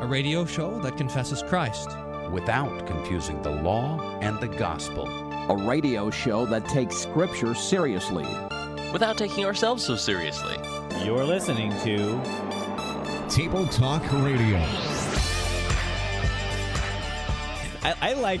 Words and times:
a 0.00 0.06
radio 0.06 0.44
show 0.44 0.78
that 0.80 0.96
confesses 0.96 1.42
Christ. 1.42 1.90
without 2.30 2.86
confusing 2.86 3.42
the 3.42 3.50
law 3.50 3.98
and 4.20 4.38
the 4.38 4.46
gospel. 4.46 5.08
A 5.50 5.56
radio 5.66 6.10
show 6.10 6.46
that 6.46 6.64
takes 6.68 6.96
Scripture 6.96 7.54
seriously. 7.54 8.24
without 8.92 9.18
taking 9.18 9.44
ourselves 9.44 9.84
so 9.84 9.96
seriously. 9.96 10.56
You're 11.04 11.24
listening 11.24 11.70
to 11.80 12.20
Table 13.28 13.66
Talk 13.66 14.02
Radio. 14.12 14.58
I, 17.82 17.94
I 18.00 18.12
like 18.14 18.40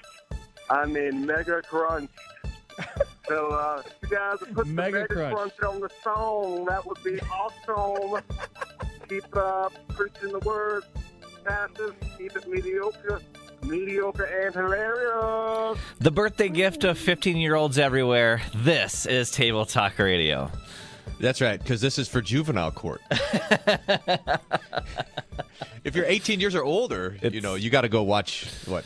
I 0.71 0.85
mean, 0.85 1.25
mega 1.25 1.61
Crunch. 1.61 2.09
so, 3.27 3.49
uh, 3.49 3.83
if 3.85 4.09
you 4.09 4.17
guys 4.17 4.39
would 4.39 4.55
put 4.55 4.67
Mega 4.67 4.91
the 4.91 4.99
mega 5.01 5.13
crunch. 5.13 5.57
crunch. 5.57 5.75
on 5.75 5.81
the 5.81 5.89
song, 6.01 6.63
that 6.65 6.85
would 6.85 7.03
be 7.03 7.19
awesome. 7.21 8.23
keep 9.09 9.25
uh, 9.35 9.67
preaching 9.89 10.31
the 10.31 10.39
word, 10.39 10.83
pastors. 11.43 11.91
Keep 12.17 12.37
it 12.37 12.47
mediocre, 12.47 13.21
mediocre 13.63 14.23
and 14.23 14.55
hilarious. 14.55 15.77
The 15.99 16.11
birthday 16.11 16.47
gift 16.47 16.85
of 16.85 16.97
15 16.97 17.35
year 17.35 17.55
olds 17.55 17.77
everywhere. 17.77 18.41
This 18.55 19.05
is 19.05 19.29
Table 19.29 19.65
Talk 19.65 19.99
Radio. 19.99 20.49
That's 21.19 21.41
right, 21.41 21.59
because 21.59 21.81
this 21.81 21.99
is 21.99 22.07
for 22.07 22.21
juvenile 22.21 22.71
court. 22.71 23.01
if 25.83 25.93
you're 25.95 26.05
18 26.05 26.39
years 26.39 26.55
or 26.55 26.63
older, 26.63 27.17
you 27.21 27.41
know 27.41 27.55
you 27.55 27.69
got 27.69 27.81
to 27.81 27.89
go 27.89 28.01
watch 28.03 28.47
what 28.65 28.85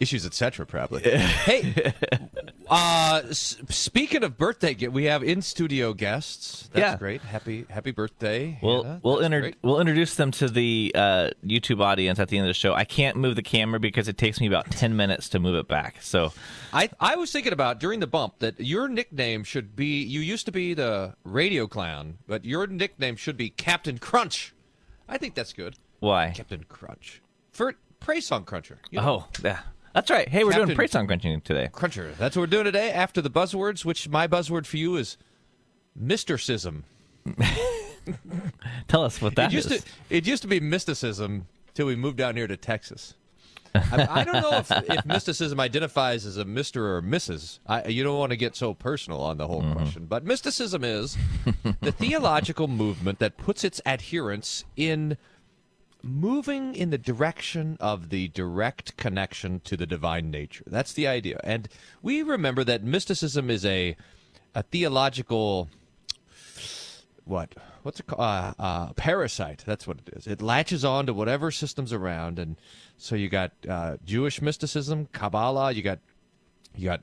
issues, 0.00 0.26
etc. 0.26 0.66
Probably. 0.66 1.02
hey, 1.02 1.92
uh, 2.68 3.22
s- 3.28 3.56
speaking 3.68 4.22
of 4.24 4.36
birthday, 4.38 4.74
we 4.88 5.04
have 5.04 5.22
in 5.22 5.42
studio 5.42 5.92
guests. 5.92 6.68
That's 6.72 6.80
Yeah. 6.92 6.96
great. 6.96 7.20
Happy 7.22 7.66
Happy 7.68 7.90
birthday. 7.90 8.58
We'll 8.62 8.82
Hannah. 8.82 9.00
we'll 9.02 9.20
inter- 9.20 9.40
great. 9.40 9.56
we'll 9.62 9.80
introduce 9.80 10.14
them 10.16 10.30
to 10.32 10.48
the 10.48 10.92
uh, 10.94 11.30
YouTube 11.44 11.80
audience 11.80 12.18
at 12.18 12.28
the 12.28 12.38
end 12.38 12.46
of 12.46 12.50
the 12.50 12.54
show. 12.54 12.74
I 12.74 12.84
can't 12.84 13.16
move 13.16 13.36
the 13.36 13.42
camera 13.42 13.78
because 13.80 14.08
it 14.08 14.18
takes 14.18 14.40
me 14.40 14.46
about 14.46 14.70
10 14.70 14.96
minutes 14.96 15.28
to 15.30 15.38
move 15.38 15.54
it 15.56 15.68
back. 15.68 15.96
So 16.00 16.32
I 16.72 16.88
I 17.00 17.16
was 17.16 17.30
thinking 17.32 17.52
about 17.52 17.80
during 17.80 18.00
the 18.00 18.06
bump 18.06 18.38
that 18.40 18.58
your 18.60 18.88
nickname 18.88 19.44
should 19.44 19.76
be. 19.76 20.02
You 20.02 20.20
used 20.20 20.46
to 20.46 20.52
be 20.52 20.74
the 20.74 21.14
radio 21.24 21.66
clown, 21.66 22.18
but 22.26 22.44
your 22.44 22.66
nickname 22.66 23.16
should 23.16 23.36
be 23.36 23.50
Captain 23.50 23.98
Crunch. 23.98 24.54
I 25.08 25.18
think 25.18 25.34
that's 25.34 25.52
good. 25.52 25.74
why? 26.00 26.32
Captain 26.34 26.64
Crunch 26.68 27.20
for 27.52 27.74
praise 28.00 28.26
song 28.26 28.44
cruncher. 28.44 28.78
You 28.90 29.00
know, 29.00 29.24
Oh, 29.26 29.28
yeah. 29.44 29.60
That's 29.94 30.10
right. 30.10 30.28
Hey, 30.28 30.42
we're 30.44 30.50
doing 30.50 30.62
Captain- 30.62 30.76
praise 30.76 30.90
song 30.90 31.06
crunching 31.06 31.40
today. 31.40 31.68
cruncher. 31.72 32.12
That's 32.18 32.36
what 32.36 32.42
we're 32.42 32.46
doing 32.48 32.64
today. 32.64 32.90
After 32.90 33.22
the 33.22 33.30
buzzwords, 33.30 33.84
which 33.84 34.08
my 34.08 34.26
buzzword 34.26 34.66
for 34.66 34.76
you 34.76 34.96
is 34.96 35.16
mysticism. 35.96 36.84
Tell 38.88 39.04
us 39.04 39.22
what 39.22 39.34
that 39.36 39.52
it 39.52 39.54
used 39.54 39.70
is. 39.70 39.82
to 39.84 39.90
it 40.10 40.26
used 40.26 40.42
to 40.42 40.48
be 40.48 40.60
mysticism 40.60 41.46
till 41.72 41.86
we 41.86 41.96
moved 41.96 42.18
down 42.18 42.36
here 42.36 42.46
to 42.46 42.56
Texas. 42.56 43.14
I, 43.74 44.06
I 44.20 44.24
don't 44.24 44.40
know 44.40 44.52
if, 44.58 44.70
if 44.70 45.04
mysticism 45.06 45.58
identifies 45.58 46.26
as 46.26 46.36
a 46.36 46.44
Mister 46.44 46.96
or 46.96 47.02
Mrs. 47.02 47.58
I, 47.66 47.86
you 47.88 48.04
don't 48.04 48.18
want 48.18 48.30
to 48.30 48.36
get 48.36 48.54
so 48.56 48.74
personal 48.74 49.20
on 49.20 49.38
the 49.38 49.46
whole 49.46 49.62
Mm-hmm. 49.62 49.72
question, 49.72 50.06
but 50.06 50.24
mysticism 50.24 50.84
is 50.84 51.16
the 51.80 51.90
theological 51.92 52.68
movement 52.68 53.18
that 53.20 53.36
puts 53.36 53.64
its 53.64 53.80
adherents 53.86 54.64
in 54.76 55.16
moving 56.04 56.74
in 56.74 56.90
the 56.90 56.98
direction 56.98 57.76
of 57.80 58.10
the 58.10 58.28
direct 58.28 58.96
connection 58.96 59.60
to 59.60 59.76
the 59.76 59.86
divine 59.86 60.30
nature. 60.30 60.64
That's 60.66 60.92
the 60.92 61.06
idea, 61.06 61.40
and 61.42 61.68
we 62.02 62.22
remember 62.22 62.64
that 62.64 62.84
mysticism 62.84 63.50
is 63.50 63.64
a 63.64 63.96
a 64.54 64.62
theological 64.62 65.68
what 67.24 67.54
what's 67.82 68.00
it 68.00 68.06
called? 68.06 68.20
Uh, 68.20 68.54
uh, 68.58 68.92
parasite. 68.94 69.64
That's 69.66 69.86
what 69.86 69.98
it 70.06 70.14
is. 70.14 70.26
It 70.26 70.40
latches 70.40 70.84
on 70.84 71.06
to 71.06 71.14
whatever 71.14 71.50
systems 71.50 71.92
around. 71.92 72.38
And 72.38 72.56
so 72.96 73.14
you 73.14 73.28
got 73.28 73.52
uh, 73.68 73.96
jewish 74.04 74.40
mysticism 74.40 75.08
kabbalah 75.12 75.72
you 75.72 75.82
got 75.82 75.98
you 76.76 76.86
got 76.86 77.02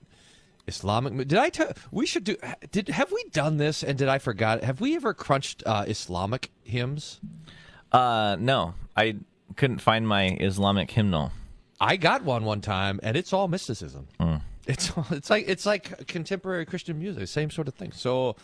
islamic 0.67 1.27
did 1.27 1.35
i 1.37 1.49
tell 1.49 1.71
we 1.91 2.05
should 2.05 2.23
do 2.23 2.37
did 2.71 2.87
have 2.89 3.11
we 3.11 3.23
done 3.31 3.57
this? 3.57 3.83
And 3.83 3.97
did 3.97 4.07
i 4.07 4.19
forgot 4.19 4.63
have 4.63 4.79
we 4.79 4.95
ever 4.95 5.13
crunched 5.13 5.63
uh, 5.65 5.85
islamic 5.87 6.51
hymns 6.63 7.19
Uh, 7.91 8.37
no, 8.39 8.73
I 8.95 9.17
couldn't 9.55 9.79
find 9.79 10.07
my 10.07 10.37
Islamic 10.39 10.89
hymnal. 10.91 11.31
i 11.79 11.97
got 11.97 12.23
one 12.23 12.45
one 12.45 12.61
time 12.61 12.99
and 13.03 13.17
it's 13.17 13.33
all 13.33 13.47
mysticism 13.47 14.07
it's 14.67 14.91
all- 14.95 15.05
it's 15.11 15.29
like 15.29 15.45
it's 15.47 15.65
like 15.65 16.07
contemporary 16.07 16.65
christian 16.65 16.97
music 16.99 17.27
same 17.27 17.49
sort 17.49 17.67
of 17.67 17.73
thing 17.73 17.91
so 17.91 18.35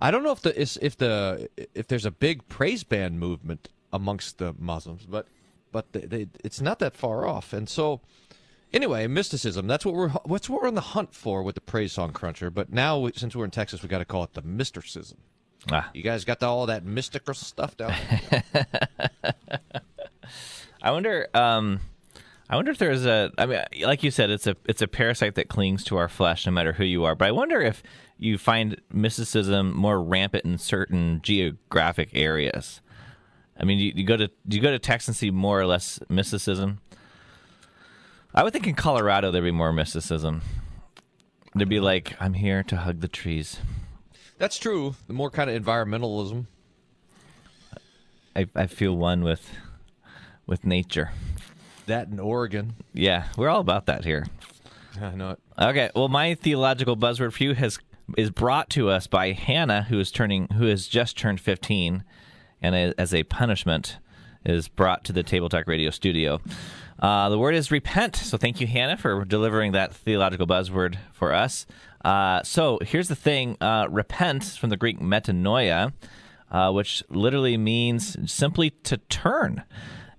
I 0.00 0.10
don't 0.10 0.22
know 0.22 0.32
if 0.32 0.42
the 0.42 0.60
if 0.84 0.96
the 0.98 1.48
if 1.74 1.86
there's 1.88 2.04
a 2.04 2.10
big 2.10 2.46
praise 2.48 2.84
band 2.84 3.18
movement 3.18 3.68
amongst 3.92 4.38
the 4.38 4.54
Muslims, 4.58 5.06
but 5.06 5.28
but 5.72 5.92
they, 5.92 6.00
they, 6.00 6.26
it's 6.44 6.60
not 6.60 6.78
that 6.80 6.94
far 6.96 7.26
off. 7.26 7.52
And 7.52 7.68
so, 7.68 8.00
anyway, 8.72 9.06
mysticism. 9.06 9.66
That's 9.68 9.86
what 9.86 9.94
we're 9.94 10.08
what's 10.24 10.50
what 10.50 10.60
we're 10.62 10.68
on 10.68 10.74
the 10.74 10.80
hunt 10.96 11.14
for 11.14 11.42
with 11.44 11.54
the 11.54 11.60
praise 11.62 11.92
song 11.92 12.12
cruncher. 12.12 12.50
But 12.50 12.70
now, 12.72 13.08
since 13.14 13.34
we're 13.36 13.44
in 13.46 13.50
Texas, 13.52 13.82
we 13.82 13.88
got 13.88 13.98
to 13.98 14.04
call 14.04 14.24
it 14.24 14.34
the 14.34 14.42
mysticism. 14.42 15.18
Ah. 15.70 15.90
You 15.94 16.02
guys 16.02 16.24
got 16.24 16.40
the, 16.40 16.46
all 16.46 16.66
that 16.66 16.84
mystical 16.84 17.34
stuff 17.34 17.76
down. 17.76 17.94
there? 18.30 18.44
I 20.82 20.90
wonder. 20.90 21.28
Um, 21.32 21.80
I 22.48 22.56
wonder 22.56 22.70
if 22.70 22.78
there's 22.78 23.06
a. 23.06 23.32
I 23.38 23.46
mean, 23.46 23.60
like 23.82 24.02
you 24.02 24.10
said, 24.10 24.30
it's 24.30 24.46
a 24.46 24.56
it's 24.66 24.82
a 24.82 24.88
parasite 24.88 25.34
that 25.36 25.48
clings 25.48 25.82
to 25.84 25.96
our 25.96 26.08
flesh, 26.08 26.44
no 26.44 26.52
matter 26.52 26.74
who 26.74 26.84
you 26.84 27.04
are. 27.04 27.14
But 27.14 27.28
I 27.28 27.32
wonder 27.32 27.60
if 27.60 27.82
you 28.18 28.36
find 28.36 28.80
mysticism 28.92 29.74
more 29.74 30.02
rampant 30.02 30.44
in 30.44 30.58
certain 30.58 31.20
geographic 31.22 32.10
areas. 32.12 32.82
I 33.58 33.64
mean, 33.64 33.78
you, 33.78 33.92
you 33.94 34.04
go 34.04 34.16
to 34.16 34.28
do 34.46 34.56
you 34.56 34.62
go 34.62 34.70
to 34.70 34.78
Texas 34.78 35.08
and 35.08 35.16
see 35.16 35.30
more 35.30 35.58
or 35.58 35.66
less 35.66 35.98
mysticism? 36.08 36.80
I 38.34 38.42
would 38.42 38.52
think 38.52 38.66
in 38.66 38.74
Colorado 38.74 39.30
there'd 39.30 39.44
be 39.44 39.50
more 39.50 39.72
mysticism. 39.72 40.42
There'd 41.54 41.68
be 41.68 41.80
like, 41.80 42.14
I'm 42.20 42.34
here 42.34 42.64
to 42.64 42.76
hug 42.76 43.00
the 43.00 43.08
trees. 43.08 43.58
That's 44.44 44.58
true. 44.58 44.94
The 45.06 45.14
more 45.14 45.30
kind 45.30 45.48
of 45.48 45.64
environmentalism. 45.64 46.44
I, 48.36 48.46
I 48.54 48.66
feel 48.66 48.94
one 48.94 49.24
with 49.24 49.50
with 50.44 50.66
nature. 50.66 51.12
That 51.86 52.08
in 52.08 52.20
Oregon. 52.20 52.74
Yeah, 52.92 53.28
we're 53.38 53.48
all 53.48 53.62
about 53.62 53.86
that 53.86 54.04
here. 54.04 54.26
I 55.00 55.14
know 55.14 55.30
it. 55.30 55.38
Okay, 55.58 55.90
well, 55.94 56.08
my 56.08 56.34
theological 56.34 56.94
buzzword 56.94 57.32
for 57.32 57.42
you 57.42 57.54
has 57.54 57.78
is 58.18 58.28
brought 58.28 58.68
to 58.70 58.90
us 58.90 59.06
by 59.06 59.32
Hannah, 59.32 59.84
who 59.84 59.98
is 59.98 60.10
turning, 60.10 60.48
who 60.48 60.66
has 60.66 60.88
just 60.88 61.16
turned 61.16 61.40
fifteen, 61.40 62.04
and 62.60 62.74
as 62.98 63.14
a 63.14 63.22
punishment, 63.22 63.96
is 64.44 64.68
brought 64.68 65.04
to 65.04 65.14
the 65.14 65.22
Table 65.22 65.48
Talk 65.48 65.66
Radio 65.66 65.88
studio. 65.88 66.42
Uh, 66.98 67.30
the 67.30 67.38
word 67.38 67.54
is 67.54 67.70
repent. 67.70 68.14
So 68.14 68.36
thank 68.36 68.60
you, 68.60 68.66
Hannah, 68.66 68.98
for 68.98 69.24
delivering 69.24 69.72
that 69.72 69.94
theological 69.94 70.46
buzzword 70.46 70.98
for 71.14 71.32
us. 71.32 71.64
Uh, 72.04 72.42
so 72.42 72.78
here's 72.82 73.08
the 73.08 73.16
thing: 73.16 73.56
uh, 73.60 73.86
repent 73.90 74.44
from 74.44 74.70
the 74.70 74.76
Greek 74.76 75.00
metanoia, 75.00 75.92
uh, 76.50 76.70
which 76.70 77.02
literally 77.08 77.56
means 77.56 78.16
simply 78.30 78.70
to 78.70 78.98
turn. 78.98 79.64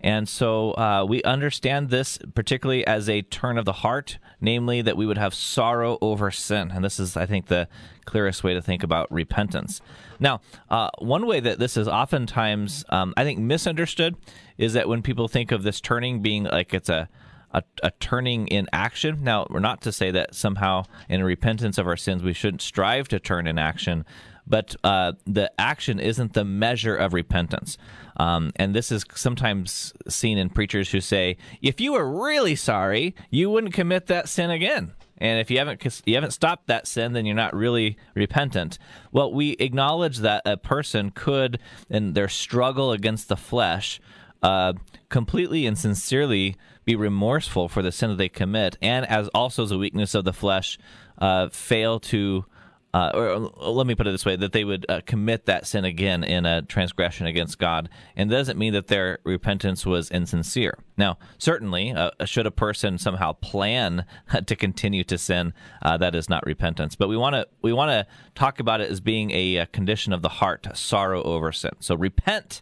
And 0.01 0.29
so 0.29 0.73
uh, 0.73 1.03
we 1.09 1.23
understand 1.23 1.89
this 1.89 2.19
particularly 2.35 2.85
as 2.85 3.09
a 3.09 3.23
turn 3.23 3.57
of 3.57 3.65
the 3.65 3.73
heart, 3.73 4.19
namely 4.39 4.83
that 4.83 4.95
we 4.95 5.07
would 5.07 5.17
have 5.17 5.33
sorrow 5.33 5.97
over 5.99 6.29
sin. 6.29 6.69
And 6.69 6.85
this 6.85 6.99
is, 6.99 7.17
I 7.17 7.25
think, 7.25 7.47
the 7.47 7.67
clearest 8.05 8.43
way 8.43 8.53
to 8.53 8.61
think 8.61 8.83
about 8.83 9.11
repentance. 9.11 9.81
Now, 10.19 10.41
uh, 10.69 10.91
one 10.99 11.25
way 11.25 11.39
that 11.39 11.57
this 11.57 11.75
is 11.75 11.87
oftentimes, 11.87 12.85
um, 12.89 13.15
I 13.17 13.23
think, 13.23 13.39
misunderstood 13.39 14.15
is 14.59 14.73
that 14.73 14.87
when 14.87 15.01
people 15.01 15.27
think 15.27 15.51
of 15.51 15.63
this 15.63 15.81
turning 15.81 16.21
being 16.21 16.43
like 16.43 16.71
it's 16.75 16.89
a 16.89 17.09
a, 17.55 17.63
a 17.81 17.91
turning 17.99 18.47
in 18.47 18.67
action. 18.73 19.23
Now, 19.23 19.47
we're 19.49 19.59
not 19.59 19.81
to 19.81 19.91
say 19.91 20.11
that 20.11 20.35
somehow 20.35 20.83
in 21.09 21.23
repentance 21.23 21.77
of 21.77 21.87
our 21.87 21.97
sins 21.97 22.21
we 22.21 22.33
shouldn't 22.33 22.61
strive 22.61 23.07
to 23.07 23.19
turn 23.19 23.47
in 23.47 23.57
action, 23.57 24.05
but 24.45 24.75
uh, 24.83 25.13
the 25.25 25.49
action 25.57 25.99
isn't 25.99 26.33
the 26.33 26.43
measure 26.43 26.95
of 26.95 27.13
repentance. 27.13 27.77
Um, 28.17 28.51
and 28.57 28.75
this 28.75 28.91
is 28.91 29.05
sometimes 29.15 29.93
seen 30.07 30.37
in 30.37 30.49
preachers 30.49 30.91
who 30.91 30.99
say, 31.01 31.37
if 31.61 31.79
you 31.79 31.93
were 31.93 32.23
really 32.27 32.55
sorry, 32.55 33.15
you 33.31 33.49
wouldn't 33.49 33.73
commit 33.73 34.07
that 34.07 34.29
sin 34.29 34.51
again. 34.51 34.91
And 35.17 35.39
if 35.39 35.49
you 35.49 35.57
haven't 35.59 36.01
you 36.05 36.15
haven't 36.15 36.31
stopped 36.31 36.67
that 36.67 36.87
sin, 36.87 37.13
then 37.13 37.25
you're 37.25 37.35
not 37.35 37.55
really 37.55 37.97
repentant. 38.15 38.77
Well, 39.13 39.33
we 39.33 39.51
acknowledge 39.59 40.17
that 40.17 40.41
a 40.45 40.57
person 40.57 41.11
could, 41.11 41.57
in 41.89 42.13
their 42.13 42.27
struggle 42.27 42.91
against 42.91 43.29
the 43.29 43.37
flesh, 43.37 44.01
uh, 44.43 44.73
completely 45.07 45.65
and 45.65 45.77
sincerely 45.77 46.57
be 46.85 46.95
remorseful 46.95 47.67
for 47.67 47.81
the 47.81 47.91
sin 47.91 48.11
that 48.11 48.17
they 48.17 48.29
commit, 48.29 48.77
and 48.81 49.05
as 49.07 49.27
also 49.29 49.63
as 49.63 49.71
a 49.71 49.77
weakness 49.77 50.13
of 50.15 50.23
the 50.23 50.33
flesh, 50.33 50.77
uh, 51.17 51.49
fail 51.49 51.99
to. 51.99 52.45
Uh, 52.93 53.11
or 53.13 53.29
uh, 53.29 53.39
let 53.71 53.85
me 53.85 53.93
put 53.93 54.07
it 54.07 54.11
this 54.11 54.25
way: 54.25 54.37
that 54.37 54.53
they 54.53 54.63
would 54.63 54.85
uh, 54.87 55.01
commit 55.05 55.47
that 55.47 55.67
sin 55.67 55.83
again 55.83 56.23
in 56.23 56.45
a 56.45 56.61
transgression 56.61 57.27
against 57.27 57.59
God, 57.59 57.89
and 58.15 58.29
doesn't 58.29 58.57
mean 58.57 58.71
that 58.71 58.87
their 58.87 59.19
repentance 59.25 59.85
was 59.85 60.09
insincere. 60.09 60.77
Now, 60.95 61.17
certainly, 61.37 61.91
uh, 61.91 62.11
should 62.23 62.45
a 62.45 62.51
person 62.51 62.97
somehow 62.97 63.33
plan 63.33 64.05
to 64.45 64.55
continue 64.55 65.03
to 65.05 65.17
sin, 65.17 65.53
uh, 65.81 65.97
that 65.97 66.15
is 66.15 66.29
not 66.29 66.45
repentance. 66.45 66.95
But 66.95 67.09
we 67.09 67.17
want 67.17 67.33
to 67.33 67.47
we 67.61 67.73
want 67.73 67.89
to 67.89 68.07
talk 68.33 68.61
about 68.61 68.79
it 68.79 68.89
as 68.89 69.01
being 69.01 69.29
a, 69.31 69.57
a 69.57 69.65
condition 69.65 70.13
of 70.13 70.21
the 70.21 70.29
heart, 70.29 70.65
sorrow 70.73 71.21
over 71.23 71.51
sin. 71.51 71.71
So, 71.81 71.95
repent 71.95 72.61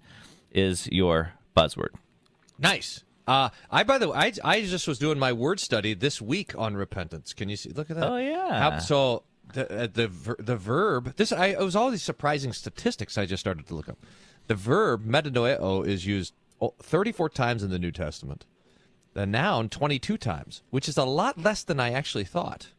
is 0.51 0.87
your 0.87 1.33
buzzword. 1.55 1.89
Nice. 2.57 3.03
Uh, 3.27 3.49
I 3.71 3.83
by 3.83 3.97
the 3.97 4.09
way, 4.09 4.17
I, 4.17 4.33
I 4.43 4.61
just 4.61 4.87
was 4.87 4.99
doing 4.99 5.17
my 5.17 5.31
word 5.31 5.59
study 5.59 5.93
this 5.93 6.21
week 6.21 6.57
on 6.57 6.75
repentance. 6.75 7.33
Can 7.33 7.49
you 7.49 7.55
see? 7.55 7.69
Look 7.69 7.89
at 7.89 7.97
that. 7.97 8.09
Oh, 8.09 8.17
yeah. 8.17 8.59
How, 8.59 8.79
so 8.79 9.23
the 9.53 9.83
uh, 9.83 9.87
the 9.91 10.35
the 10.39 10.55
verb 10.55 11.15
this 11.15 11.31
I 11.31 11.47
it 11.47 11.59
was 11.59 11.75
all 11.75 11.89
these 11.91 12.03
surprising 12.03 12.53
statistics 12.53 13.17
I 13.17 13.25
just 13.25 13.41
started 13.41 13.67
to 13.67 13.75
look 13.75 13.87
up. 13.89 13.97
The 14.47 14.55
verb 14.55 15.05
metanoeo 15.05 15.85
is 15.87 16.05
used 16.05 16.33
34 16.81 17.29
times 17.29 17.63
in 17.63 17.69
the 17.69 17.79
New 17.79 17.91
Testament. 17.91 18.45
The 19.13 19.25
noun 19.25 19.69
22 19.69 20.17
times, 20.17 20.63
which 20.69 20.89
is 20.89 20.97
a 20.97 21.05
lot 21.05 21.37
less 21.37 21.63
than 21.63 21.79
I 21.79 21.91
actually 21.91 22.23
thought. 22.25 22.69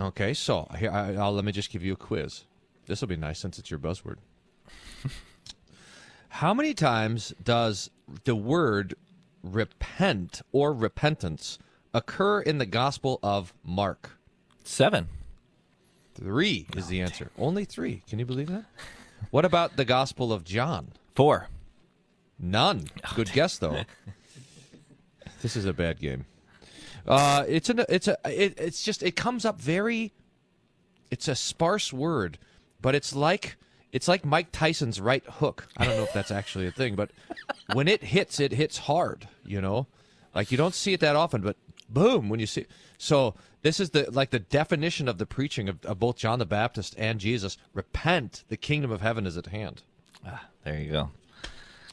Okay, 0.00 0.32
so 0.32 0.68
here 0.78 0.90
I, 0.92 1.14
I'll, 1.14 1.32
let 1.32 1.44
me 1.44 1.50
just 1.52 1.70
give 1.70 1.82
you 1.82 1.94
a 1.94 1.96
quiz. 1.96 2.44
This 2.86 3.00
will 3.00 3.08
be 3.08 3.16
nice 3.16 3.40
since 3.40 3.58
it's 3.58 3.70
your 3.70 3.80
buzzword. 3.80 4.18
How 6.28 6.54
many 6.54 6.72
times 6.72 7.34
does 7.42 7.90
the 8.24 8.36
word 8.36 8.94
repent 9.42 10.42
or 10.52 10.72
repentance 10.72 11.58
occur 11.94 12.40
in 12.40 12.58
the 12.58 12.66
Gospel 12.66 13.18
of 13.22 13.54
Mark? 13.64 14.18
Seven. 14.64 15.08
Three 16.14 16.66
is 16.76 16.88
the 16.88 17.00
answer. 17.00 17.30
Only 17.38 17.64
three. 17.64 18.02
Can 18.08 18.18
you 18.18 18.26
believe 18.26 18.48
that? 18.48 18.64
What 19.30 19.44
about 19.44 19.76
the 19.76 19.84
Gospel 19.84 20.32
of 20.32 20.44
John? 20.44 20.92
Four. 21.16 21.48
None. 22.38 22.86
Good 23.16 23.32
guess 23.32 23.58
though. 23.58 23.82
this 25.42 25.56
is 25.56 25.64
a 25.64 25.72
bad 25.72 25.98
game. 25.98 26.24
Uh, 27.06 27.44
it's 27.48 27.68
an 27.68 27.84
it's 27.88 28.06
a 28.06 28.16
it, 28.24 28.54
it's 28.58 28.82
just 28.84 29.02
it 29.02 29.16
comes 29.16 29.44
up 29.44 29.60
very. 29.60 30.12
It's 31.10 31.26
a 31.26 31.34
sparse 31.34 31.92
word, 31.92 32.38
but 32.80 32.94
it's 32.94 33.14
like 33.14 33.56
it's 33.92 34.08
like 34.08 34.24
Mike 34.24 34.52
Tyson's 34.52 35.00
right 35.00 35.24
hook. 35.26 35.68
I 35.76 35.84
don't 35.84 35.96
know 35.96 36.02
if 36.02 36.12
that's 36.12 36.30
actually 36.30 36.66
a 36.66 36.70
thing, 36.70 36.94
but 36.94 37.10
when 37.72 37.88
it 37.88 38.04
hits, 38.04 38.40
it 38.40 38.52
hits 38.52 38.78
hard. 38.78 39.28
You 39.44 39.60
know, 39.60 39.86
like 40.34 40.50
you 40.50 40.58
don't 40.58 40.74
see 40.74 40.92
it 40.92 41.00
that 41.00 41.16
often, 41.16 41.40
but 41.40 41.56
boom 41.88 42.28
when 42.28 42.40
you 42.40 42.46
see. 42.46 42.66
So 42.98 43.34
this 43.62 43.80
is 43.80 43.90
the 43.90 44.10
like 44.10 44.30
the 44.30 44.38
definition 44.38 45.08
of 45.08 45.18
the 45.18 45.26
preaching 45.26 45.68
of, 45.68 45.84
of 45.84 45.98
both 45.98 46.16
John 46.16 46.38
the 46.38 46.46
Baptist 46.46 46.94
and 46.98 47.18
Jesus. 47.20 47.56
Repent, 47.72 48.44
the 48.48 48.56
kingdom 48.56 48.90
of 48.90 49.00
heaven 49.00 49.26
is 49.26 49.36
at 49.36 49.46
hand. 49.46 49.82
Ah, 50.26 50.46
there 50.64 50.78
you 50.78 50.92
go. 50.92 51.10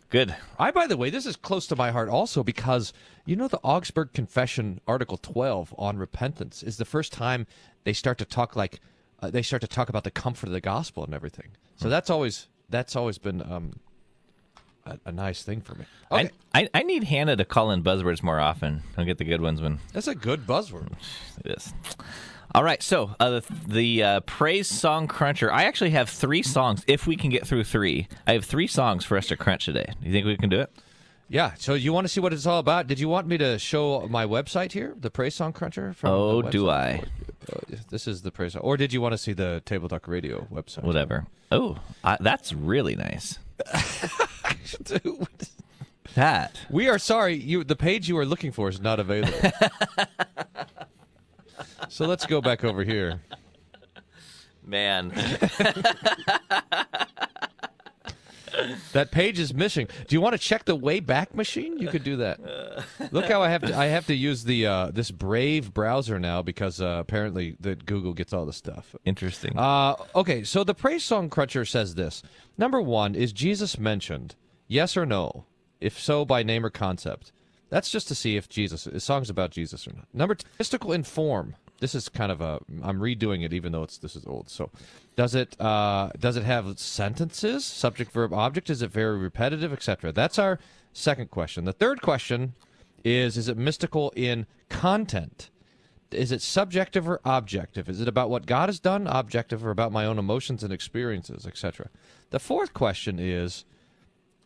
Good. 0.09 0.35
I, 0.59 0.71
by 0.71 0.87
the 0.87 0.97
way, 0.97 1.09
this 1.09 1.25
is 1.25 1.35
close 1.35 1.65
to 1.67 1.75
my 1.75 1.91
heart 1.91 2.09
also 2.09 2.43
because 2.43 2.93
you 3.25 3.35
know 3.35 3.47
the 3.47 3.59
Augsburg 3.63 4.13
Confession, 4.13 4.79
Article 4.87 5.17
12 5.17 5.73
on 5.77 5.97
repentance 5.97 6.61
is 6.61 6.77
the 6.77 6.85
first 6.85 7.11
time 7.11 7.47
they 7.83 7.93
start 7.93 8.17
to 8.19 8.25
talk 8.25 8.55
like 8.55 8.79
uh, 9.25 9.31
they 9.31 9.41
start 9.41 9.61
to 9.61 9.67
talk 9.67 9.89
about 9.89 10.03
the 10.03 10.11
comfort 10.11 10.47
of 10.47 10.53
the 10.53 10.61
gospel 10.61 11.03
and 11.03 11.13
everything. 11.13 11.49
So 11.77 11.89
that's 11.89 12.09
always 12.09 12.47
that's 12.69 12.95
always 12.95 13.17
been 13.17 13.41
um, 13.41 13.79
a, 14.85 14.97
a 15.05 15.11
nice 15.11 15.43
thing 15.43 15.61
for 15.61 15.75
me. 15.75 15.85
Okay, 16.11 16.29
I, 16.53 16.63
I 16.63 16.69
I 16.73 16.83
need 16.83 17.03
Hannah 17.03 17.35
to 17.35 17.45
call 17.45 17.71
in 17.71 17.83
buzzwords 17.83 18.23
more 18.23 18.39
often. 18.39 18.83
I'll 18.97 19.05
get 19.05 19.17
the 19.17 19.25
good 19.25 19.41
ones 19.41 19.61
when 19.61 19.79
that's 19.93 20.07
a 20.07 20.15
good 20.15 20.45
buzzword. 20.45 20.93
it 21.43 21.51
is. 21.57 21.73
All 22.53 22.63
right, 22.63 22.81
so 22.81 23.13
uh, 23.19 23.31
the, 23.31 23.43
the 23.67 24.03
uh, 24.03 24.19
praise 24.21 24.69
song 24.69 25.07
cruncher. 25.07 25.51
I 25.51 25.65
actually 25.65 25.89
have 25.89 26.09
three 26.09 26.41
songs. 26.41 26.85
If 26.87 27.05
we 27.05 27.17
can 27.17 27.29
get 27.29 27.45
through 27.45 27.65
three, 27.65 28.07
I 28.25 28.31
have 28.31 28.45
three 28.45 28.67
songs 28.67 29.03
for 29.03 29.17
us 29.17 29.27
to 29.27 29.35
crunch 29.35 29.65
today. 29.65 29.87
Do 29.99 30.07
you 30.07 30.13
think 30.13 30.25
we 30.25 30.37
can 30.37 30.49
do 30.49 30.61
it? 30.61 30.71
Yeah. 31.27 31.53
So 31.57 31.73
you 31.73 31.91
want 31.91 32.05
to 32.05 32.09
see 32.09 32.19
what 32.19 32.33
it's 32.33 32.45
all 32.45 32.59
about? 32.59 32.87
Did 32.87 32.99
you 32.99 33.09
want 33.09 33.27
me 33.27 33.37
to 33.39 33.57
show 33.57 34.07
my 34.07 34.25
website 34.25 34.71
here, 34.71 34.93
the 34.99 35.09
Praise 35.09 35.35
Song 35.35 35.53
Cruncher? 35.53 35.93
From 35.93 36.11
Oh, 36.11 36.41
do? 36.41 36.69
I? 36.69 37.03
Uh, 37.51 37.59
This 37.89 38.07
is 38.07 38.21
the 38.21 38.31
Praise 38.31 38.53
Song, 38.53 38.61
or 38.61 38.77
did 38.77 38.93
you 38.93 39.01
want 39.01 39.13
to 39.13 39.17
see 39.17 39.33
the 39.33 39.61
Table 39.65 39.89
Talk 39.89 40.07
Radio 40.07 40.47
website? 40.51 40.83
Whatever. 40.83 41.25
Oh, 41.51 41.77
I, 42.03 42.17
that's 42.19 42.53
really 42.53 42.95
nice. 42.95 43.39
Dude. 44.83 45.27
That. 46.15 46.59
We 46.69 46.87
are 46.89 46.99
sorry. 46.99 47.35
You 47.35 47.63
the 47.63 47.75
page 47.75 48.07
you 48.07 48.17
are 48.17 48.25
looking 48.25 48.51
for 48.51 48.69
is 48.69 48.79
not 48.79 48.99
available. 48.99 49.37
so 51.89 52.05
let's 52.05 52.25
go 52.25 52.41
back 52.41 52.63
over 52.63 52.83
here. 52.83 53.21
Man. 54.65 55.11
That 58.93 59.11
page 59.11 59.39
is 59.39 59.53
missing. 59.53 59.87
Do 60.07 60.15
you 60.15 60.21
want 60.21 60.33
to 60.33 60.39
check 60.39 60.65
the 60.65 60.77
Wayback 60.77 61.33
Machine? 61.33 61.77
You 61.79 61.87
could 61.87 62.03
do 62.03 62.17
that. 62.17 62.39
Look 63.11 63.25
how 63.25 63.41
I 63.41 63.49
have 63.49 63.61
to. 63.63 63.77
I 63.77 63.85
have 63.85 64.07
to 64.07 64.15
use 64.15 64.43
the 64.43 64.67
uh, 64.67 64.91
this 64.91 65.11
Brave 65.11 65.73
browser 65.73 66.19
now 66.19 66.41
because 66.41 66.81
uh, 66.81 66.97
apparently 66.99 67.55
that 67.59 67.85
Google 67.85 68.13
gets 68.13 68.33
all 68.33 68.45
the 68.45 68.53
stuff. 68.53 68.95
Interesting. 69.05 69.57
Uh, 69.57 69.95
okay, 70.15 70.43
so 70.43 70.63
the 70.63 70.73
Praise 70.73 71.03
Song 71.03 71.29
Cruncher 71.29 71.65
says 71.65 71.95
this. 71.95 72.23
Number 72.57 72.81
one, 72.81 73.15
is 73.15 73.33
Jesus 73.33 73.77
mentioned? 73.77 74.35
Yes 74.67 74.97
or 74.97 75.05
no? 75.05 75.45
If 75.79 75.99
so, 75.99 76.25
by 76.25 76.43
name 76.43 76.65
or 76.65 76.69
concept. 76.69 77.31
That's 77.69 77.89
just 77.89 78.07
to 78.07 78.15
see 78.15 78.37
if 78.37 78.47
Jesus 78.47 78.87
is 78.87 79.03
songs 79.03 79.29
about 79.29 79.51
Jesus 79.51 79.87
or 79.87 79.93
not. 79.93 80.07
Number 80.13 80.35
two, 80.35 80.47
mystical 80.59 80.93
in 80.93 81.03
form. 81.03 81.55
This 81.79 81.93
is 81.93 82.09
kind 82.09 82.31
of 82.31 82.41
a. 82.41 82.59
I'm 82.83 82.99
redoing 82.99 83.43
it, 83.43 83.53
even 83.53 83.71
though 83.71 83.83
it's 83.83 83.97
this 83.97 84.15
is 84.15 84.25
old. 84.25 84.49
So, 84.49 84.71
does 85.15 85.35
it 85.35 85.59
uh, 85.59 86.09
does 86.17 86.37
it 86.37 86.43
have 86.43 86.79
sentences, 86.79 87.65
subject, 87.65 88.11
verb, 88.11 88.33
object? 88.33 88.69
Is 88.69 88.81
it 88.81 88.91
very 88.91 89.17
repetitive, 89.17 89.73
etc.? 89.73 90.11
That's 90.11 90.39
our 90.39 90.59
second 90.93 91.31
question. 91.31 91.65
The 91.65 91.73
third 91.73 92.01
question 92.01 92.53
is: 93.03 93.37
Is 93.37 93.49
it 93.49 93.57
mystical 93.57 94.13
in 94.15 94.45
content? 94.69 95.49
is 96.11 96.31
it 96.31 96.41
subjective 96.41 97.07
or 97.07 97.19
objective? 97.25 97.89
Is 97.89 98.01
it 98.01 98.07
about 98.07 98.29
what 98.29 98.45
God 98.45 98.69
has 98.69 98.79
done, 98.79 99.07
objective, 99.07 99.65
or 99.65 99.69
about 99.69 99.91
my 99.91 100.05
own 100.05 100.17
emotions 100.17 100.63
and 100.63 100.71
experiences, 100.71 101.45
etc.? 101.45 101.89
The 102.29 102.39
fourth 102.39 102.73
question 102.73 103.19
is 103.19 103.65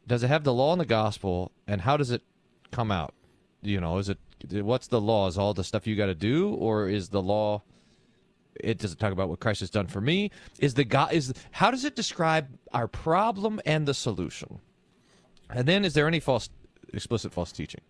does 0.07 0.23
it 0.23 0.27
have 0.27 0.43
the 0.43 0.53
law 0.53 0.71
and 0.71 0.81
the 0.81 0.85
gospel, 0.85 1.51
and 1.67 1.81
how 1.81 1.95
does 1.95 2.09
it 2.09 2.23
come 2.71 2.91
out? 2.91 3.13
You 3.61 3.79
know, 3.79 3.97
is 3.97 4.09
it 4.09 4.17
what's 4.51 4.87
the 4.87 5.01
law? 5.01 5.27
Is 5.27 5.37
all 5.37 5.53
the 5.53 5.63
stuff 5.63 5.87
you 5.87 5.95
got 5.95 6.07
to 6.07 6.15
do, 6.15 6.53
or 6.53 6.87
is 6.87 7.09
the 7.09 7.21
law? 7.21 7.61
It 8.55 8.77
doesn't 8.77 8.99
talk 8.99 9.13
about 9.13 9.29
what 9.29 9.39
Christ 9.39 9.61
has 9.61 9.69
done 9.69 9.87
for 9.87 10.01
me? 10.01 10.31
Is 10.59 10.73
the 10.73 10.83
God 10.83 11.13
is 11.13 11.33
how 11.51 11.71
does 11.71 11.85
it 11.85 11.95
describe 11.95 12.47
our 12.73 12.87
problem 12.87 13.61
and 13.65 13.87
the 13.87 13.93
solution? 13.93 14.59
And 15.49 15.67
then, 15.67 15.85
is 15.85 15.93
there 15.93 16.07
any 16.07 16.19
false, 16.19 16.49
explicit 16.93 17.31
false 17.31 17.51
teaching? 17.51 17.81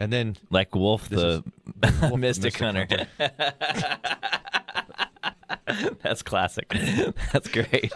And 0.00 0.12
then 0.12 0.36
like 0.50 0.74
Wolf 0.74 1.08
the 1.08 1.42
Wolf, 2.02 2.18
Mystic, 2.18 2.56
Hunter. 2.56 3.08
That's 6.02 6.22
classic. 6.22 6.68
That's 7.32 7.48
great. 7.48 7.92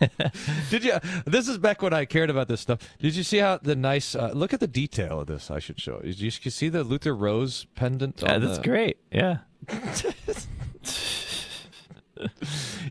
Did 0.70 0.84
you? 0.84 0.94
This 1.26 1.48
is 1.48 1.58
back 1.58 1.82
when 1.82 1.92
I 1.92 2.04
cared 2.04 2.30
about 2.30 2.48
this 2.48 2.60
stuff. 2.60 2.80
Did 2.98 3.14
you 3.14 3.22
see 3.22 3.38
how 3.38 3.58
the 3.62 3.76
nice? 3.76 4.14
Uh, 4.14 4.30
look 4.34 4.52
at 4.52 4.60
the 4.60 4.66
detail 4.66 5.20
of 5.20 5.26
this. 5.26 5.50
I 5.50 5.58
should 5.58 5.80
show. 5.80 6.00
Did 6.00 6.18
you, 6.20 6.30
you 6.42 6.50
see 6.50 6.68
the 6.68 6.82
Luther 6.84 7.14
Rose 7.14 7.66
pendant? 7.74 8.22
Yeah, 8.22 8.38
that's 8.38 8.58
the- 8.58 8.64
great. 8.64 8.98
Yeah. 9.12 9.38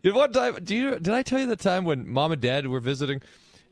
You 0.04 0.12
know, 0.12 0.18
one 0.20 0.32
time, 0.32 0.58
do 0.64 0.76
you? 0.76 0.92
Did 1.00 1.10
I 1.10 1.22
tell 1.22 1.40
you 1.40 1.48
the 1.48 1.56
time 1.58 1.84
when 1.84 2.08
mom 2.08 2.32
and 2.32 2.42
dad 2.42 2.66
were 2.68 2.80
visiting, 2.80 3.22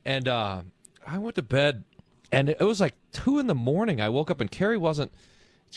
and 0.04 0.27
uh, 0.27 0.62
I 1.08 1.18
went 1.18 1.36
to 1.36 1.42
bed, 1.42 1.86
and 2.32 2.50
it 2.50 2.60
was 2.60 2.82
like 2.82 2.96
two 3.13 3.39
in 3.39 3.48
the 3.48 3.56
morning. 3.56 4.01
I 4.01 4.10
woke 4.10 4.30
up 4.30 4.42
and 4.42 4.51
Carrie 4.51 4.77
wasn't. 4.77 5.12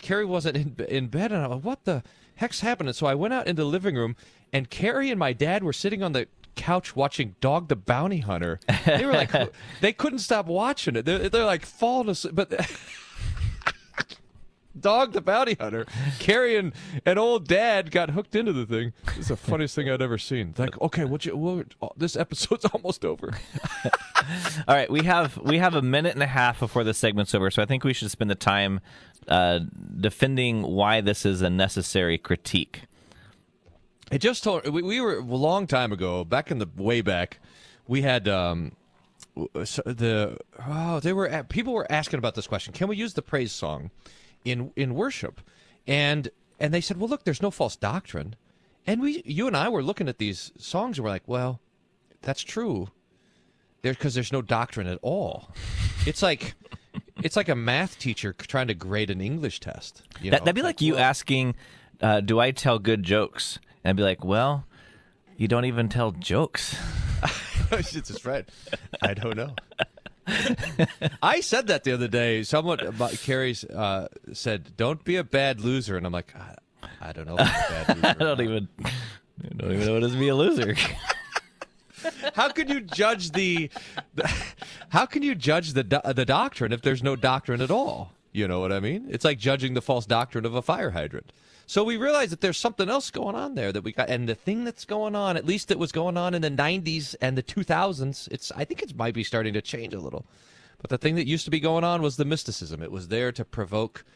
Carrie 0.02 0.24
wasn't 0.24 0.56
in 0.56 0.76
in 0.88 1.06
bed, 1.08 1.30
and 1.32 1.42
I'm 1.44 1.50
like, 1.50 1.64
"What 1.64 1.84
the 1.84 2.02
heck's 2.36 2.60
happening?" 2.60 2.92
So 2.92 3.06
I 3.06 3.14
went 3.14 3.34
out 3.34 3.46
into 3.46 3.62
the 3.62 3.68
living 3.68 3.94
room, 3.94 4.16
and 4.52 4.68
Carrie 4.70 5.10
and 5.10 5.18
my 5.18 5.32
dad 5.32 5.62
were 5.62 5.72
sitting 5.72 6.02
on 6.02 6.12
the 6.12 6.28
couch 6.56 6.96
watching 6.96 7.36
Dog 7.40 7.68
the 7.68 7.76
Bounty 7.76 8.18
Hunter. 8.18 8.60
They 8.84 9.06
were 9.06 9.12
like, 9.12 9.32
they 9.80 9.92
couldn't 9.92 10.18
stop 10.18 10.46
watching 10.46 10.96
it. 10.96 11.04
They're, 11.04 11.28
they're 11.28 11.44
like 11.44 11.64
falling 11.64 12.10
asleep, 12.10 12.34
but. 12.34 12.70
Dog 14.78 15.12
the 15.12 15.20
Bounty 15.20 15.56
Hunter. 15.58 15.86
Carrie 16.18 16.56
and, 16.56 16.72
and 17.04 17.18
old 17.18 17.48
dad 17.48 17.90
got 17.90 18.10
hooked 18.10 18.36
into 18.36 18.52
the 18.52 18.64
thing. 18.66 18.92
It's 19.16 19.28
the 19.28 19.36
funniest 19.36 19.74
thing 19.74 19.90
I'd 19.90 20.02
ever 20.02 20.18
seen. 20.18 20.54
Like, 20.56 20.80
okay, 20.80 21.04
what 21.04 21.26
you, 21.26 21.36
what, 21.36 21.74
oh, 21.82 21.90
this 21.96 22.16
episode's 22.16 22.64
almost 22.72 23.04
over. 23.04 23.32
All 24.68 24.74
right, 24.74 24.90
we 24.90 25.02
have 25.02 25.36
we 25.38 25.58
have 25.58 25.74
a 25.74 25.82
minute 25.82 26.14
and 26.14 26.22
a 26.22 26.28
half 26.28 26.60
before 26.60 26.84
the 26.84 26.94
segment's 26.94 27.34
over, 27.34 27.50
so 27.50 27.62
I 27.62 27.66
think 27.66 27.82
we 27.82 27.92
should 27.92 28.10
spend 28.10 28.30
the 28.30 28.36
time 28.36 28.80
uh, 29.26 29.60
defending 30.00 30.62
why 30.62 31.00
this 31.00 31.26
is 31.26 31.42
a 31.42 31.50
necessary 31.50 32.18
critique. 32.18 32.82
It 34.10 34.18
just 34.18 34.42
told 34.42 34.66
we, 34.68 34.82
we 34.82 35.00
were 35.00 35.16
a 35.18 35.22
long 35.22 35.66
time 35.66 35.92
ago, 35.92 36.24
back 36.24 36.50
in 36.50 36.58
the 36.58 36.68
way 36.76 37.00
back, 37.00 37.40
we 37.86 38.02
had 38.02 38.26
um, 38.28 38.72
so 39.64 39.82
the 39.84 40.38
oh 40.66 41.00
they 41.00 41.12
were 41.12 41.44
people 41.48 41.72
were 41.74 41.90
asking 41.90 42.18
about 42.18 42.34
this 42.34 42.46
question. 42.46 42.72
Can 42.72 42.88
we 42.88 42.96
use 42.96 43.14
the 43.14 43.22
praise 43.22 43.52
song 43.52 43.90
in 44.44 44.72
in 44.76 44.94
worship? 44.94 45.40
And 45.86 46.30
and 46.60 46.72
they 46.74 46.80
said, 46.80 46.98
well, 46.98 47.08
look, 47.08 47.24
there's 47.24 47.42
no 47.42 47.50
false 47.50 47.76
doctrine. 47.76 48.34
And 48.86 49.00
we, 49.02 49.22
you 49.26 49.46
and 49.46 49.56
I 49.56 49.68
were 49.68 49.82
looking 49.82 50.08
at 50.08 50.18
these 50.18 50.50
songs 50.56 50.98
and 50.98 51.04
we're 51.04 51.10
like, 51.10 51.22
well, 51.26 51.60
that's 52.22 52.42
true. 52.42 52.88
There, 53.82 53.92
because 53.92 54.14
there's 54.14 54.32
no 54.32 54.42
doctrine 54.42 54.86
at 54.86 54.98
all. 55.02 55.50
It's 56.06 56.22
like, 56.22 56.54
it's 57.22 57.36
like 57.36 57.48
a 57.48 57.54
math 57.54 57.98
teacher 57.98 58.32
trying 58.32 58.66
to 58.68 58.74
grade 58.74 59.10
an 59.10 59.20
English 59.20 59.60
test. 59.60 60.02
You 60.20 60.30
That, 60.30 60.40
know? 60.40 60.44
that'd 60.46 60.54
be 60.54 60.60
It's 60.60 60.64
like 60.66 60.80
you 60.80 60.94
well, 60.94 61.02
asking, 61.04 61.54
uh, 62.00 62.20
"Do 62.22 62.40
I 62.40 62.50
tell 62.50 62.78
good 62.78 63.02
jokes?" 63.02 63.58
And 63.84 63.96
be 63.96 64.02
like, 64.02 64.24
"Well, 64.24 64.64
you 65.36 65.48
don't 65.48 65.64
even 65.64 65.88
tell 65.88 66.12
jokes." 66.12 66.76
it's 67.72 67.92
just 67.92 68.24
right. 68.24 68.48
I 69.02 69.14
don't 69.14 69.36
know. 69.36 69.54
I 71.22 71.40
said 71.40 71.68
that 71.68 71.84
the 71.84 71.92
other 71.92 72.08
day. 72.08 72.42
Someone, 72.42 72.80
about- 72.80 73.12
Carrie's 73.12 73.64
uh, 73.64 74.08
said, 74.32 74.76
"Don't 74.76 75.02
be 75.04 75.16
a 75.16 75.24
bad 75.24 75.60
loser," 75.60 75.96
and 75.96 76.06
I'm 76.06 76.12
like, 76.12 76.34
I, 76.36 76.54
I 77.00 77.12
don't 77.12 77.26
know. 77.26 77.36
If 77.38 77.90
I'm 77.90 77.98
a 77.98 78.02
bad 78.02 78.18
loser 78.18 78.20
I 78.20 78.24
don't 78.24 78.40
even, 78.42 78.68
I 78.84 78.90
don't 79.56 79.72
even 79.72 79.86
know 79.86 79.92
what 79.94 80.02
it 80.02 80.06
is 80.06 80.12
to 80.12 80.18
be 80.18 80.28
a 80.28 80.34
loser. 80.34 80.74
How 82.34 82.48
can 82.48 82.68
you 82.68 82.80
judge 82.80 83.32
the, 83.32 83.70
the 84.14 84.32
how 84.90 85.04
can 85.04 85.22
you 85.22 85.34
judge 85.34 85.72
the 85.72 85.82
the 85.82 86.24
doctrine 86.24 86.72
if 86.72 86.80
there's 86.82 87.02
no 87.02 87.16
doctrine 87.16 87.60
at 87.60 87.72
all? 87.72 88.12
You 88.32 88.46
know 88.46 88.60
what 88.60 88.72
I 88.72 88.78
mean? 88.78 89.06
It's 89.10 89.24
like 89.24 89.38
judging 89.38 89.74
the 89.74 89.82
false 89.82 90.06
doctrine 90.06 90.44
of 90.46 90.54
a 90.54 90.62
fire 90.62 90.90
hydrant. 90.90 91.32
So 91.68 91.84
we 91.84 91.98
realize 91.98 92.30
that 92.30 92.40
there's 92.40 92.56
something 92.56 92.88
else 92.88 93.10
going 93.10 93.34
on 93.34 93.54
there 93.54 93.72
that 93.72 93.84
we 93.84 93.92
got, 93.92 94.08
and 94.08 94.26
the 94.26 94.34
thing 94.34 94.64
that's 94.64 94.86
going 94.86 95.14
on, 95.14 95.36
at 95.36 95.44
least 95.44 95.68
that 95.68 95.78
was 95.78 95.92
going 95.92 96.16
on 96.16 96.32
in 96.32 96.40
the 96.40 96.50
'90s 96.50 97.14
and 97.20 97.36
the 97.36 97.42
2000s, 97.42 98.26
it's 98.30 98.50
I 98.52 98.64
think 98.64 98.80
it 98.80 98.96
might 98.96 99.12
be 99.12 99.22
starting 99.22 99.52
to 99.52 99.60
change 99.60 99.92
a 99.92 100.00
little. 100.00 100.24
But 100.80 100.88
the 100.88 100.96
thing 100.96 101.14
that 101.16 101.26
used 101.26 101.44
to 101.44 101.50
be 101.50 101.60
going 101.60 101.84
on 101.84 102.00
was 102.00 102.16
the 102.16 102.24
mysticism. 102.24 102.82
It 102.82 102.90
was 102.90 103.08
there 103.08 103.32
to 103.32 103.44
provoke, 103.44 104.06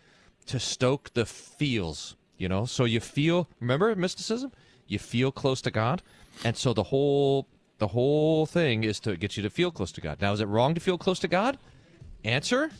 to 0.46 0.58
stoke 0.58 1.12
the 1.12 1.26
feels. 1.26 2.16
You 2.38 2.48
know, 2.48 2.64
so 2.64 2.86
you 2.86 3.00
feel. 3.00 3.50
Remember 3.60 3.94
mysticism? 3.94 4.50
You 4.86 4.98
feel 4.98 5.30
close 5.30 5.60
to 5.60 5.70
God, 5.70 6.00
and 6.42 6.56
so 6.56 6.72
the 6.72 6.84
whole 6.84 7.48
the 7.76 7.88
whole 7.88 8.46
thing 8.46 8.82
is 8.82 8.98
to 9.00 9.14
get 9.14 9.36
you 9.36 9.42
to 9.42 9.50
feel 9.50 9.70
close 9.70 9.92
to 9.92 10.00
God. 10.00 10.22
Now, 10.22 10.32
is 10.32 10.40
it 10.40 10.46
wrong 10.46 10.72
to 10.72 10.80
feel 10.80 10.96
close 10.96 11.18
to 11.18 11.28
God? 11.28 11.58
Answer 12.24 12.70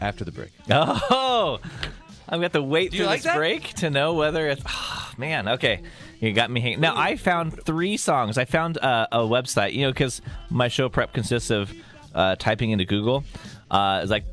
after 0.00 0.24
the 0.24 0.32
break. 0.32 0.52
Oh, 0.70 1.60
I've 2.28 2.40
got 2.40 2.52
to 2.54 2.62
wait 2.62 2.90
Do 2.90 2.96
you 2.96 3.02
through 3.04 3.08
like 3.10 3.18
this 3.18 3.24
that? 3.24 3.36
break 3.36 3.62
to 3.74 3.90
know 3.90 4.14
whether 4.14 4.48
it's. 4.48 4.62
Oh, 4.66 5.12
man, 5.18 5.48
okay, 5.48 5.82
you 6.20 6.32
got 6.32 6.50
me. 6.50 6.60
Hanging. 6.60 6.80
Now 6.80 6.96
I 6.96 7.16
found 7.16 7.62
three 7.64 7.96
songs. 7.96 8.38
I 8.38 8.44
found 8.44 8.78
uh, 8.78 9.06
a 9.12 9.18
website, 9.18 9.72
you 9.74 9.82
know, 9.82 9.92
because 9.92 10.20
my 10.50 10.68
show 10.68 10.88
prep 10.88 11.12
consists 11.12 11.50
of 11.50 11.72
uh, 12.14 12.36
typing 12.36 12.70
into 12.70 12.84
Google. 12.84 13.24
Uh, 13.70 14.00
it's 14.02 14.10
like 14.10 14.24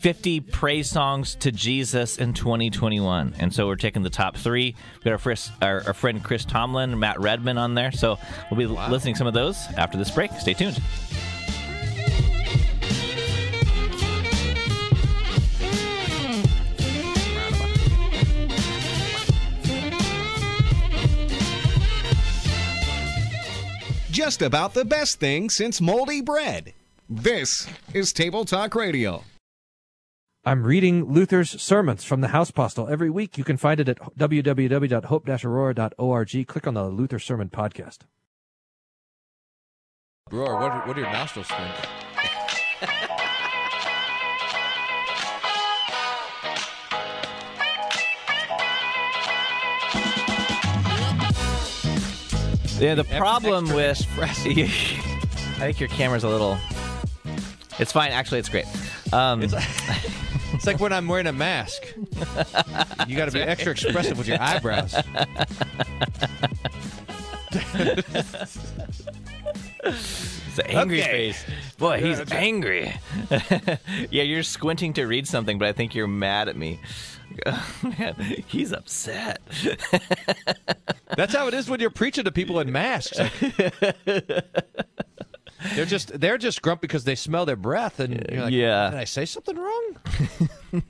50 0.00 0.40
praise 0.40 0.90
songs 0.90 1.34
to 1.36 1.52
Jesus 1.52 2.16
in 2.18 2.32
2021, 2.32 3.34
and 3.38 3.52
so 3.52 3.66
we're 3.66 3.76
taking 3.76 4.02
the 4.02 4.10
top 4.10 4.36
three. 4.36 4.74
We 4.98 5.04
got 5.04 5.12
our, 5.12 5.18
fris- 5.18 5.50
our, 5.60 5.82
our 5.86 5.92
friend 5.94 6.22
Chris 6.24 6.44
Tomlin, 6.44 6.98
Matt 6.98 7.20
Redman 7.20 7.58
on 7.58 7.74
there. 7.74 7.92
So 7.92 8.18
we'll 8.50 8.58
be 8.58 8.66
listening 8.66 9.14
to 9.14 9.18
some 9.18 9.26
of 9.26 9.34
those 9.34 9.58
after 9.76 9.98
this 9.98 10.10
break. 10.10 10.30
Stay 10.32 10.54
tuned. 10.54 10.80
Just 24.20 24.42
about 24.42 24.74
the 24.74 24.84
best 24.84 25.18
thing 25.18 25.48
since 25.48 25.80
moldy 25.80 26.20
bread. 26.20 26.74
This 27.08 27.66
is 27.94 28.12
Table 28.12 28.44
Talk 28.44 28.74
Radio. 28.74 29.24
I'm 30.44 30.64
reading 30.64 31.06
Luther's 31.06 31.58
sermons 31.62 32.04
from 32.04 32.20
the 32.20 32.28
House 32.28 32.50
Postil 32.50 32.90
every 32.90 33.08
week. 33.08 33.38
You 33.38 33.44
can 33.44 33.56
find 33.56 33.80
it 33.80 33.88
at 33.88 33.96
www.hope-aurora.org. 34.18 36.46
Click 36.46 36.66
on 36.66 36.74
the 36.74 36.84
Luther 36.84 37.18
Sermon 37.18 37.48
Podcast. 37.48 38.00
Roar, 40.30 40.60
what, 40.60 40.86
what 40.86 40.96
do 40.96 41.00
your 41.00 41.10
nostrils 41.10 41.48
think? 41.48 41.74
Yeah, 52.80 52.94
the 52.94 53.04
problem 53.04 53.66
with 53.74 54.00
expressive. 54.00 54.56
I 54.56 55.64
think 55.64 55.80
your 55.80 55.90
camera's 55.90 56.24
a 56.24 56.28
little. 56.28 56.56
It's 57.78 57.92
fine. 57.92 58.10
Actually, 58.12 58.40
it's 58.40 58.48
great. 58.48 58.64
Um, 59.12 59.42
It's 59.42 60.66
like 60.66 60.80
when 60.80 60.92
I'm 60.92 61.06
wearing 61.06 61.26
a 61.26 61.32
mask. 61.32 61.82
You 63.06 63.16
got 63.16 63.26
to 63.26 63.30
be 63.32 63.40
extra 63.42 63.72
expressive 63.72 64.16
with 64.16 64.26
your 64.28 64.40
eyebrows. 64.40 64.94
it's 69.84 70.58
an 70.58 70.66
angry 70.68 71.02
Okay. 71.02 71.10
face. 71.32 71.44
Boy, 71.78 72.00
he's 72.00 72.20
angry. 72.32 72.92
yeah, 74.10 74.22
you're 74.22 74.42
squinting 74.42 74.92
to 74.94 75.04
read 75.06 75.26
something, 75.26 75.58
but 75.58 75.68
I 75.68 75.72
think 75.72 75.94
you're 75.94 76.06
mad 76.06 76.48
at 76.48 76.56
me. 76.56 76.80
Man, 77.98 78.14
he's 78.46 78.72
upset. 78.72 79.40
That's 81.16 81.34
how 81.34 81.48
it 81.48 81.54
is 81.54 81.68
when 81.68 81.80
you're 81.80 81.90
preaching 81.90 82.24
to 82.24 82.32
people 82.32 82.60
in 82.60 82.70
masks. 82.72 83.18
Like- 83.18 83.32
they're 85.74 85.84
just 85.84 86.18
they're 86.20 86.38
just 86.38 86.62
grumpy 86.62 86.82
because 86.82 87.04
they 87.04 87.14
smell 87.14 87.44
their 87.46 87.56
breath, 87.56 88.00
and 88.00 88.26
you're 88.30 88.42
like, 88.44 88.52
Yeah. 88.52 88.90
Did 88.90 88.98
I 89.00 89.04
say 89.04 89.24
something 89.24 89.56
wrong? 89.56 90.82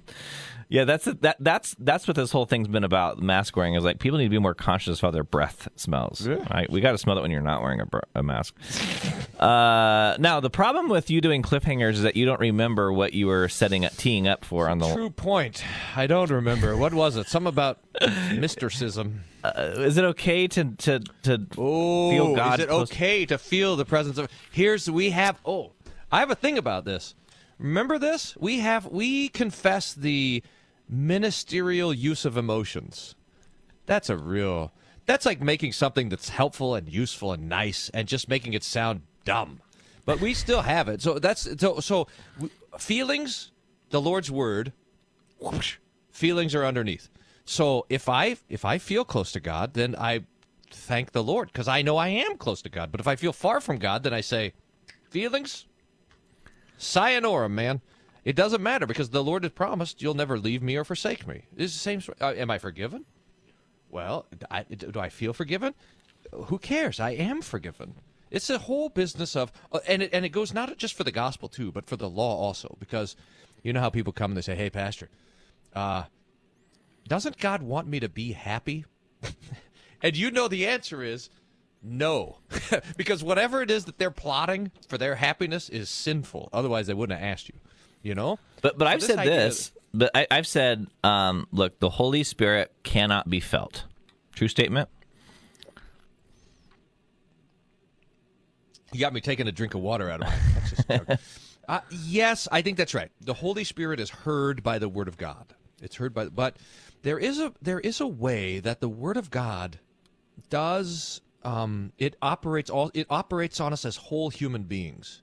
Yeah, 0.71 0.85
that's 0.85 1.05
that. 1.05 1.37
That's 1.41 1.75
that's 1.81 2.07
what 2.07 2.17
this 2.17 2.31
whole 2.31 2.47
thing's 2.47 2.69
been 2.69 2.85
about. 2.85 3.21
Mask 3.21 3.57
wearing 3.57 3.75
is 3.75 3.83
like 3.83 3.99
people 3.99 4.19
need 4.19 4.27
to 4.27 4.31
be 4.31 4.39
more 4.39 4.55
conscious 4.55 4.99
of 4.99 5.01
how 5.01 5.11
their 5.11 5.25
breath 5.25 5.69
smells. 5.75 6.29
Right? 6.29 6.71
We 6.71 6.81
got 6.81 6.93
to 6.93 6.99
smell 6.99 7.19
it 7.19 7.23
when 7.23 7.33
you're 7.33 7.41
not 7.41 7.61
wearing 7.61 7.81
a, 7.81 7.87
br- 7.87 7.99
a 8.15 8.23
mask. 8.23 8.55
Uh, 9.39 10.15
now 10.21 10.39
the 10.39 10.49
problem 10.49 10.89
with 10.89 11.11
you 11.11 11.21
doing 11.21 11.43
cliffhangers 11.43 11.95
is 11.95 12.03
that 12.03 12.15
you 12.15 12.25
don't 12.25 12.39
remember 12.41 12.93
what 12.93 13.15
you 13.15 13.27
were 13.27 13.49
setting 13.49 13.85
up, 13.85 13.97
teeing 13.97 14.29
up 14.29 14.45
for 14.45 14.69
on 14.69 14.79
the. 14.79 14.93
True 14.95 15.11
point. 15.11 15.65
I 15.97 16.07
don't 16.07 16.31
remember. 16.31 16.77
What 16.77 16.95
was 16.95 17.17
it? 17.17 17.27
Some 17.27 17.49
about 17.49 17.81
mysticism. 18.35 19.23
Is 19.57 19.97
it 19.97 20.05
okay 20.05 20.47
to 20.49 20.65
to 20.65 21.01
to 21.25 21.47
Oh, 21.59 22.11
feel 22.11 22.37
God 22.37 22.61
is 22.61 22.67
it 22.67 22.71
okay 22.71 23.27
to 23.27 23.39
feel 23.39 23.75
the 23.75 23.85
presence 23.85 24.19
of? 24.19 24.29
Here's 24.53 24.89
we 24.89 25.11
have. 25.11 25.41
Oh, 25.45 25.73
I 26.13 26.21
have 26.21 26.31
a 26.31 26.35
thing 26.37 26.59
about 26.59 26.85
this. 26.85 27.15
Remember 27.59 27.99
this? 27.99 28.37
We 28.39 28.61
have 28.61 28.87
we 28.87 29.29
confess 29.31 29.95
the 29.95 30.43
ministerial 30.91 31.95
use 31.95 32.25
of 32.25 32.37
emotions. 32.37 33.15
That's 33.87 34.11
a 34.11 34.17
real. 34.17 34.73
That's 35.07 35.27
like 35.27 35.41
making 35.41 35.73
something 35.73 36.09
that's 36.09 36.29
helpful 36.29 36.75
and 36.75 36.89
useful 36.89 37.33
and 37.33 37.49
nice, 37.49 37.91
and 37.95 38.07
just 38.07 38.29
making 38.29 38.53
it 38.53 38.65
sound 38.65 39.03
dumb. 39.25 39.61
But 40.05 40.21
we 40.21 40.35
still 40.35 40.63
have 40.63 40.89
it. 40.89 41.01
So 41.03 41.19
that's 41.19 41.49
so. 41.61 41.81
So 41.81 42.09
feelings, 42.79 43.53
the 43.91 44.01
Lord's 44.01 44.31
word. 44.31 44.73
whoosh, 45.39 45.77
feelings 46.11 46.55
are 46.55 46.65
underneath. 46.65 47.09
So 47.45 47.87
if 47.89 48.09
I 48.09 48.37
if 48.49 48.65
I 48.65 48.79
feel 48.79 49.05
close 49.05 49.33
to 49.33 49.41
God, 49.41 49.75
then 49.75 49.97
I 49.99 50.25
thank 50.71 51.13
the 51.13 51.23
Lord 51.23 51.49
because 51.49 51.69
I 51.69 51.83
know 51.83 51.97
I 51.97 52.09
am 52.09 52.37
close 52.37 52.63
to 52.63 52.69
God. 52.69 52.93
But 52.93 53.01
if 53.01 53.09
I 53.09 53.17
feel 53.17 53.33
far 53.33 53.61
from 53.61 53.79
God, 53.79 54.03
then 54.05 54.15
I 54.15 54.21
say, 54.21 54.53
feelings, 55.11 55.67
sayonara, 56.79 57.49
man. 57.49 57.81
It 58.25 58.37
doesn't 58.37 58.63
matter 58.63 58.87
because 58.87 59.11
the 59.11 59.25
Lord 59.25 59.45
has 59.45 59.53
promised 59.53 60.03
you'll 60.03 60.15
never 60.15 60.39
leave 60.39 60.63
me 60.63 60.77
or 60.77 60.85
forsake 60.85 61.27
me. 61.27 61.45
It's 61.57 61.73
the 61.73 61.79
same. 61.79 62.01
sort- 62.01 62.21
Uh, 62.21 62.35
am 62.37 62.51
I 62.51 62.59
forgiven? 62.59 63.05
Well, 63.89 64.27
I, 64.51 64.63
do 64.65 65.01
I 65.01 65.09
feel 65.09 65.33
forgiven? 65.33 65.75
Who 66.33 66.59
cares? 66.59 67.01
I 67.01 67.11
am 67.11 67.43
forgiven. 67.43 67.95
It's 68.31 68.49
a 68.51 68.59
whole 68.59 68.89
business 68.89 69.35
of, 69.35 69.51
uh, 69.73 69.81
and 69.89 70.03
it, 70.03 70.11
and 70.13 70.25
it 70.25 70.29
goes 70.29 70.53
not 70.55 70.77
just 70.79 70.95
for 70.95 71.03
the 71.03 71.11
gospel 71.11 71.49
too, 71.49 71.73
but 71.73 71.87
for 71.87 71.97
the 71.97 72.09
law 72.09 72.37
also. 72.37 72.77
Because 72.79 73.17
you 73.63 73.73
know 73.73 73.81
how 73.81 73.91
people 73.91 74.13
come 74.13 74.31
and 74.31 74.37
they 74.39 74.43
say, 74.43 74.55
"Hey, 74.55 74.71
pastor, 74.71 75.09
uh, 75.75 76.05
doesn't 77.09 77.39
God 77.39 77.63
want 77.63 77.89
me 77.89 77.99
to 77.99 78.09
be 78.09 78.33
happy?" 78.33 78.85
and 80.03 80.17
you 80.17 80.31
know 80.31 80.47
the 80.47 80.67
answer 80.67 81.03
is 81.03 81.29
no, 81.83 82.39
because 82.97 83.25
whatever 83.25 83.63
it 83.63 83.71
is 83.71 83.87
that 83.87 83.99
they're 83.99 84.11
plotting 84.13 84.71
for 84.87 84.99
their 84.99 85.17
happiness 85.17 85.69
is 85.69 85.89
sinful. 85.91 86.49
Otherwise, 86.53 86.87
they 86.87 86.95
wouldn't 86.95 87.19
have 87.19 87.29
asked 87.29 87.49
you. 87.49 87.55
You 88.03 88.15
know. 88.15 88.39
But 88.63 88.79
but 88.79 88.87
So 88.87 88.91
I've 88.91 89.01
this 89.01 89.09
said 89.09 89.19
idea- 89.19 89.31
this. 89.37 89.73
But 89.93 90.13
I, 90.15 90.25
I've 90.31 90.47
said, 90.47 90.87
um, 91.03 91.49
look, 91.51 91.81
the 91.81 91.91
Holy 91.91 92.23
Spirit 92.23 92.73
cannot 92.85 93.29
be 93.29 93.41
felt. 93.41 93.87
True 94.33 94.47
statement. 94.47 94.89
You 98.93 99.01
got 99.01 99.13
me 99.13 99.21
taking 99.21 99.49
a 99.49 99.53
drink 99.53 99.75
of 99.75 99.81
water 99.81 100.09
out 100.11 100.23
of 100.23 100.29
my. 100.29 100.37
That's 100.55 100.71
just 100.71 100.89
joking. 100.89 101.19
uh, 101.69 101.81
yes, 101.91 102.49
I 102.51 102.63
think 102.63 102.77
that's 102.77 102.95
right. 102.95 103.11
The 103.21 103.35
Holy 103.35 103.65
Spirit 103.65 104.01
is 104.01 104.11
heard 104.11 104.63
by 104.63 104.79
the 104.79 104.89
Word 104.89 105.09
of 105.09 105.17
God. 105.17 105.55
It's 105.83 105.97
heard 105.97 106.13
by, 106.15 106.27
but 106.27 106.57
there 107.03 107.19
is 107.19 107.41
a 107.41 107.53
there 107.63 107.81
is 107.81 108.01
a 108.01 108.07
way 108.07 108.61
that 108.61 108.81
the 108.81 108.89
Word 108.89 109.17
of 109.17 109.31
God 109.31 109.79
does 110.51 111.21
um, 111.43 111.93
it 111.99 112.17
operates 112.21 112.71
all 112.71 112.91
it 112.95 113.07
operates 113.11 113.61
on 113.61 113.73
us 113.73 113.85
as 113.85 113.97
whole 113.97 114.31
human 114.31 114.65
beings. 114.65 115.23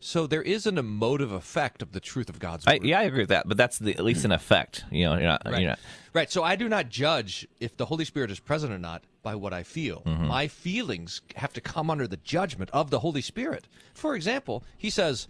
So 0.00 0.26
there 0.26 0.42
is 0.42 0.66
an 0.66 0.78
emotive 0.78 1.32
effect 1.32 1.82
of 1.82 1.92
the 1.92 2.00
truth 2.00 2.28
of 2.28 2.38
God's 2.38 2.66
I, 2.66 2.74
word. 2.74 2.84
yeah, 2.84 3.00
I 3.00 3.02
agree 3.02 3.20
with 3.20 3.30
that. 3.30 3.48
But 3.48 3.56
that's 3.56 3.78
the, 3.78 3.94
at 3.94 4.04
least 4.04 4.24
an 4.24 4.32
effect. 4.32 4.84
You 4.90 5.06
know, 5.06 5.14
you're 5.14 5.22
not. 5.22 5.42
Right. 5.44 5.60
You're 5.60 5.70
not 5.70 5.78
Right. 6.12 6.30
So 6.30 6.42
I 6.42 6.56
do 6.56 6.68
not 6.68 6.88
judge 6.88 7.46
if 7.60 7.76
the 7.76 7.86
Holy 7.86 8.04
Spirit 8.04 8.30
is 8.30 8.40
present 8.40 8.72
or 8.72 8.78
not 8.78 9.04
by 9.22 9.34
what 9.34 9.52
I 9.52 9.62
feel. 9.62 10.02
Mm-hmm. 10.06 10.26
My 10.26 10.48
feelings 10.48 11.20
have 11.36 11.52
to 11.54 11.60
come 11.60 11.90
under 11.90 12.06
the 12.06 12.16
judgment 12.16 12.70
of 12.72 12.90
the 12.90 13.00
Holy 13.00 13.22
Spirit. 13.22 13.66
For 13.92 14.14
example, 14.14 14.64
he 14.76 14.90
says, 14.90 15.28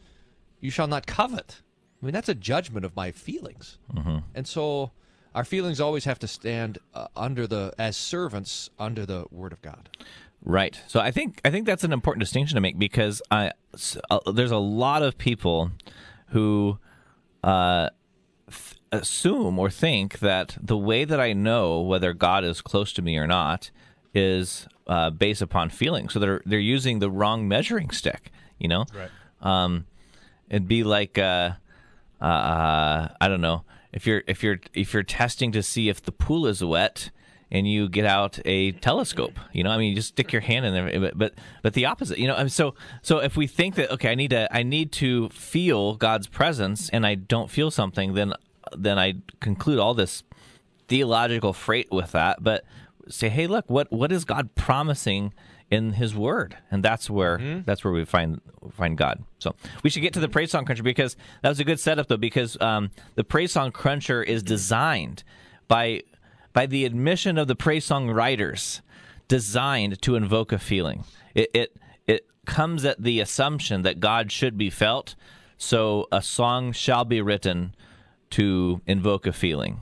You 0.61 0.71
shall 0.71 0.87
not 0.87 1.07
covet. 1.07 1.63
I 2.01 2.07
mean, 2.07 2.13
that's 2.13 2.29
a 2.29 2.35
judgment 2.35 2.85
of 2.85 2.95
my 2.95 3.11
feelings. 3.11 3.79
Mm-hmm. 3.93 4.19
And 4.35 4.47
so 4.47 4.93
our 5.35 5.45
feelings 5.45 5.81
always 5.81 6.05
have 6.05 6.19
to 6.21 6.29
stand 6.29 6.79
uh, 6.95 7.09
under 7.17 7.47
the, 7.47 7.75
as 7.79 7.97
servants 7.97 8.71
under 8.79 9.05
the 9.05 9.27
Word 9.31 9.53
of 9.53 9.63
God. 9.63 9.89
Right. 10.45 10.81
So 10.87 11.01
I 11.01 11.11
think 11.11 11.41
I 11.45 11.51
think 11.51 11.67
that's 11.67 11.85
an 11.85 11.93
important 11.93 12.21
distinction 12.21 12.55
to 12.55 12.61
make 12.61 12.79
because 12.79 13.21
I 13.31 13.53
uh, 14.11 14.33
there's 14.33 14.51
a 14.51 14.57
lot 14.57 15.03
of 15.03 15.19
people 15.19 15.73
who 16.29 16.79
uh, 17.43 17.91
th- 18.47 18.81
assume 18.93 19.59
or 19.59 19.69
think 19.69 20.21
that 20.21 20.57
the 20.61 20.77
way 20.77 21.05
that 21.05 21.21
I 21.21 21.33
know 21.33 21.81
whether 21.81 22.15
God 22.15 22.45
is 22.45 22.61
close 22.61 22.93
to 22.95 23.03
me 23.03 23.17
or 23.17 23.27
not 23.27 23.71
is 24.15 24.67
uh, 24.87 25.11
based 25.11 25.43
upon 25.43 25.71
feelings. 25.71 26.13
So 26.13 26.19
they're 26.19 26.43
they're 26.47 26.59
using 26.59 27.01
the 27.01 27.11
wrong 27.11 27.47
measuring 27.47 27.91
stick. 27.91 28.31
You 28.59 28.69
know. 28.69 28.85
Right. 28.95 29.11
Um, 29.41 29.87
it'd 30.49 30.69
be 30.69 30.83
like 30.83 31.19
uh, 31.19 31.53
uh, 32.21 33.09
I 33.21 33.29
don't 33.29 33.41
know 33.41 33.65
if 33.93 34.07
you're 34.07 34.23
if 34.27 34.43
you're 34.43 34.61
if 34.75 34.93
you're 34.93 35.03
testing 35.03 35.53
to 35.53 35.63
see 35.63 35.89
if 35.89 36.03
the 36.03 36.13
pool 36.13 36.47
is 36.47 36.63
wet 36.63 37.11
and 37.51 37.67
you 37.67 37.89
get 37.89 38.05
out 38.05 38.39
a 38.45 38.73
telescope. 38.73 39.39
You 39.53 39.65
know, 39.65 39.71
I 39.71 39.79
mean, 39.79 39.91
you 39.91 39.97
just 39.97 40.09
stick 40.09 40.33
your 40.33 40.43
hand 40.43 40.67
in 40.67 40.75
there, 40.75 41.01
but 41.01 41.19
but, 41.19 41.35
but 41.63 41.75
the 41.75 41.87
opposite. 41.87 42.19
You 42.19 42.29
know, 42.29 42.47
so 42.49 42.75
so 43.03 43.19
if 43.19 43.37
we 43.37 43.47
think 43.47 43.75
that 43.77 43.91
okay, 43.93 44.11
I 44.11 44.15
need 44.15 44.31
to 44.31 44.55
I 44.55 44.63
need 44.63 44.93
to 44.93 45.29
feel 45.31 45.95
God's 45.95 46.27
presence, 46.27 46.89
and 46.91 47.07
I 47.07 47.15
don't 47.15 47.51
feel 47.51 47.71
something, 47.71 48.15
then 48.15 48.35
then 48.77 48.99
I 48.99 49.15
conclude 49.41 49.79
all 49.79 49.95
this 49.95 50.23
theological 50.89 51.53
freight 51.53 51.91
with 51.91 52.13
that. 52.13 52.43
But 52.43 52.65
say, 53.09 53.29
hey, 53.29 53.47
look, 53.47 53.69
what 53.69 53.91
what 53.93 54.13
is 54.13 54.25
God 54.25 54.55
promising? 54.55 55.33
in 55.71 55.93
his 55.93 56.15
word 56.15 56.57
and 56.71 56.83
that's 56.83 57.11
where 57.11 57.37
that's 57.67 57.85
where 57.85 57.93
we 57.93 58.03
find 58.03 58.41
find 58.73 58.97
god 58.97 59.23
so 59.39 59.55
we 59.83 59.91
should 59.91 60.01
get 60.01 60.15
to 60.15 60.21
the 60.21 60.29
praise 60.29 60.51
song 60.51 60.65
cruncher 60.65 60.83
because 60.83 61.15
that 61.43 61.51
was 61.51 61.61
a 61.61 61.65
good 61.65 61.79
setup 61.79 62.09
though 62.09 62.17
because 62.17 62.59
um, 62.63 62.91
the 63.17 63.25
praise 63.25 63.53
song 63.53 63.71
cruncher 63.71 64.23
is 64.23 64.43
designed 64.43 65.23
by 65.69 66.03
by 66.59 66.67
the 66.67 66.85
admission 66.85 67.39
of 67.39 67.47
the 67.47 67.55
praise 67.55 67.85
song 67.85 68.11
writers 68.11 68.83
designed 69.29 70.03
to 70.03 70.17
invoke 70.17 70.51
a 70.51 70.59
feeling 70.59 71.05
it 71.33 71.49
it, 71.55 71.77
it 72.09 72.27
comes 72.47 72.85
at 72.85 73.01
the 73.01 73.21
assumption 73.21 73.83
that 73.83 74.01
god 74.01 74.33
should 74.33 74.59
be 74.59 74.69
felt 74.69 75.15
so 75.57 76.09
a 76.11 76.21
song 76.21 76.73
shall 76.73 77.05
be 77.05 77.21
written 77.21 77.73
to 78.29 78.81
invoke 78.89 79.25
a 79.25 79.33
feeling 79.33 79.79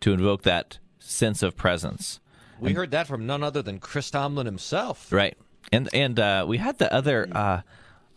to 0.00 0.12
invoke 0.12 0.42
that 0.42 0.78
sense 0.98 1.42
of 1.42 1.56
presence 1.56 2.20
We 2.60 2.74
heard 2.74 2.90
that 2.90 3.06
from 3.06 3.24
none 3.24 3.42
other 3.42 3.62
than 3.62 3.78
Chris 3.78 4.10
Tomlin 4.10 4.44
himself. 4.44 5.10
Right. 5.10 5.38
And 5.72 5.88
and 5.94 6.18
uh, 6.18 6.44
we 6.48 6.58
had 6.58 6.78
the 6.78 6.92
other. 6.92 7.28
Uh, 7.30 7.60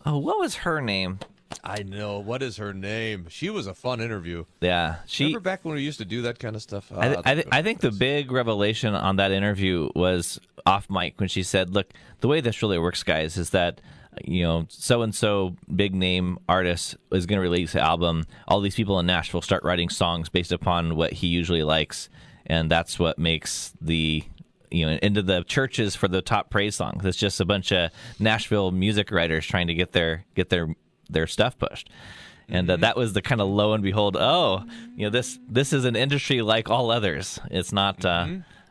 oh, 0.04 0.18
what 0.18 0.38
was 0.38 0.56
her 0.56 0.80
name? 0.80 1.20
I 1.64 1.82
know. 1.82 2.18
What 2.18 2.42
is 2.42 2.56
her 2.56 2.72
name? 2.74 3.26
She 3.28 3.50
was 3.50 3.66
a 3.66 3.74
fun 3.74 4.00
interview. 4.00 4.44
Yeah, 4.60 4.96
she. 5.06 5.24
Remember 5.24 5.40
back 5.40 5.64
when 5.64 5.74
we 5.74 5.82
used 5.82 5.98
to 5.98 6.04
do 6.04 6.22
that 6.22 6.38
kind 6.38 6.56
of 6.56 6.62
stuff? 6.62 6.90
I, 6.96 7.06
th- 7.08 7.18
Ah, 7.18 7.22
I, 7.30 7.34
th- 7.34 7.46
I 7.52 7.62
think 7.62 7.80
the 7.80 7.90
big 7.90 8.30
revelation 8.32 8.94
on 8.94 9.16
that 9.16 9.30
interview 9.32 9.88
was 9.94 10.40
off 10.66 10.88
mic 10.90 11.18
when 11.18 11.28
she 11.28 11.42
said, 11.42 11.70
"Look, 11.70 11.92
the 12.20 12.28
way 12.28 12.40
this 12.40 12.62
really 12.62 12.78
works, 12.78 13.02
guys, 13.02 13.36
is 13.36 13.50
that." 13.50 13.80
You 14.24 14.42
know, 14.42 14.66
so 14.68 15.00
and 15.00 15.14
so 15.14 15.56
big 15.74 15.94
name 15.94 16.38
artist 16.46 16.96
is 17.12 17.24
going 17.24 17.38
to 17.38 17.42
release 17.42 17.74
an 17.74 17.80
album. 17.80 18.26
All 18.46 18.60
these 18.60 18.74
people 18.74 19.00
in 19.00 19.06
Nashville 19.06 19.40
start 19.40 19.64
writing 19.64 19.88
songs 19.88 20.28
based 20.28 20.52
upon 20.52 20.96
what 20.96 21.14
he 21.14 21.28
usually 21.28 21.62
likes, 21.62 22.10
and 22.44 22.70
that's 22.70 22.98
what 22.98 23.18
makes 23.18 23.72
the 23.80 24.22
you 24.70 24.84
know 24.86 24.98
into 25.02 25.22
the 25.22 25.44
churches 25.44 25.96
for 25.96 26.08
the 26.08 26.20
top 26.20 26.50
praise 26.50 26.76
songs. 26.76 27.06
It's 27.06 27.16
just 27.16 27.40
a 27.40 27.46
bunch 27.46 27.72
of 27.72 27.90
Nashville 28.18 28.70
music 28.70 29.10
writers 29.10 29.46
trying 29.46 29.68
to 29.68 29.74
get 29.74 29.92
their 29.92 30.26
get 30.34 30.50
their 30.50 30.74
their 31.12 31.26
stuff 31.26 31.58
pushed. 31.58 31.88
And 32.48 32.66
Mm-hmm. 32.68 32.72
uh, 32.82 32.86
that 32.86 32.96
was 32.96 33.12
the 33.12 33.22
kind 33.22 33.40
of 33.40 33.48
lo 33.48 33.72
and 33.72 33.82
behold. 33.82 34.16
Oh, 34.18 34.64
you 34.96 35.06
know 35.06 35.10
this 35.10 35.38
this 35.48 35.72
is 35.72 35.84
an 35.84 35.96
industry 35.96 36.42
like 36.42 36.68
all 36.68 36.90
others. 36.90 37.38
It's 37.50 37.72
not. 37.72 38.04
Uh, 38.04 38.26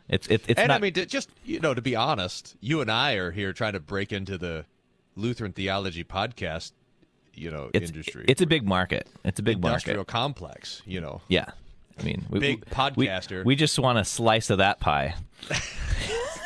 It's 0.10 0.28
it, 0.28 0.34
it's 0.34 0.44
Mm-hmm. 0.44 0.60
and 0.60 0.68
not. 0.68 0.76
I 0.76 0.80
mean, 0.80 0.94
to, 0.94 1.06
just 1.06 1.30
you 1.46 1.60
know, 1.62 1.74
to 1.74 1.82
be 1.82 1.96
honest, 1.96 2.56
you 2.60 2.82
and 2.82 2.92
I 2.92 3.14
are 3.14 3.32
here 3.32 3.54
trying 3.54 3.74
to 3.74 3.80
break 3.80 4.12
into 4.12 4.38
the 4.38 4.66
Lutheran 5.16 5.54
theology 5.54 6.04
podcast, 6.04 6.74
you 7.34 7.50
know, 7.50 7.70
it's 7.74 7.90
industry. 7.92 8.26
it's 8.28 8.42
a 8.42 8.46
big 8.48 8.66
market. 8.68 9.08
It's 9.24 9.40
a 9.40 9.44
big 9.44 9.62
market. 9.62 9.68
industrial 9.74 9.98
market. 10.00 10.12
complex. 10.12 10.82
You 10.86 11.00
know, 11.02 11.22
Yeah. 11.30 11.46
I 12.00 12.04
mean, 12.04 12.26
we, 12.30 12.40
Big 12.40 12.66
we- 12.66 12.72
podcaster. 12.72 13.40
We, 13.40 13.44
we 13.52 13.56
just 13.56 13.78
want 13.80 14.00
a 14.00 14.06
slice 14.06 14.50
of 14.50 14.58
that 14.60 14.80
pie. 14.80 15.16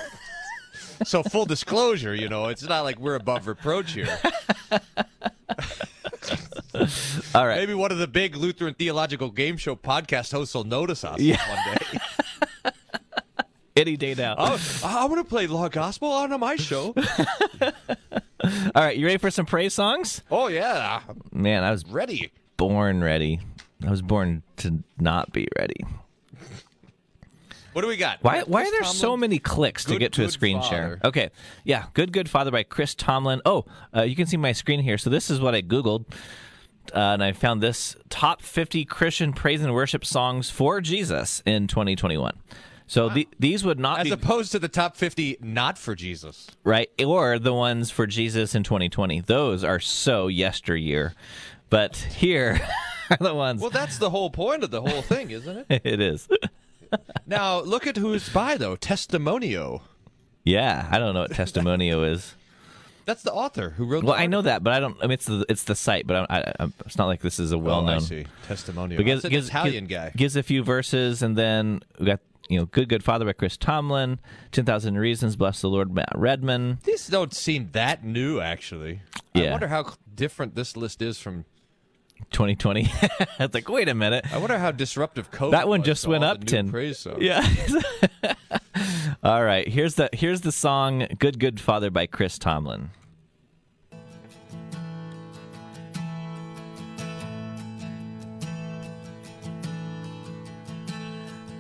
so 1.06 1.24
full 1.24 1.46
disclosure, 1.46 2.14
you 2.16 2.30
know, 2.30 2.48
it's 2.48 2.64
not 2.64 2.84
like 2.84 3.00
we're 3.00 3.16
above 3.16 3.48
reproach 3.48 3.94
here. 3.94 4.18
All 7.36 7.46
right. 7.48 7.58
Maybe 7.58 7.74
one 7.74 7.92
of 7.92 7.98
the 7.98 8.08
big 8.08 8.36
Lutheran 8.36 8.74
theological 8.74 9.30
game 9.30 9.58
show 9.58 9.76
podcast 9.76 10.32
hosts 10.32 10.54
will 10.56 10.64
notice 10.64 11.04
us 11.04 11.20
Yeah. 11.20 11.38
one 11.50 11.78
day. 11.78 12.72
Any 13.78 13.98
day 13.98 14.14
now. 14.16 14.36
Oh, 14.38 14.82
I 14.86 15.06
want 15.06 15.18
to 15.24 15.30
play 15.30 15.48
Law 15.48 15.68
Gospel 15.68 16.10
on 16.10 16.38
my 16.40 16.56
show. 16.56 16.94
All 17.62 18.72
right. 18.76 18.96
You 18.98 19.06
ready 19.06 19.18
for 19.18 19.30
some 19.32 19.46
praise 19.46 19.74
songs? 19.74 20.22
Oh 20.32 20.48
yeah, 20.48 21.02
Man, 21.34 21.64
I 21.64 21.72
was 21.72 21.86
ready. 21.86 22.32
born 22.58 23.04
ready. 23.04 23.42
I 23.86 23.90
was 23.92 24.02
born 24.02 24.44
to 24.58 24.84
not 24.98 25.34
be 25.34 25.48
ready. 25.58 25.86
What 27.76 27.82
do 27.82 27.90
we 27.90 27.98
got? 27.98 28.20
Why, 28.24 28.36
Chris 28.36 28.48
why 28.48 28.62
are 28.62 28.72
there 28.72 28.86
so 28.86 29.18
many 29.18 29.38
clicks 29.38 29.84
to 29.84 29.92
Good, 29.92 30.00
get 30.00 30.14
to 30.14 30.22
a 30.22 30.26
Good 30.28 30.32
screen 30.32 30.62
share? 30.62 30.98
Okay, 31.04 31.30
yeah, 31.66 31.88
"Good 31.94 32.14
Good 32.14 32.30
Father" 32.30 32.50
by 32.50 32.64
Chris 32.64 32.96
Tomlin. 32.96 33.42
Oh, 33.46 33.66
uh, 33.94 34.04
you 34.04 34.16
can 34.16 34.28
see 34.28 34.38
my 34.38 34.54
screen 34.54 34.80
here. 34.80 34.98
So 34.98 35.10
this 35.10 35.30
is 35.30 35.42
what 35.42 35.54
I 35.54 35.62
googled, 35.62 36.06
uh, 36.94 37.00
and 37.00 37.22
I 37.22 37.34
found 37.34 37.62
this 37.62 37.98
top 38.08 38.42
50 38.42 38.86
Christian 38.86 39.34
praise 39.34 39.62
and 39.62 39.74
worship 39.74 40.06
songs 40.06 40.50
for 40.50 40.80
Jesus 40.80 41.44
in 41.46 41.68
2021. 41.68 42.38
So 42.88 43.10
the, 43.10 43.28
these 43.40 43.66
would 43.66 43.78
not 43.78 44.00
As 44.00 44.04
be 44.06 44.12
opposed 44.12 44.54
to 44.54 44.60
the 44.60 44.70
top 44.70 44.96
50 44.96 45.40
not 45.42 45.78
for 45.78 45.96
Jesus. 45.96 46.50
right, 46.64 46.90
or 47.04 47.40
the 47.40 47.54
ones 47.54 47.92
for 47.92 48.08
Jesus 48.08 48.56
in 48.56 48.64
2020. 48.64 49.20
Those 49.20 49.66
are 49.66 49.82
so 49.82 50.28
yesteryear, 50.28 51.14
but 51.70 51.98
here 51.98 52.58
are 53.10 53.18
the 53.20 53.36
ones. 53.36 53.60
Well, 53.60 53.70
that's 53.70 53.98
the 53.98 54.12
whole 54.12 54.30
point 54.30 54.64
of 54.64 54.72
the 54.72 54.82
whole 54.82 55.02
thing, 55.02 55.32
isn't 55.32 55.66
it? 55.68 55.82
it 55.84 56.00
is. 56.00 56.30
now, 57.28 57.60
look 57.62 57.88
at 57.88 57.98
who's 57.98 58.30
by, 58.30 58.58
though. 58.58 58.76
Testimonio. 58.76 59.82
Yeah, 60.44 60.88
I 60.92 61.00
don't 61.00 61.14
know 61.14 61.22
what 61.22 61.32
testimonio 61.32 62.12
is. 62.12 62.36
That's 63.06 63.22
the 63.24 63.32
author 63.34 63.72
who 63.72 63.86
wrote. 63.86 64.04
Well, 64.04 64.16
I 64.16 64.26
know 64.28 64.42
that, 64.42 64.64
but 64.64 64.74
I 64.74 64.80
don't. 64.80 64.98
I 65.00 65.04
mean, 65.04 65.12
it's 65.12 65.26
the 65.26 65.46
it's 65.48 65.64
the 65.64 65.76
site, 65.76 66.08
but 66.08 66.28
I, 66.30 66.54
I, 66.60 66.68
it's 66.86 66.98
not 66.98 67.06
like 67.06 67.22
this 67.22 67.40
is 67.40 67.52
a 67.52 67.58
well 67.58 67.82
Oh, 67.82 67.86
I 67.88 67.92
known. 67.94 68.02
see. 68.02 68.26
Testimonio. 68.48 68.98
But 68.98 69.06
gives, 69.06 69.24
an 69.26 69.32
gives, 69.32 69.48
Italian 69.50 69.86
gives- 69.86 70.04
guy. 70.04 70.12
gives 70.16 70.36
a 70.36 70.44
few 70.44 70.64
verses, 70.64 71.22
and 71.22 71.36
then 71.38 71.82
we 72.00 72.08
got 72.08 72.20
you 72.50 72.60
know, 72.60 72.66
"Good 72.66 72.90
Good 72.90 73.04
Father" 73.04 73.26
by 73.26 73.34
Chris 73.34 73.58
Tomlin, 73.58 74.20
10,000 74.52 74.98
Reasons, 74.98 75.36
"Bless 75.36 75.62
the 75.62 75.70
Lord" 75.70 75.94
Matt 75.94 76.12
Redman. 76.16 76.80
These 76.84 77.08
don't 77.08 77.34
seem 77.34 77.70
that 77.74 78.04
new, 78.04 78.40
actually. 78.40 79.02
Yeah. 79.36 79.46
I 79.50 79.52
wonder 79.52 79.68
how 79.68 79.94
different 80.14 80.56
this 80.56 80.76
list 80.78 81.02
is 81.02 81.20
from. 81.20 81.46
2020. 82.32 82.92
it's 83.40 83.54
like, 83.54 83.70
wait 83.70 83.90
a 83.90 83.96
minute. 83.96 84.26
I 84.34 84.38
wonder 84.38 84.58
how 84.58 84.72
disruptive 84.72 85.32
COVID. 85.32 85.52
That 85.52 85.68
one 85.68 85.82
was 85.82 85.88
just 85.88 86.04
to 86.04 86.10
went 86.10 86.24
up 86.24 86.44
10. 86.44 86.70
Praise 86.70 87.00
songs. 87.00 87.22
Yeah. 87.22 87.48
All 89.24 89.44
right. 89.44 89.68
Here's 89.68 89.96
the 89.96 90.10
here's 90.14 90.42
the 90.42 90.52
song 90.52 91.08
"Good 91.18 91.40
Good 91.40 91.60
Father" 91.60 91.90
by 91.90 92.06
Chris 92.06 92.38
Tomlin. 92.38 92.92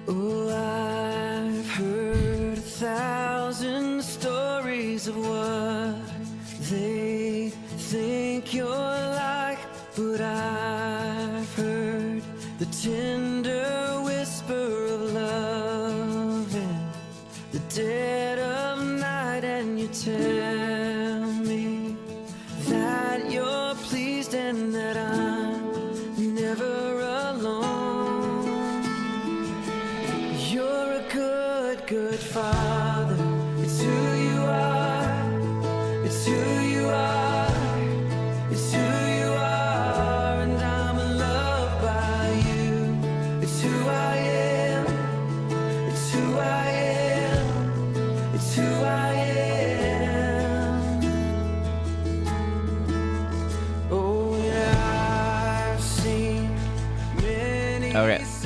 Oh, 0.08 0.50
I've 0.50 1.70
heard 1.72 2.58
a 2.58 2.62
thousand 2.62 4.04
stories 4.04 5.08
of 5.08 5.18
what 5.18 5.96
they 6.70 7.50
think 7.50 8.54
you're 8.54 8.68
like, 8.68 9.58
but 9.96 10.20
I've 10.20 11.56
heard 11.56 12.22
the 12.60 12.66
tender 12.66 14.02
whisper 14.04 14.86
of 14.88 15.14
love 15.14 16.54
in 16.54 16.80
the 17.54 17.60
dead 17.74 18.40
of 18.40 18.84
night, 19.00 19.46
and 19.46 19.80
you 19.80 19.88
tell 19.88 20.85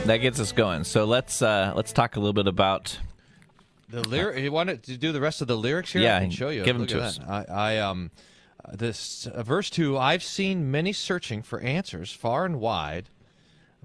that 0.10 0.18
gets 0.18 0.40
us 0.40 0.52
going. 0.52 0.84
So 0.84 1.06
let's 1.06 1.42
uh, 1.42 1.74
let's 1.76 1.94
talk 1.94 2.16
a 2.16 2.20
little 2.20 2.34
bit 2.34 2.48
about 2.48 3.00
The 3.90 4.08
lyric. 4.08 4.44
You 4.44 4.52
want 4.52 4.84
to 4.84 4.98
do 4.98 5.12
the 5.12 5.22
rest 5.22 5.42
of 5.42 5.48
the 5.48 5.58
lyrics 5.58 5.94
here? 5.94 6.02
Yeah, 6.02 6.18
I 6.18 6.22
can 6.22 6.32
show 6.32 6.50
you. 6.50 6.64
give 6.64 6.76
'em 6.76 6.82
Look 6.82 6.90
to 6.90 7.02
us. 7.02 7.18
that. 7.18 7.50
I, 7.50 7.76
I 7.76 7.78
um, 7.80 8.12
this 8.74 9.28
uh, 9.28 9.44
verse 9.44 9.70
two. 9.70 9.98
I've 9.98 10.24
seen 10.24 10.70
many 10.70 10.94
searching 10.94 11.42
for 11.42 11.60
answers 11.62 12.12
far 12.12 12.46
and 12.46 12.60
wide, 12.60 13.10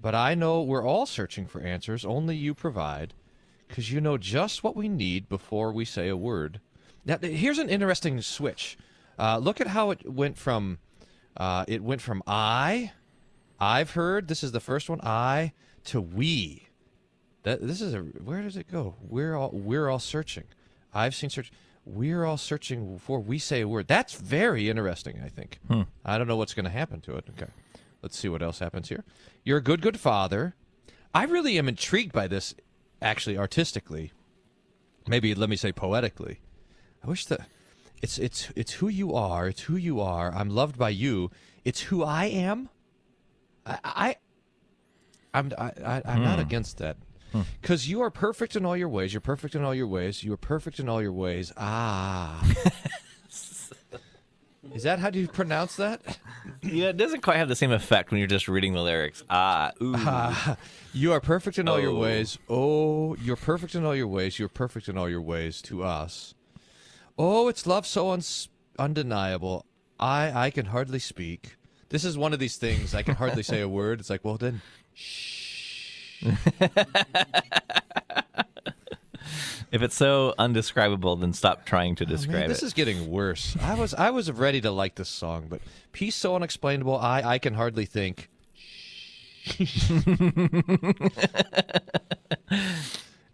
but 0.01 0.15
I 0.15 0.35
know 0.35 0.63
we're 0.63 0.85
all 0.87 1.07
searching 1.07 1.47
for 1.47 1.61
answers. 1.61 2.05
Only 2.05 2.37
you 2.37 2.55
provide, 2.55 3.15
because 3.69 3.91
you 3.93 4.01
know 4.01 4.19
just 4.19 4.63
what 4.65 4.77
we 4.77 4.89
need 4.89 5.29
before 5.29 5.73
we 5.73 5.85
say 5.85 6.09
a 6.09 6.17
word. 6.17 6.61
Now, 7.07 7.19
here's 7.21 7.59
an 7.59 7.69
interesting 7.69 8.21
switch. 8.23 8.79
Uh, 9.19 9.39
look 9.39 9.61
at 9.61 9.69
how 9.69 9.91
it 9.91 10.11
went 10.11 10.37
from. 10.39 10.79
Uh, 11.37 11.65
it 11.67 11.83
went 11.83 12.01
from 12.01 12.23
I, 12.27 12.93
I've 13.59 13.91
heard. 13.93 14.29
This 14.29 14.43
is 14.45 14.53
the 14.53 14.61
first 14.61 14.89
one. 14.89 15.01
I 15.03 15.53
to 15.85 16.01
we. 16.01 16.69
That 17.43 17.67
this 17.67 17.81
is 17.81 17.95
a 17.95 17.99
where 17.99 18.43
does 18.43 18.57
it 18.57 18.71
go? 18.71 18.97
We're 19.01 19.37
all 19.37 19.51
we're 19.53 19.89
all 19.89 19.99
searching. 19.99 20.45
I've 20.93 21.15
seen 21.15 21.31
search. 21.31 21.53
We're 21.85 22.25
all 22.25 22.39
searching 22.39 22.99
for. 22.99 23.21
We 23.21 23.39
say 23.39 23.61
a 23.61 23.69
word. 23.69 23.89
That's 23.89 24.15
very 24.15 24.71
interesting. 24.71 25.21
I 25.23 25.29
think. 25.29 25.59
Hmm. 25.69 25.83
I 26.05 26.17
don't 26.17 26.27
know 26.27 26.37
what's 26.37 26.55
going 26.55 26.65
to 26.65 26.71
happen 26.71 27.01
to 27.03 27.17
it. 27.17 27.27
Okay, 27.31 27.51
let's 28.03 28.17
see 28.19 28.29
what 28.29 28.43
else 28.43 28.61
happens 28.61 28.89
here. 28.89 29.05
You're 29.45 29.59
a 29.59 29.63
good, 29.63 29.83
good 29.83 30.01
father. 30.01 30.55
I 31.15 31.25
really 31.25 31.59
am 31.59 31.69
intrigued 31.69 32.13
by 32.13 32.27
this, 32.27 32.55
actually, 33.01 33.37
artistically. 33.39 34.13
Maybe 35.07 35.35
let 35.35 35.51
me 35.51 35.57
say 35.57 35.71
poetically. 35.71 36.41
I 37.05 37.09
wish 37.09 37.27
that 37.27 37.47
it's 38.03 38.19
it's 38.19 38.51
it's 38.57 38.73
who 38.73 38.89
you 38.89 39.15
are. 39.15 39.49
It's 39.49 39.63
who 39.63 39.77
you 39.77 40.01
are. 40.01 40.33
I'm 40.35 40.49
loved 40.49 40.79
by 40.79 40.89
you. 40.89 41.31
It's 41.65 41.83
who 41.83 42.03
I 42.03 42.25
am. 42.27 42.71
I, 43.67 43.79
I 43.85 44.17
I'm 45.35 45.53
I, 45.59 45.73
I, 45.85 46.03
I'm 46.07 46.23
not 46.25 46.39
against 46.39 46.79
that. 46.79 46.97
Because 47.61 47.89
you 47.89 48.01
are 48.01 48.11
perfect 48.13 48.55
in 48.55 48.65
all 48.65 48.77
your 48.77 48.89
ways. 48.89 49.13
You're 49.13 49.21
perfect 49.21 49.57
in 49.57 49.65
all 49.65 49.75
your 49.75 49.89
ways. 49.89 50.23
You 50.23 50.33
are 50.33 50.37
perfect 50.37 50.79
in 50.79 50.89
all 50.89 51.03
your 51.03 51.13
ways. 51.13 51.53
Ah. 51.57 52.47
Is 54.73 54.83
that 54.85 54.99
how 54.99 55.11
do 55.11 55.19
you 55.21 55.29
pronounce 55.29 55.77
that? 55.77 56.01
yeah, 56.63 56.87
it 56.89 56.97
doesn't 56.97 57.21
quite 57.23 57.37
have 57.37 57.49
the 57.49 57.55
same 57.57 57.71
effect 57.71 58.11
when 58.11 58.19
you're 58.19 58.27
just 58.27 58.49
reading 58.49 58.73
the 58.73 58.81
lyrics. 58.81 59.23
Ah, 59.29 59.73
ooh. 59.83 60.57
You 60.97 61.13
are 61.13 61.21
perfect 61.21 61.59
in 61.59 61.69
all 61.69 61.81
your 61.81 61.91
Oh. 61.91 61.99
ways. 61.99 62.39
Oh, 62.49 63.17
you're 63.17 63.35
perfect 63.37 63.75
in 63.75 63.85
all 63.85 63.97
your 63.97 64.07
ways. 64.07 64.39
You're 64.39 64.49
perfect 64.49 64.89
in 64.89 64.97
all 64.97 65.09
your 65.09 65.21
ways 65.21 65.61
to 65.63 65.83
us. 65.83 66.35
Oh, 67.19 67.49
it's 67.49 67.67
love 67.67 67.85
so 67.85 68.11
uns- 68.11 68.49
undeniable. 68.79 69.67
I 69.99 70.47
I 70.47 70.51
can 70.51 70.67
hardly 70.67 71.01
speak. 71.01 71.57
This 71.89 72.05
is 72.05 72.17
one 72.17 72.33
of 72.33 72.39
these 72.39 72.57
things 72.57 72.95
I 72.95 73.03
can 73.03 73.17
hardly 73.17 73.43
say 73.43 73.61
a 73.61 73.69
word. 73.69 73.99
It's 74.01 74.09
like, 74.11 74.25
well 74.25 74.37
then, 74.37 74.63
if 79.73 79.83
it's 79.83 79.97
so 79.97 80.35
undescribable, 80.39 81.17
then 81.17 81.33
stop 81.33 81.65
trying 81.67 81.95
to 81.97 82.05
Oh, 82.05 82.07
man, 82.07 82.17
describe 82.17 82.49
this 82.49 82.63
is 82.63 82.73
getting 82.73 83.11
worse. 83.11 83.57
I 83.61 83.75
was 83.75 83.95
I 83.95 84.11
was 84.11 84.31
ready 84.31 84.61
to 84.61 84.71
like 84.71 84.95
this 84.95 85.09
song, 85.09 85.47
but 85.49 85.61
peace 85.93 86.15
so 86.17 86.37
unexplainable. 86.37 86.97
I 86.97 87.23
I 87.23 87.39
can 87.39 87.55
hardly 87.55 87.87
think. 87.87 88.29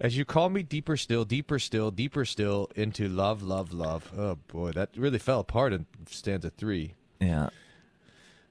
As 0.01 0.17
you 0.17 0.25
call 0.25 0.49
me 0.49 0.63
deeper 0.63 0.97
still, 0.97 1.25
deeper 1.27 1.59
still, 1.59 1.91
deeper 1.91 2.25
still 2.25 2.71
into 2.75 3.07
love, 3.09 3.43
love, 3.43 3.73
love. 3.75 4.11
Oh 4.17 4.37
boy, 4.49 4.73
that 4.73 4.91
really 4.97 5.19
fell 5.19 5.41
apart 5.41 5.73
in 5.75 5.87
stanza 6.09 6.51
three. 6.51 6.95
yeah. 7.21 7.51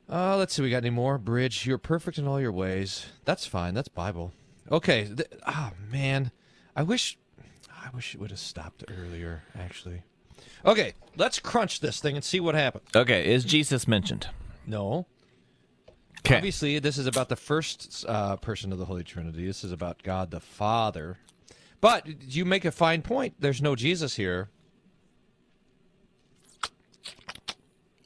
Uh, 0.10 0.36
let's 0.38 0.56
see, 0.56 0.62
we 0.64 0.72
got 0.72 0.78
any 0.78 0.90
more? 0.90 1.18
Bridge, 1.18 1.68
you're 1.68 1.78
perfect 1.78 2.18
in 2.18 2.28
all 2.28 2.42
your 2.42 2.52
ways. 2.52 3.06
That's 3.26 3.46
fine. 3.46 3.76
That's 3.76 3.88
Bible. 3.90 4.32
Okay. 4.72 5.10
Ah, 5.46 5.72
oh 5.72 5.92
man, 5.92 6.32
I 6.76 6.84
wish, 6.84 7.18
I 7.70 7.90
wish 7.94 8.16
it 8.16 8.22
would 8.22 8.32
have 8.32 8.40
stopped 8.40 8.84
earlier. 8.90 9.44
Actually. 9.58 10.02
Okay, 10.66 10.94
let's 11.16 11.40
crunch 11.40 11.80
this 11.80 12.00
thing 12.00 12.16
and 12.16 12.24
see 12.24 12.40
what 12.40 12.56
happens. 12.56 12.88
Okay, 12.96 13.32
is 13.32 13.46
Jesus 13.46 13.88
mentioned? 13.88 14.28
No. 14.66 15.06
Okay. 16.20 16.38
Obviously, 16.38 16.80
this 16.80 16.98
is 16.98 17.08
about 17.08 17.30
the 17.30 17.36
first 17.36 18.04
uh, 18.08 18.36
person 18.38 18.72
of 18.72 18.78
the 18.78 18.86
Holy 18.86 19.04
Trinity. 19.04 19.46
This 19.46 19.64
is 19.64 19.72
about 19.72 20.04
God 20.04 20.32
the 20.32 20.40
Father. 20.40 21.18
But 21.82 22.06
you 22.34 22.46
make 22.46 22.66
a 22.66 22.72
fine 22.72 23.02
point. 23.02 23.36
There's 23.40 23.62
no 23.62 23.76
Jesus 23.76 24.16
here. 24.16 24.50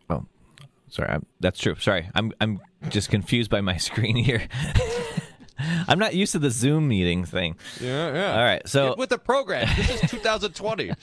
Oh, 0.09 0.25
sorry. 0.93 1.09
I'm, 1.09 1.25
that's 1.39 1.59
true. 1.59 1.75
Sorry, 1.79 2.09
I'm 2.15 2.31
I'm 2.39 2.59
just 2.89 3.09
confused 3.09 3.49
by 3.49 3.61
my 3.61 3.77
screen 3.89 4.15
here. 4.15 4.47
I'm 5.87 5.99
not 5.99 6.13
used 6.15 6.31
to 6.33 6.39
the 6.39 6.49
Zoom 6.49 6.87
meeting 6.87 7.25
thing. 7.25 7.55
Yeah, 7.79 8.13
yeah. 8.13 8.31
All 8.37 8.43
right, 8.43 8.67
so- 8.67 8.89
Get 8.89 8.97
with 8.97 9.09
the 9.09 9.17
program. 9.19 9.67
This 9.77 10.03
is 10.03 10.09
2020. 10.11 10.91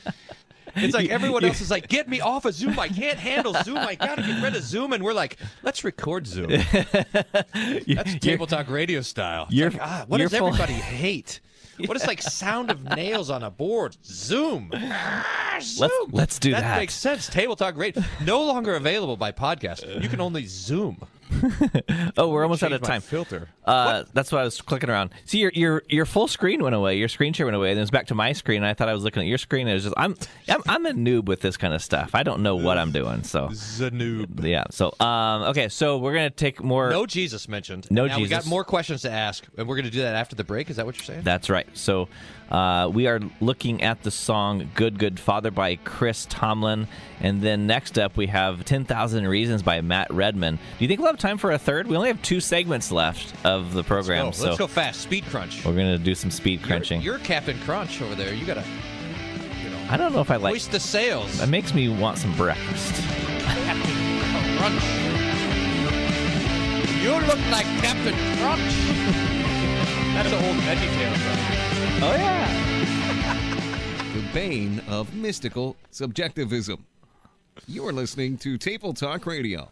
It's 0.76 0.94
like 0.94 1.10
everyone 1.10 1.42
else 1.44 1.60
is 1.60 1.68
like, 1.68 1.88
get 1.88 2.08
me 2.08 2.20
off 2.20 2.44
of 2.44 2.54
Zoom. 2.54 2.78
I 2.78 2.86
can't 2.86 3.18
handle 3.18 3.54
Zoom. 3.64 3.76
I 3.78 3.96
gotta 3.96 4.22
get 4.22 4.40
rid 4.40 4.54
of 4.54 4.62
Zoom. 4.62 4.92
And 4.92 5.02
we're 5.02 5.12
like, 5.12 5.36
let's 5.64 5.82
record 5.82 6.28
Zoom. 6.28 6.46
That's 6.48 8.14
table 8.20 8.46
talk 8.46 8.70
radio 8.70 9.00
style. 9.00 9.46
It's 9.46 9.54
you're- 9.54 9.70
like, 9.72 9.82
ah, 9.82 10.04
what 10.06 10.18
does 10.18 10.32
full- 10.32 10.46
everybody 10.46 10.74
hate? 10.74 11.40
What 11.88 11.96
is 11.96 12.06
like 12.06 12.22
sound 12.22 12.70
of 12.70 12.82
nails 12.96 13.30
on 13.30 13.42
a 13.42 13.50
board? 13.50 13.96
Zoom. 14.04 14.70
Ah, 14.82 15.58
Zoom. 15.60 15.88
Let's- 15.90 16.12
let's 16.12 16.38
do 16.38 16.52
that. 16.52 16.78
makes 16.78 16.94
sense. 16.94 17.28
Table 17.28 17.54
talk 17.56 17.76
radio 17.76 18.02
no 18.24 18.42
longer 18.44 18.74
available 18.76 19.16
by 19.16 19.32
podcast. 19.32 20.02
You 20.02 20.08
can 20.08 20.20
only 20.20 20.46
Zoom. 20.46 20.98
Oh, 22.16 22.28
we're 22.28 22.42
almost 22.42 22.62
out 22.62 22.72
of 22.72 22.82
time. 22.82 23.00
Filter. 23.00 23.48
Uh, 23.64 24.04
that's 24.12 24.32
why 24.32 24.40
I 24.40 24.44
was 24.44 24.60
clicking 24.60 24.90
around. 24.90 25.10
See, 25.24 25.38
your 25.38 25.52
your 25.54 25.82
your 25.88 26.06
full 26.06 26.28
screen 26.28 26.62
went 26.62 26.74
away. 26.74 26.98
Your 26.98 27.08
screen 27.08 27.32
share 27.32 27.46
went 27.46 27.56
away, 27.56 27.70
and 27.70 27.78
it 27.78 27.82
was 27.82 27.90
back 27.90 28.08
to 28.08 28.14
my 28.14 28.32
screen. 28.32 28.58
And 28.58 28.66
I 28.66 28.74
thought 28.74 28.88
I 28.88 28.94
was 28.94 29.04
looking 29.04 29.22
at 29.22 29.28
your 29.28 29.38
screen. 29.38 29.62
And 29.62 29.70
it 29.70 29.74
was 29.74 29.84
just 29.84 29.94
I'm 29.96 30.16
I'm, 30.48 30.62
I'm 30.68 30.86
a 30.86 30.92
noob 30.92 31.26
with 31.26 31.40
this 31.40 31.56
kind 31.56 31.72
of 31.72 31.82
stuff. 31.82 32.10
I 32.14 32.22
don't 32.22 32.42
know 32.42 32.56
what 32.56 32.78
I'm 32.78 32.90
doing. 32.92 33.22
So 33.22 33.48
Zanoob. 33.48 34.44
yeah. 34.44 34.64
So 34.70 34.94
um 35.00 35.42
okay. 35.44 35.68
So 35.68 35.98
we're 35.98 36.14
gonna 36.14 36.30
take 36.30 36.62
more. 36.62 36.90
No 36.90 37.06
Jesus 37.06 37.48
mentioned. 37.48 37.86
No 37.90 38.06
now 38.06 38.18
We 38.18 38.28
got 38.28 38.46
more 38.46 38.64
questions 38.64 39.02
to 39.02 39.10
ask, 39.10 39.46
and 39.56 39.66
we're 39.68 39.76
going 39.76 39.84
to 39.84 39.90
do 39.90 40.02
that 40.02 40.14
after 40.14 40.34
the 40.36 40.44
break. 40.44 40.70
Is 40.70 40.76
that 40.76 40.86
what 40.86 40.96
you're 40.96 41.04
saying? 41.04 41.22
That's 41.22 41.48
right. 41.48 41.66
So 41.74 42.08
uh, 42.50 42.90
we 42.92 43.06
are 43.06 43.20
looking 43.40 43.82
at 43.82 44.02
the 44.02 44.10
song 44.10 44.68
"Good 44.74 44.98
Good 44.98 45.20
Father" 45.20 45.50
by 45.50 45.76
Chris 45.76 46.26
Tomlin, 46.28 46.88
and 47.20 47.40
then 47.42 47.66
next 47.66 47.98
up 47.98 48.16
we 48.16 48.26
have 48.26 48.64
"10,000 48.64 49.26
Reasons" 49.28 49.62
by 49.62 49.80
Matt 49.80 50.12
Redman. 50.12 50.56
Do 50.56 50.84
you 50.84 50.88
think 50.88 51.00
we'll 51.00 51.10
have 51.10 51.19
time 51.20 51.38
for 51.38 51.52
a 51.52 51.58
third? 51.58 51.86
We 51.86 51.96
only 51.96 52.08
have 52.08 52.20
two 52.22 52.40
segments 52.40 52.90
left 52.90 53.32
of 53.44 53.72
the 53.74 53.84
program, 53.84 54.26
Let's 54.26 54.38
go. 54.38 54.42
so 54.44 54.48
Let's 54.48 54.58
go 54.58 54.66
fast. 54.66 55.00
Speed 55.02 55.24
crunch. 55.26 55.64
we're 55.64 55.72
gonna 55.76 55.98
do 55.98 56.14
some 56.14 56.30
speed 56.30 56.60
You're- 56.60 56.68
crunching. 56.68 57.00
You're, 57.02 57.18
Captain 57.18 57.58
Crunch 57.60 58.00
over 58.02 58.14
there. 58.14 58.34
You 58.34 58.44
got 58.46 58.54
to, 58.54 58.64
you 59.62 59.70
know, 59.70 59.78
I 59.90 59.96
don't 59.96 60.12
know 60.12 60.20
if 60.20 60.30
I 60.30 60.36
like. 60.36 60.52
hoist 60.54 60.72
the 60.72 60.80
sails. 60.80 61.38
That 61.38 61.48
makes 61.48 61.72
me 61.74 61.88
want 61.88 62.18
some 62.18 62.34
breakfast. 62.36 62.94
Captain 63.40 64.58
Crunch. 64.58 64.84
You 67.02 67.12
look 67.26 67.40
like 67.50 67.66
Captain 67.80 68.14
Crunch. 68.38 68.74
That's 70.14 70.28
an 70.28 70.44
old 70.44 70.56
Veggie 70.64 70.90
Tales. 70.98 72.02
Oh 72.02 72.14
yeah. 72.16 72.56
The 74.10 74.22
bane 74.34 74.80
of 74.88 75.14
mystical 75.14 75.76
subjectivism. 75.92 76.84
You're 77.68 77.92
listening 77.92 78.38
to 78.38 78.58
Table 78.58 78.92
Talk 78.92 79.24
Radio. 79.24 79.68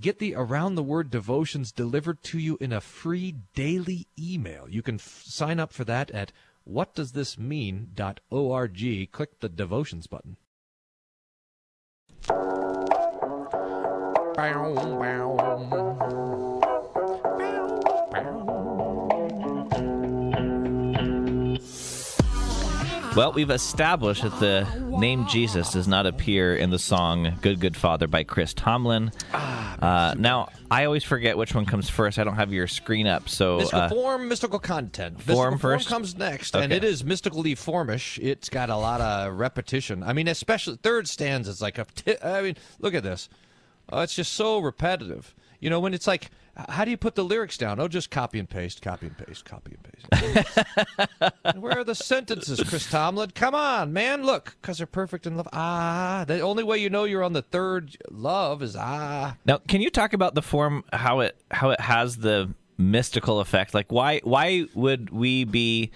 Get 0.00 0.18
the 0.18 0.34
Around 0.34 0.74
the 0.74 0.82
Word 0.82 1.10
devotions 1.10 1.70
delivered 1.70 2.22
to 2.24 2.38
you 2.38 2.56
in 2.60 2.72
a 2.72 2.80
free 2.80 3.36
daily 3.54 4.08
email. 4.18 4.68
You 4.68 4.82
can 4.82 4.96
f- 4.96 5.22
sign 5.26 5.60
up 5.60 5.72
for 5.72 5.84
that 5.84 6.10
at 6.10 6.32
whatdoesthismean.org. 6.68 9.12
Click 9.12 9.40
the 9.40 9.48
devotions 9.48 10.06
button. 10.06 10.36
Well, 23.14 23.34
we've 23.34 23.50
established 23.50 24.22
that 24.22 24.40
the 24.40 24.66
name 24.98 25.26
Jesus 25.28 25.72
does 25.72 25.86
not 25.86 26.06
appear 26.06 26.56
in 26.56 26.70
the 26.70 26.78
song 26.78 27.36
"Good 27.42 27.60
Good 27.60 27.76
Father" 27.76 28.06
by 28.06 28.24
Chris 28.24 28.54
Tomlin. 28.54 29.12
Uh, 29.34 30.14
now, 30.16 30.48
I 30.70 30.86
always 30.86 31.04
forget 31.04 31.36
which 31.36 31.54
one 31.54 31.66
comes 31.66 31.90
first. 31.90 32.18
I 32.18 32.24
don't 32.24 32.36
have 32.36 32.54
your 32.54 32.66
screen 32.66 33.06
up, 33.06 33.28
so 33.28 33.58
Mystical 33.58 33.80
uh, 33.82 33.88
form, 33.90 34.28
mystical 34.28 34.58
content. 34.58 35.20
form 35.20 35.52
mystical 35.54 35.58
first? 35.58 35.88
form 35.90 35.98
comes 36.00 36.16
next, 36.16 36.56
and 36.56 36.72
it 36.72 36.84
is 36.84 37.04
mystically 37.04 37.54
formish. 37.54 38.18
It's 38.22 38.48
got 38.48 38.70
a 38.70 38.76
lot 38.76 39.02
of 39.02 39.34
repetition. 39.38 40.02
I 40.02 40.14
mean, 40.14 40.26
especially 40.26 40.76
third 40.82 41.06
stanza 41.06 41.50
is 41.50 41.60
like 41.60 41.76
a. 41.76 41.84
T- 41.94 42.16
I 42.24 42.40
mean, 42.40 42.56
look 42.80 42.94
at 42.94 43.02
this. 43.02 43.28
Uh, 43.92 43.98
it's 43.98 44.14
just 44.14 44.32
so 44.32 44.58
repetitive. 44.58 45.34
You 45.60 45.68
know, 45.68 45.80
when 45.80 45.92
it's 45.92 46.06
like, 46.06 46.30
how 46.56 46.84
do 46.84 46.90
you 46.90 46.96
put 46.96 47.14
the 47.14 47.24
lyrics 47.24 47.56
down? 47.56 47.80
Oh, 47.80 47.88
just 47.88 48.10
copy 48.10 48.38
and 48.38 48.48
paste, 48.48 48.82
copy 48.82 49.06
and 49.06 49.16
paste, 49.16 49.44
copy 49.44 49.76
and 49.76 49.82
paste. 49.82 51.34
And 51.44 51.62
Where 51.62 51.78
are 51.78 51.84
the 51.84 51.94
sentences, 51.94 52.62
Chris 52.68 52.88
Tomlin? 52.90 53.30
Come 53.30 53.54
on, 53.54 53.92
man. 53.92 54.22
Look, 54.22 54.56
because 54.60 54.78
they're 54.78 54.86
perfect 54.86 55.26
in 55.26 55.36
love. 55.36 55.48
Ah, 55.52 56.24
the 56.26 56.40
only 56.40 56.62
way 56.62 56.78
you 56.78 56.90
know 56.90 57.04
you're 57.04 57.22
on 57.22 57.32
the 57.32 57.42
third 57.42 57.96
love 58.10 58.62
is 58.62 58.76
ah. 58.76 59.36
now 59.46 59.58
can 59.68 59.80
you 59.80 59.90
talk 59.90 60.12
about 60.12 60.34
the 60.34 60.42
form 60.42 60.84
how 60.92 61.20
it 61.20 61.36
how 61.50 61.70
it 61.70 61.80
has 61.80 62.18
the 62.18 62.52
mystical 62.76 63.40
effect? 63.40 63.72
Like 63.72 63.90
why 63.90 64.20
why 64.24 64.66
would 64.74 65.10
we 65.10 65.44
be 65.44 65.90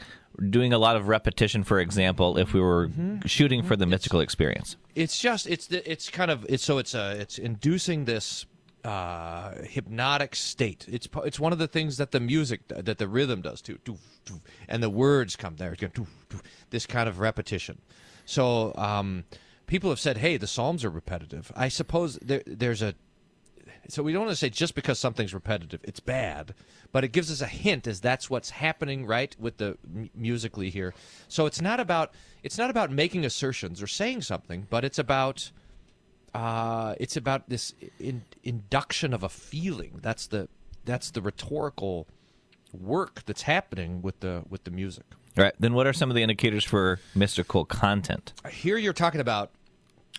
doing 0.50 0.72
a 0.72 0.78
lot 0.78 0.96
of 0.96 1.08
repetition, 1.08 1.64
for 1.64 1.80
example, 1.80 2.38
if 2.38 2.52
we 2.52 2.60
were 2.60 2.90
shooting 3.24 3.62
for 3.62 3.76
the 3.76 3.86
mystical 3.86 4.20
experience? 4.20 4.76
it's 4.96 5.18
just 5.18 5.46
it's 5.46 5.68
it's 5.70 6.08
kind 6.08 6.30
of 6.30 6.44
it's 6.48 6.64
so 6.64 6.78
it's 6.78 6.94
uh 6.94 7.14
it's 7.18 7.38
inducing 7.38 8.06
this 8.06 8.46
uh 8.86 9.62
hypnotic 9.64 10.36
state. 10.36 10.86
It's 10.88 11.08
it's 11.24 11.40
one 11.40 11.52
of 11.52 11.58
the 11.58 11.66
things 11.66 11.96
that 11.96 12.12
the 12.12 12.20
music 12.20 12.68
that 12.68 12.98
the 12.98 13.08
rhythm 13.08 13.42
does 13.42 13.60
too. 13.60 13.78
And 14.68 14.82
the 14.82 14.90
words 14.90 15.34
come 15.34 15.56
there. 15.56 15.76
This 16.70 16.86
kind 16.86 17.08
of 17.08 17.18
repetition. 17.18 17.78
So 18.26 18.72
um 18.76 19.24
people 19.66 19.90
have 19.90 19.98
said 19.98 20.18
hey 20.18 20.36
the 20.36 20.46
psalms 20.46 20.84
are 20.84 20.90
repetitive. 20.90 21.50
I 21.56 21.68
suppose 21.68 22.16
there 22.22 22.42
there's 22.46 22.80
a 22.80 22.94
so 23.88 24.02
we 24.04 24.12
don't 24.12 24.26
want 24.26 24.32
to 24.32 24.36
say 24.36 24.50
just 24.50 24.74
because 24.76 24.98
something's 24.98 25.34
repetitive 25.34 25.80
it's 25.84 26.00
bad 26.00 26.54
but 26.92 27.02
it 27.02 27.08
gives 27.08 27.30
us 27.30 27.40
a 27.40 27.46
hint 27.46 27.86
as 27.86 28.00
that's 28.00 28.30
what's 28.30 28.50
happening 28.50 29.04
right 29.04 29.34
with 29.38 29.56
the 29.56 29.76
m- 29.84 30.10
musically 30.14 30.70
here. 30.70 30.94
So 31.26 31.46
it's 31.46 31.60
not 31.60 31.80
about 31.80 32.12
it's 32.44 32.58
not 32.58 32.70
about 32.70 32.92
making 32.92 33.24
assertions 33.24 33.82
or 33.82 33.88
saying 33.88 34.22
something 34.22 34.68
but 34.70 34.84
it's 34.84 34.98
about 34.98 35.50
uh, 36.36 36.94
it's 37.00 37.16
about 37.16 37.48
this 37.48 37.74
in, 37.98 38.22
induction 38.44 39.14
of 39.14 39.22
a 39.22 39.28
feeling 39.28 39.98
that's 40.02 40.26
the 40.26 40.48
that's 40.84 41.10
the 41.10 41.22
rhetorical 41.22 42.06
work 42.72 43.24
that's 43.24 43.42
happening 43.42 44.02
with 44.02 44.20
the 44.20 44.42
with 44.50 44.64
the 44.64 44.70
music 44.70 45.04
All 45.38 45.44
right. 45.44 45.54
Then 45.58 45.72
what 45.72 45.86
are 45.86 45.94
some 45.94 46.10
of 46.10 46.16
the 46.16 46.22
indicators 46.22 46.64
for 46.64 47.00
mystical 47.14 47.64
content? 47.64 48.34
here 48.50 48.76
you're 48.76 48.92
talking 48.92 49.20
about 49.20 49.50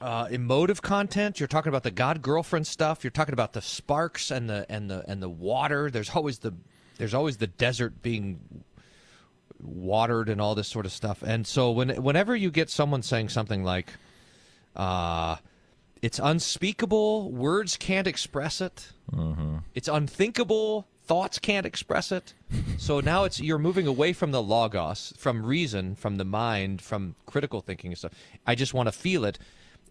uh, 0.02 0.28
emotive 0.32 0.82
content. 0.82 1.40
You're 1.40 1.48
talking 1.48 1.70
about 1.70 1.84
the 1.84 1.92
god 1.92 2.22
girlfriend 2.22 2.66
stuff. 2.66 3.04
You're 3.04 3.12
talking 3.12 3.34
about 3.34 3.54
the 3.54 3.62
sparks 3.62 4.32
and 4.32 4.50
the 4.50 4.66
and 4.70 4.90
the 4.90 5.04
and 5.08 5.22
the 5.22 5.30
water. 5.30 5.92
There's 5.92 6.10
always 6.10 6.40
the 6.40 6.54
there's 6.98 7.14
always 7.14 7.38
the 7.38 7.48
desert 7.48 8.02
being 8.02 8.64
watered 9.62 10.30
and 10.30 10.42
all 10.42 10.56
this 10.56 10.68
sort 10.68 10.86
of 10.86 10.92
stuff. 10.92 11.22
And 11.22 11.46
so 11.46 11.72
when 11.72 11.90
whenever 12.02 12.36
you 12.36 12.50
get 12.50 12.70
someone 12.70 13.04
saying 13.04 13.30
something 13.30 13.64
like, 13.64 13.94
uh, 14.76 15.38
"It's 16.02 16.20
unspeakable. 16.20 17.32
Words 17.32 17.78
can't 17.78 18.08
express 18.08 18.62
it. 18.62 18.92
Mm-hmm. 19.12 19.58
It's 19.74 19.88
unthinkable. 19.88 20.88
Thoughts 21.04 21.40
can't 21.40 21.66
express 21.66 22.12
it." 22.12 22.34
So 22.78 23.00
now 23.00 23.24
it's 23.24 23.40
you're 23.40 23.58
moving 23.58 23.88
away 23.88 24.14
from 24.14 24.32
the 24.32 24.42
logos, 24.42 25.14
from 25.18 25.46
reason, 25.46 25.96
from 25.96 26.18
the 26.18 26.26
mind, 26.26 26.82
from 26.82 27.16
critical 27.26 27.62
thinking 27.62 27.92
and 27.92 27.98
stuff. 27.98 28.14
I 28.46 28.56
just 28.56 28.74
want 28.74 28.88
to 28.88 28.92
feel 28.92 29.26
it 29.26 29.40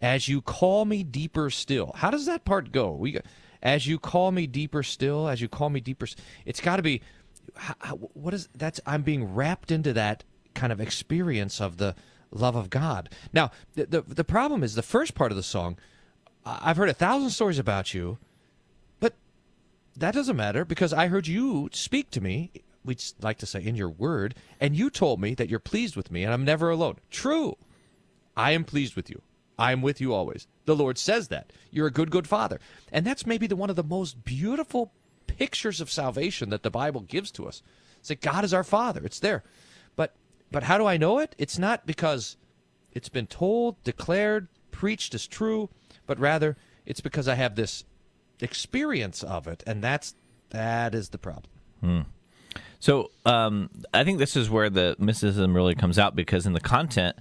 as 0.01 0.29
you 0.29 0.41
call 0.41 0.85
me 0.85 1.03
deeper 1.03 1.51
still. 1.51 1.93
How 1.97 2.11
does 2.11 2.27
that 2.27 2.45
part 2.45 2.73
go? 2.73 2.93
We 2.93 3.19
as 3.63 3.87
you 3.87 3.99
call 3.99 4.33
me 4.33 4.47
deeper 4.47 4.83
still, 4.83 5.29
as 5.29 5.41
you 5.41 5.49
call 5.49 5.71
me 5.71 5.81
deeper. 5.81 6.07
It's 6.45 6.61
got 6.61 6.77
to 6.77 6.83
be 6.83 7.03
what 8.13 8.35
is 8.35 8.49
that's 8.55 8.81
I'm 8.87 9.03
being 9.03 9.35
wrapped 9.35 9.71
into 9.71 9.93
that 9.95 10.25
kind 10.55 10.73
of 10.73 10.81
experience 10.81 11.61
of 11.61 11.79
the 11.79 11.95
love 12.31 12.57
of 12.57 12.71
God. 12.71 13.09
Now, 13.33 13.51
the 13.75 13.87
the, 13.87 14.03
the 14.03 14.25
problem 14.25 14.63
is 14.63 14.75
the 14.75 14.83
first 14.83 15.15
part 15.15 15.33
of 15.33 15.37
the 15.37 15.43
song. 15.43 15.79
I've 16.47 16.77
heard 16.77 16.89
a 16.89 16.95
thousand 16.95 17.31
stories 17.31 17.59
about 17.59 17.93
you, 17.93 18.19
but 19.01 19.15
that 19.97 20.15
doesn't 20.15 20.37
matter 20.37 20.65
because 20.65 20.93
I 20.93 21.09
heard 21.09 21.27
you 21.27 21.69
speak 21.73 22.11
to 22.13 22.21
me. 22.21 22.53
We'd 22.85 23.03
like 23.21 23.39
to 23.39 23.47
say 23.47 23.65
in 23.65 23.75
your 23.75 23.89
word, 23.89 24.37
and 24.61 24.77
you 24.77 24.89
told 24.89 25.21
me 25.21 25.35
that 25.35 25.49
you're 25.49 25.59
pleased 25.59 25.97
with 25.97 26.13
me, 26.13 26.23
and 26.23 26.33
I'm 26.33 26.45
never 26.45 26.71
alone. 26.71 26.99
True, 27.11 27.57
I 28.37 28.53
am 28.53 28.63
pleased 28.63 28.95
with 28.95 29.11
you. 29.11 29.23
I 29.59 29.73
am 29.73 29.83
with 29.83 30.01
you 30.01 30.15
always. 30.15 30.47
The 30.67 30.77
Lord 30.77 30.99
says 30.99 31.29
that. 31.29 31.53
You're 31.73 31.89
a 31.89 31.93
good, 31.93 32.11
good 32.11 32.29
father. 32.29 32.61
And 32.93 33.05
that's 33.05 33.27
maybe 33.27 33.47
the 33.47 33.57
one 33.57 33.71
of 33.71 33.77
the 33.77 33.83
most 33.83 34.25
beautiful 34.25 34.93
pictures 35.27 35.81
of 35.81 35.91
salvation 35.91 36.51
that 36.51 36.63
the 36.63 36.71
Bible 36.71 37.01
gives 37.01 37.33
to 37.33 37.49
us. 37.49 37.63
It's 37.99 38.09
that 38.09 38.21
God 38.21 38.45
is 38.45 38.55
our 38.55 38.65
father. 38.65 39.05
It's 39.05 39.19
there. 39.19 39.43
But 39.97 40.15
but 40.53 40.65
how 40.65 40.79
do 40.79 40.87
I 40.87 40.97
know 40.97 41.19
it? 41.19 41.35
It's 41.39 41.59
not 41.59 41.87
because 41.87 42.37
it's 42.93 43.09
been 43.09 43.27
told, 43.27 43.83
declared, 43.83 44.49
preached 44.71 45.15
as 45.15 45.27
true, 45.27 45.71
but 46.07 46.19
rather 46.19 46.57
it's 46.85 47.01
because 47.01 47.29
I 47.29 47.35
have 47.35 47.57
this 47.57 47.85
experience 48.41 49.23
of 49.23 49.47
it, 49.47 49.63
and 49.67 49.83
that's 49.83 50.15
that 50.51 50.95
is 50.95 51.11
the 51.11 51.19
problem. 51.19 51.51
So 52.79 53.11
um, 53.25 53.71
I 53.93 54.05
think 54.05 54.19
this 54.19 54.37
is 54.37 54.49
where 54.51 54.71
the 54.71 54.97
mysticism 54.99 55.55
really 55.55 55.75
comes 55.75 55.99
out 55.99 56.15
because 56.15 56.47
in 56.47 56.53
the 56.53 56.61
content, 56.61 57.17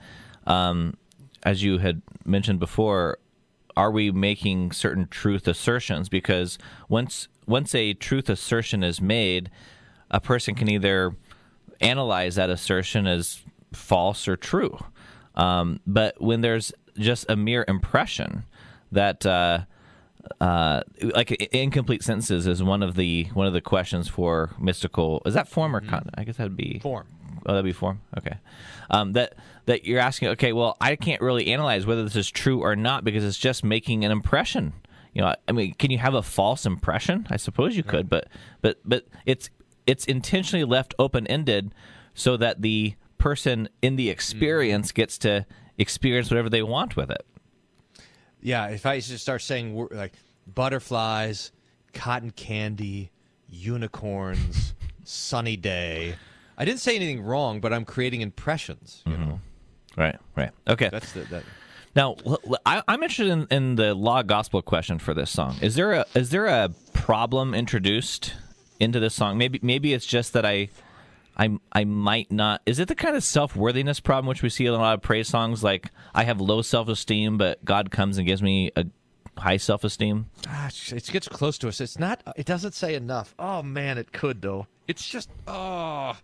um, 0.45 0.95
as 1.43 1.63
you 1.63 1.79
had 1.79 2.01
mentioned 2.25 2.59
before, 2.59 3.17
are 3.77 3.91
we 3.91 4.11
making 4.11 4.71
certain 4.71 5.07
truth 5.07 5.47
assertions? 5.47 6.09
Because 6.09 6.57
once 6.87 7.27
once 7.47 7.75
a 7.75 7.93
truth 7.93 8.29
assertion 8.29 8.83
is 8.83 9.01
made, 9.01 9.49
a 10.09 10.19
person 10.19 10.55
can 10.55 10.69
either 10.69 11.15
analyze 11.81 12.35
that 12.35 12.49
assertion 12.49 13.05
as 13.05 13.41
false 13.73 14.27
or 14.27 14.35
true. 14.35 14.77
Um, 15.35 15.79
but 15.85 16.19
when 16.21 16.41
there's 16.41 16.71
just 16.97 17.25
a 17.29 17.35
mere 17.35 17.65
impression 17.67 18.45
that 18.91 19.25
uh, 19.25 19.59
uh, 20.41 20.81
like 21.01 21.31
incomplete 21.53 22.03
sentences 22.03 22.47
is 22.47 22.63
one 22.63 22.83
of 22.83 22.95
the 22.95 23.25
one 23.33 23.47
of 23.47 23.53
the 23.53 23.61
questions 23.61 24.07
for 24.07 24.51
mystical. 24.59 25.21
Is 25.25 25.33
that 25.33 25.47
form 25.47 25.75
or 25.75 25.81
content? 25.81 26.15
I 26.17 26.23
guess 26.23 26.37
that'd 26.37 26.57
be 26.57 26.79
Form. 26.79 27.07
Oh, 27.45 27.53
that'd 27.53 27.65
be 27.65 27.73
form. 27.73 28.01
Okay, 28.17 28.37
um, 28.89 29.13
that 29.13 29.35
that 29.65 29.85
you're 29.85 29.99
asking. 29.99 30.29
Okay, 30.29 30.51
well, 30.53 30.77
I 30.81 30.95
can't 30.95 31.21
really 31.21 31.47
analyze 31.53 31.85
whether 31.85 32.03
this 32.03 32.15
is 32.15 32.29
true 32.29 32.61
or 32.61 32.75
not 32.75 33.03
because 33.03 33.23
it's 33.23 33.37
just 33.37 33.63
making 33.63 34.03
an 34.03 34.11
impression. 34.11 34.73
You 35.13 35.21
know, 35.21 35.35
I 35.47 35.51
mean, 35.51 35.75
can 35.75 35.91
you 35.91 35.97
have 35.99 36.13
a 36.13 36.23
false 36.23 36.65
impression? 36.65 37.27
I 37.29 37.37
suppose 37.37 37.77
you 37.77 37.83
could, 37.83 38.09
but 38.09 38.27
but 38.61 38.79
but 38.83 39.05
it's 39.25 39.49
it's 39.85 40.05
intentionally 40.05 40.65
left 40.65 40.95
open 40.97 41.27
ended 41.27 41.73
so 42.13 42.35
that 42.37 42.61
the 42.61 42.95
person 43.17 43.69
in 43.81 43.95
the 43.95 44.09
experience 44.09 44.91
gets 44.91 45.17
to 45.19 45.45
experience 45.77 46.31
whatever 46.31 46.49
they 46.49 46.63
want 46.63 46.95
with 46.95 47.11
it. 47.11 47.25
Yeah, 48.45 48.67
if 48.67 48.85
I 48.85 48.99
just 48.99 49.23
start 49.23 49.41
saying 49.41 49.87
like 49.89 50.13
butterflies, 50.45 51.51
cotton 51.93 52.29
candy, 52.29 53.09
unicorns, 53.49 54.75
sunny 55.03 55.57
day, 55.57 56.15
I 56.55 56.63
didn't 56.63 56.79
say 56.79 56.95
anything 56.95 57.23
wrong, 57.23 57.59
but 57.59 57.73
I'm 57.73 57.85
creating 57.85 58.21
impressions. 58.21 59.01
You 59.07 59.13
mm-hmm. 59.13 59.29
know, 59.29 59.39
Right, 59.97 60.15
right. 60.35 60.51
Okay. 60.67 60.89
that's 60.89 61.11
the 61.13 61.21
that. 61.21 61.43
Now, 61.95 62.17
I, 62.67 62.83
am 62.87 63.01
interested 63.01 63.29
in, 63.29 63.47
in 63.49 63.75
the 63.77 63.95
law 63.95 64.21
gospel 64.21 64.61
question 64.61 64.99
for 64.99 65.15
this 65.15 65.31
song. 65.31 65.55
Is 65.61 65.73
there 65.73 65.93
a 65.93 66.05
is 66.13 66.29
there 66.29 66.45
a 66.45 66.69
problem 66.93 67.55
introduced 67.55 68.35
into 68.79 68.99
this 68.99 69.15
song? 69.15 69.39
Maybe 69.39 69.59
maybe 69.63 69.91
it's 69.93 70.05
just 70.05 70.33
that 70.33 70.45
I 70.45 70.69
I 71.37 71.57
I 71.71 71.83
might 71.83 72.31
not. 72.31 72.61
Is 72.65 72.79
it 72.79 72.87
the 72.87 72.95
kind 72.95 73.15
of 73.15 73.23
self 73.23 73.55
worthiness 73.55 73.99
problem 73.99 74.27
which 74.27 74.41
we 74.41 74.49
see 74.49 74.65
in 74.65 74.73
a 74.73 74.77
lot 74.77 74.93
of 74.93 75.01
praise 75.01 75.27
songs? 75.27 75.63
Like 75.63 75.91
I 76.13 76.23
have 76.23 76.39
low 76.39 76.61
self 76.61 76.87
esteem, 76.87 77.37
but 77.37 77.63
God 77.65 77.91
comes 77.91 78.17
and 78.17 78.27
gives 78.27 78.41
me 78.41 78.71
a 78.75 78.85
high 79.37 79.57
self 79.57 79.83
esteem. 79.83 80.27
It 80.91 81.09
gets 81.11 81.27
close 81.27 81.57
to 81.59 81.67
us. 81.67 81.81
It's 81.81 81.99
not. 81.99 82.21
It 82.35 82.45
doesn't 82.45 82.73
say 82.73 82.95
enough. 82.95 83.35
Oh 83.37 83.61
man, 83.63 83.97
it 83.97 84.11
could 84.11 84.41
though. 84.41 84.67
It's 84.87 85.07
just 85.07 85.29
oh. 85.47 86.17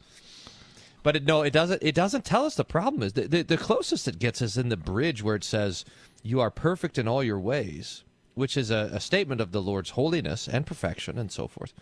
But 1.03 1.15
it, 1.15 1.25
no, 1.25 1.41
it 1.41 1.51
doesn't. 1.51 1.81
It 1.81 1.95
doesn't 1.95 2.25
tell 2.25 2.45
us 2.45 2.55
the 2.55 2.63
problem 2.63 3.03
is 3.03 3.13
the, 3.13 3.27
the 3.27 3.41
the 3.41 3.57
closest 3.57 4.07
it 4.07 4.19
gets 4.19 4.41
is 4.41 4.57
in 4.57 4.69
the 4.69 4.77
bridge 4.77 5.23
where 5.23 5.35
it 5.35 5.43
says, 5.43 5.83
"You 6.21 6.39
are 6.39 6.51
perfect 6.51 6.97
in 6.97 7.07
all 7.07 7.23
your 7.23 7.39
ways," 7.39 8.03
which 8.35 8.55
is 8.55 8.69
a, 8.69 8.91
a 8.93 8.99
statement 8.99 9.41
of 9.41 9.51
the 9.51 9.61
Lord's 9.61 9.91
holiness 9.91 10.47
and 10.47 10.65
perfection 10.65 11.17
and 11.17 11.31
so 11.31 11.47
forth. 11.47 11.73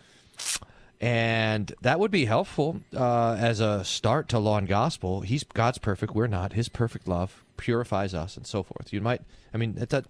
And 1.00 1.72
that 1.80 1.98
would 1.98 2.10
be 2.10 2.26
helpful 2.26 2.82
uh, 2.94 3.34
as 3.38 3.60
a 3.60 3.82
start 3.84 4.28
to 4.28 4.38
law 4.38 4.58
and 4.58 4.68
gospel. 4.68 5.22
He's 5.22 5.44
God's 5.44 5.78
perfect; 5.78 6.14
we're 6.14 6.26
not. 6.26 6.52
His 6.52 6.68
perfect 6.68 7.08
love 7.08 7.42
purifies 7.56 8.14
us, 8.14 8.36
and 8.36 8.46
so 8.46 8.62
forth. 8.62 8.92
You 8.92 9.00
might, 9.00 9.22
I 9.54 9.56
mean, 9.56 9.76
it 9.78 9.88
does, 9.88 10.04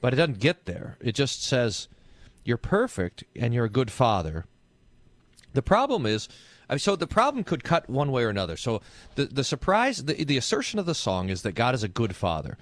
but 0.00 0.12
it 0.12 0.16
doesn't 0.16 0.40
get 0.40 0.66
there. 0.66 0.96
It 1.00 1.14
just 1.14 1.44
says 1.44 1.86
you're 2.44 2.56
perfect 2.56 3.22
and 3.36 3.54
you're 3.54 3.66
a 3.66 3.70
good 3.70 3.90
father. 3.90 4.44
The 5.52 5.62
problem 5.62 6.06
is, 6.06 6.28
so 6.76 6.96
the 6.96 7.06
problem 7.06 7.44
could 7.44 7.62
cut 7.62 7.88
one 7.88 8.10
way 8.10 8.24
or 8.24 8.28
another. 8.28 8.56
So 8.56 8.80
the 9.14 9.26
the 9.26 9.44
surprise, 9.44 10.04
the 10.04 10.24
the 10.24 10.38
assertion 10.38 10.80
of 10.80 10.86
the 10.86 10.94
song 10.94 11.28
is 11.28 11.42
that 11.42 11.52
God 11.52 11.74
is 11.74 11.84
a 11.84 11.88
good 11.88 12.16
father, 12.16 12.58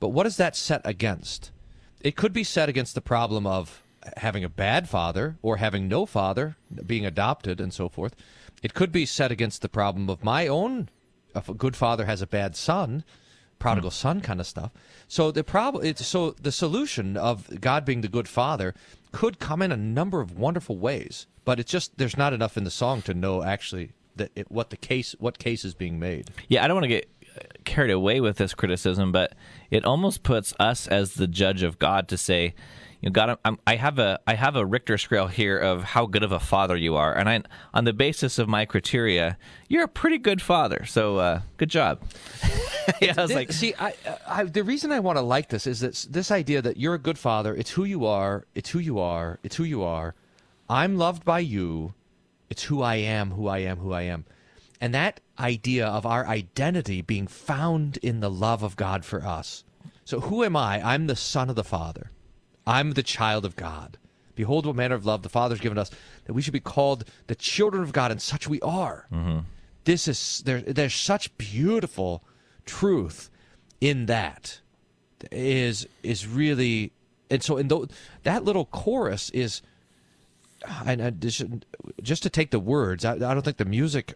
but 0.00 0.10
what 0.10 0.26
is 0.26 0.38
that 0.38 0.56
set 0.56 0.80
against? 0.84 1.50
It 2.00 2.16
could 2.16 2.32
be 2.32 2.44
set 2.44 2.70
against 2.70 2.94
the 2.94 3.00
problem 3.02 3.46
of 3.46 3.82
having 4.16 4.44
a 4.44 4.48
bad 4.48 4.88
father 4.88 5.36
or 5.42 5.58
having 5.58 5.88
no 5.88 6.06
father, 6.06 6.56
being 6.86 7.06
adopted, 7.06 7.60
and 7.60 7.72
so 7.72 7.88
forth. 7.88 8.14
It 8.62 8.74
could 8.74 8.90
be 8.90 9.06
set 9.06 9.30
against 9.30 9.62
the 9.62 9.68
problem 9.68 10.10
of 10.10 10.24
my 10.24 10.46
own. 10.46 10.88
If 11.34 11.48
a 11.48 11.54
good 11.54 11.76
father 11.76 12.06
has 12.06 12.22
a 12.22 12.26
bad 12.26 12.56
son, 12.56 13.04
prodigal 13.58 13.90
hmm. 13.90 13.94
son 13.94 14.20
kind 14.20 14.40
of 14.40 14.46
stuff. 14.46 14.72
So 15.06 15.30
the 15.30 15.44
problem, 15.44 15.84
it's, 15.84 16.06
so 16.06 16.32
the 16.32 16.52
solution 16.52 17.16
of 17.16 17.60
God 17.60 17.84
being 17.84 18.00
the 18.00 18.08
good 18.08 18.28
father 18.28 18.74
could 19.12 19.38
come 19.38 19.62
in 19.62 19.72
a 19.72 19.76
number 19.76 20.20
of 20.20 20.38
wonderful 20.38 20.78
ways, 20.78 21.26
but 21.44 21.60
it's 21.60 21.70
just 21.70 21.96
there's 21.98 22.16
not 22.16 22.32
enough 22.32 22.56
in 22.56 22.64
the 22.64 22.70
song 22.70 23.02
to 23.02 23.14
know 23.14 23.42
actually 23.42 23.92
that 24.16 24.30
it, 24.34 24.50
what 24.50 24.70
the 24.70 24.76
case 24.76 25.14
what 25.18 25.38
case 25.38 25.64
is 25.64 25.74
being 25.74 25.98
made. 25.98 26.30
Yeah, 26.48 26.64
I 26.64 26.68
don't 26.68 26.76
want 26.76 26.84
to 26.84 26.88
get 26.88 27.08
carried 27.64 27.90
away 27.90 28.20
with 28.20 28.36
this 28.36 28.54
criticism, 28.54 29.12
but 29.12 29.34
it 29.70 29.84
almost 29.84 30.22
puts 30.22 30.54
us 30.58 30.86
as 30.88 31.14
the 31.14 31.26
judge 31.26 31.62
of 31.62 31.78
God 31.78 32.08
to 32.08 32.18
say, 32.18 32.54
you 33.00 33.08
know, 33.08 33.12
God, 33.12 33.38
I'm, 33.44 33.58
I 33.66 33.76
have 33.76 33.98
a 33.98 34.18
I 34.26 34.34
have 34.34 34.56
a 34.56 34.66
Richter 34.66 34.98
scale 34.98 35.28
here 35.28 35.56
of 35.56 35.84
how 35.84 36.06
good 36.06 36.24
of 36.24 36.32
a 36.32 36.40
father 36.40 36.76
you 36.76 36.96
are, 36.96 37.16
and 37.16 37.28
I 37.28 37.42
on 37.72 37.84
the 37.84 37.92
basis 37.92 38.38
of 38.38 38.48
my 38.48 38.64
criteria, 38.64 39.38
you're 39.68 39.84
a 39.84 39.88
pretty 39.88 40.18
good 40.18 40.42
father. 40.42 40.84
So 40.84 41.18
uh, 41.18 41.40
good 41.58 41.70
job. 41.70 42.02
yeah, 43.00 43.14
I 43.16 43.22
was 43.22 43.30
Thi- 43.30 43.36
like, 43.36 43.52
see, 43.52 43.74
I, 43.78 43.94
I, 44.26 44.44
the 44.44 44.64
reason 44.64 44.90
I 44.90 44.98
want 44.98 45.16
to 45.16 45.22
like 45.22 45.48
this 45.48 45.66
is 45.66 45.80
that 45.80 46.06
this 46.10 46.30
idea 46.32 46.60
that 46.60 46.76
you're 46.76 46.94
a 46.94 46.98
good 46.98 47.18
father. 47.18 47.54
It's 47.54 47.70
who 47.70 47.84
you 47.84 48.04
are. 48.04 48.46
It's 48.54 48.70
who 48.70 48.80
you 48.80 48.98
are. 48.98 49.38
It's 49.44 49.56
who 49.56 49.64
you 49.64 49.84
are. 49.84 50.14
I'm 50.68 50.96
loved 50.96 51.24
by 51.24 51.38
you. 51.38 51.94
It's 52.50 52.64
who 52.64 52.82
I 52.82 52.96
am. 52.96 53.30
Who 53.30 53.46
I 53.46 53.58
am. 53.58 53.78
Who 53.78 53.92
I 53.92 54.02
am. 54.02 54.24
And 54.80 54.92
that 54.94 55.20
idea 55.38 55.86
of 55.86 56.04
our 56.04 56.26
identity 56.26 57.02
being 57.02 57.26
found 57.26 57.96
in 57.98 58.20
the 58.20 58.30
love 58.30 58.62
of 58.62 58.76
God 58.76 59.04
for 59.04 59.24
us. 59.24 59.64
So 60.04 60.20
who 60.20 60.42
am 60.42 60.56
I? 60.56 60.80
I'm 60.82 61.06
the 61.06 61.16
son 61.16 61.50
of 61.50 61.56
the 61.56 61.64
Father. 61.64 62.10
I'm 62.68 62.92
the 62.92 63.02
child 63.02 63.44
of 63.46 63.56
God. 63.56 63.96
Behold, 64.34 64.66
what 64.66 64.76
manner 64.76 64.94
of 64.94 65.06
love 65.06 65.22
the 65.22 65.28
Father's 65.28 65.58
given 65.58 65.78
us, 65.78 65.90
that 66.26 66.34
we 66.34 66.42
should 66.42 66.52
be 66.52 66.60
called 66.60 67.04
the 67.26 67.34
children 67.34 67.82
of 67.82 67.92
God, 67.92 68.10
and 68.10 68.20
such 68.20 68.46
we 68.46 68.60
are. 68.60 69.06
Mm-hmm. 69.12 69.38
This 69.84 70.06
is 70.06 70.42
there 70.44 70.60
there's 70.60 70.94
such 70.94 71.36
beautiful 71.38 72.22
truth 72.66 73.30
in 73.80 74.06
that. 74.06 74.60
Is 75.32 75.88
is 76.02 76.26
really 76.26 76.92
and 77.30 77.42
so 77.42 77.56
in 77.56 77.68
tho- 77.68 77.88
that 78.22 78.44
little 78.44 78.66
chorus 78.66 79.30
is 79.30 79.62
and 80.86 81.02
I 81.02 81.10
just, 81.10 81.42
just 82.02 82.22
to 82.22 82.30
take 82.30 82.52
the 82.52 82.60
words 82.60 83.04
I, 83.04 83.14
I 83.14 83.34
don't 83.34 83.42
think 83.42 83.56
the 83.56 83.64
music 83.64 84.14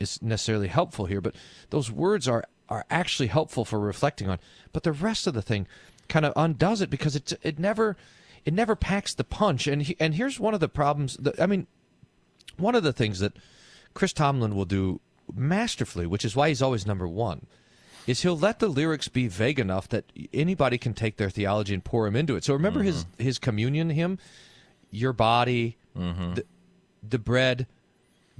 is 0.00 0.22
necessarily 0.22 0.68
helpful 0.68 1.04
here 1.04 1.20
but 1.20 1.34
those 1.68 1.90
words 1.90 2.26
are 2.26 2.44
are 2.68 2.84
actually 2.90 3.28
helpful 3.28 3.64
for 3.64 3.78
reflecting 3.78 4.28
on. 4.28 4.38
But 4.72 4.82
the 4.82 4.92
rest 4.92 5.26
of 5.26 5.34
the 5.34 5.42
thing 5.42 5.66
kind 6.08 6.24
of 6.24 6.32
undoes 6.36 6.80
it 6.80 6.90
because 6.90 7.16
it 7.16 7.32
it 7.42 7.58
never 7.58 7.96
it 8.44 8.54
never 8.54 8.74
packs 8.76 9.14
the 9.14 9.24
punch. 9.24 9.66
And 9.66 9.82
he, 9.82 9.96
and 10.00 10.14
here's 10.14 10.40
one 10.40 10.54
of 10.54 10.60
the 10.60 10.68
problems 10.68 11.16
that 11.18 11.40
I 11.40 11.46
mean 11.46 11.66
one 12.56 12.74
of 12.74 12.82
the 12.82 12.92
things 12.92 13.20
that 13.20 13.34
Chris 13.94 14.12
Tomlin 14.12 14.54
will 14.54 14.64
do 14.64 15.00
masterfully, 15.34 16.06
which 16.06 16.24
is 16.24 16.34
why 16.34 16.48
he's 16.48 16.62
always 16.62 16.86
number 16.86 17.06
one, 17.06 17.46
is 18.06 18.22
he'll 18.22 18.38
let 18.38 18.58
the 18.58 18.68
lyrics 18.68 19.08
be 19.08 19.28
vague 19.28 19.58
enough 19.58 19.88
that 19.88 20.04
anybody 20.32 20.78
can 20.78 20.94
take 20.94 21.16
their 21.16 21.30
theology 21.30 21.74
and 21.74 21.84
pour 21.84 22.06
him 22.06 22.16
into 22.16 22.36
it. 22.36 22.44
So 22.44 22.54
remember 22.54 22.82
his 22.82 23.04
mm-hmm. 23.04 23.22
his 23.22 23.38
communion 23.38 23.90
hymn, 23.90 24.18
your 24.90 25.12
body, 25.12 25.76
mm-hmm. 25.96 26.34
the, 26.34 26.44
the 27.06 27.18
bread, 27.18 27.66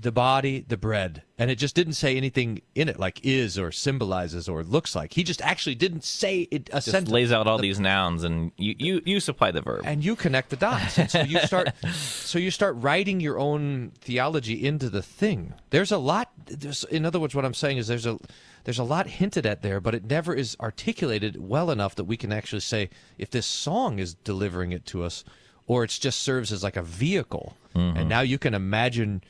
the 0.00 0.12
body, 0.12 0.64
the 0.66 0.76
bread, 0.76 1.22
and 1.38 1.50
it 1.50 1.56
just 1.56 1.74
didn't 1.74 1.94
say 1.94 2.16
anything 2.16 2.62
in 2.76 2.88
it 2.88 3.00
like 3.00 3.20
is 3.24 3.58
or 3.58 3.72
symbolizes 3.72 4.48
or 4.48 4.62
looks 4.62 4.94
like. 4.94 5.12
He 5.12 5.24
just 5.24 5.42
actually 5.42 5.74
didn't 5.74 6.04
say 6.04 6.42
it. 6.52 6.68
A 6.68 6.76
just 6.76 6.92
sentence. 6.92 7.10
lays 7.10 7.32
out 7.32 7.48
all 7.48 7.58
these 7.58 7.80
nouns, 7.80 8.22
and 8.22 8.52
you 8.56 8.76
you 8.78 9.02
you 9.04 9.20
supply 9.20 9.50
the 9.50 9.60
verb. 9.60 9.82
and 9.84 10.04
you 10.04 10.14
connect 10.14 10.50
the 10.50 10.56
dots 10.56 10.98
and 10.98 11.10
so 11.10 11.22
you 11.22 11.38
start 11.46 11.70
so 11.92 12.38
you 12.38 12.50
start 12.50 12.76
writing 12.78 13.20
your 13.20 13.38
own 13.38 13.92
theology 14.00 14.64
into 14.64 14.88
the 14.88 15.02
thing 15.02 15.54
there's 15.70 15.92
a 15.92 15.98
lot 15.98 16.30
there's 16.46 16.84
in 16.84 17.04
other 17.04 17.20
words 17.20 17.34
what 17.34 17.44
i'm 17.44 17.54
saying 17.54 17.76
is 17.76 17.86
there's 17.86 18.06
a 18.06 18.18
there's 18.64 18.78
a 18.78 18.84
lot 18.84 19.06
hinted 19.06 19.46
at 19.46 19.62
there 19.62 19.80
but 19.80 19.94
it 19.94 20.04
never 20.04 20.34
is 20.34 20.56
articulated 20.60 21.36
well 21.40 21.70
enough 21.70 21.94
that 21.94 22.04
we 22.04 22.16
can 22.16 22.32
actually 22.32 22.60
say 22.60 22.88
if 23.16 23.30
this 23.30 23.46
song 23.46 23.98
is 23.98 24.14
delivering 24.14 24.72
it 24.72 24.84
to 24.86 25.02
us 25.02 25.24
or 25.66 25.84
it 25.84 25.90
just 25.90 26.20
serves 26.20 26.52
as 26.52 26.62
like 26.62 26.76
a 26.76 26.82
vehicle 26.82 27.56
and 27.74 27.96
mm-hmm. 27.96 28.08
now 28.08 28.20
you 28.20 28.38
can 28.38 28.54
imagine 28.54 29.22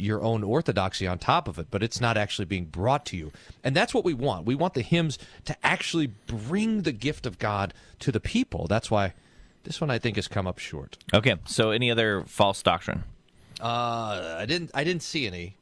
your 0.00 0.22
own 0.22 0.42
orthodoxy 0.42 1.06
on 1.06 1.18
top 1.18 1.46
of 1.46 1.58
it, 1.58 1.68
but 1.70 1.82
it's 1.82 2.00
not 2.00 2.16
actually 2.16 2.46
being 2.46 2.64
brought 2.64 3.04
to 3.06 3.16
you. 3.16 3.32
And 3.62 3.76
that's 3.76 3.92
what 3.94 4.04
we 4.04 4.14
want. 4.14 4.46
We 4.46 4.54
want 4.54 4.74
the 4.74 4.82
hymns 4.82 5.18
to 5.44 5.56
actually 5.64 6.08
bring 6.26 6.82
the 6.82 6.92
gift 6.92 7.26
of 7.26 7.38
God 7.38 7.74
to 8.00 8.10
the 8.10 8.20
people. 8.20 8.66
That's 8.66 8.90
why 8.90 9.12
this 9.64 9.80
one 9.80 9.90
I 9.90 9.98
think 9.98 10.16
has 10.16 10.26
come 10.28 10.46
up 10.46 10.58
short. 10.58 10.96
okay, 11.12 11.36
so 11.44 11.70
any 11.70 11.90
other 11.90 12.24
false 12.24 12.62
doctrine? 12.62 13.04
Uh, 13.60 14.36
I 14.38 14.46
didn't 14.46 14.70
I 14.72 14.84
didn't 14.84 15.02
see 15.02 15.26
any. 15.26 15.56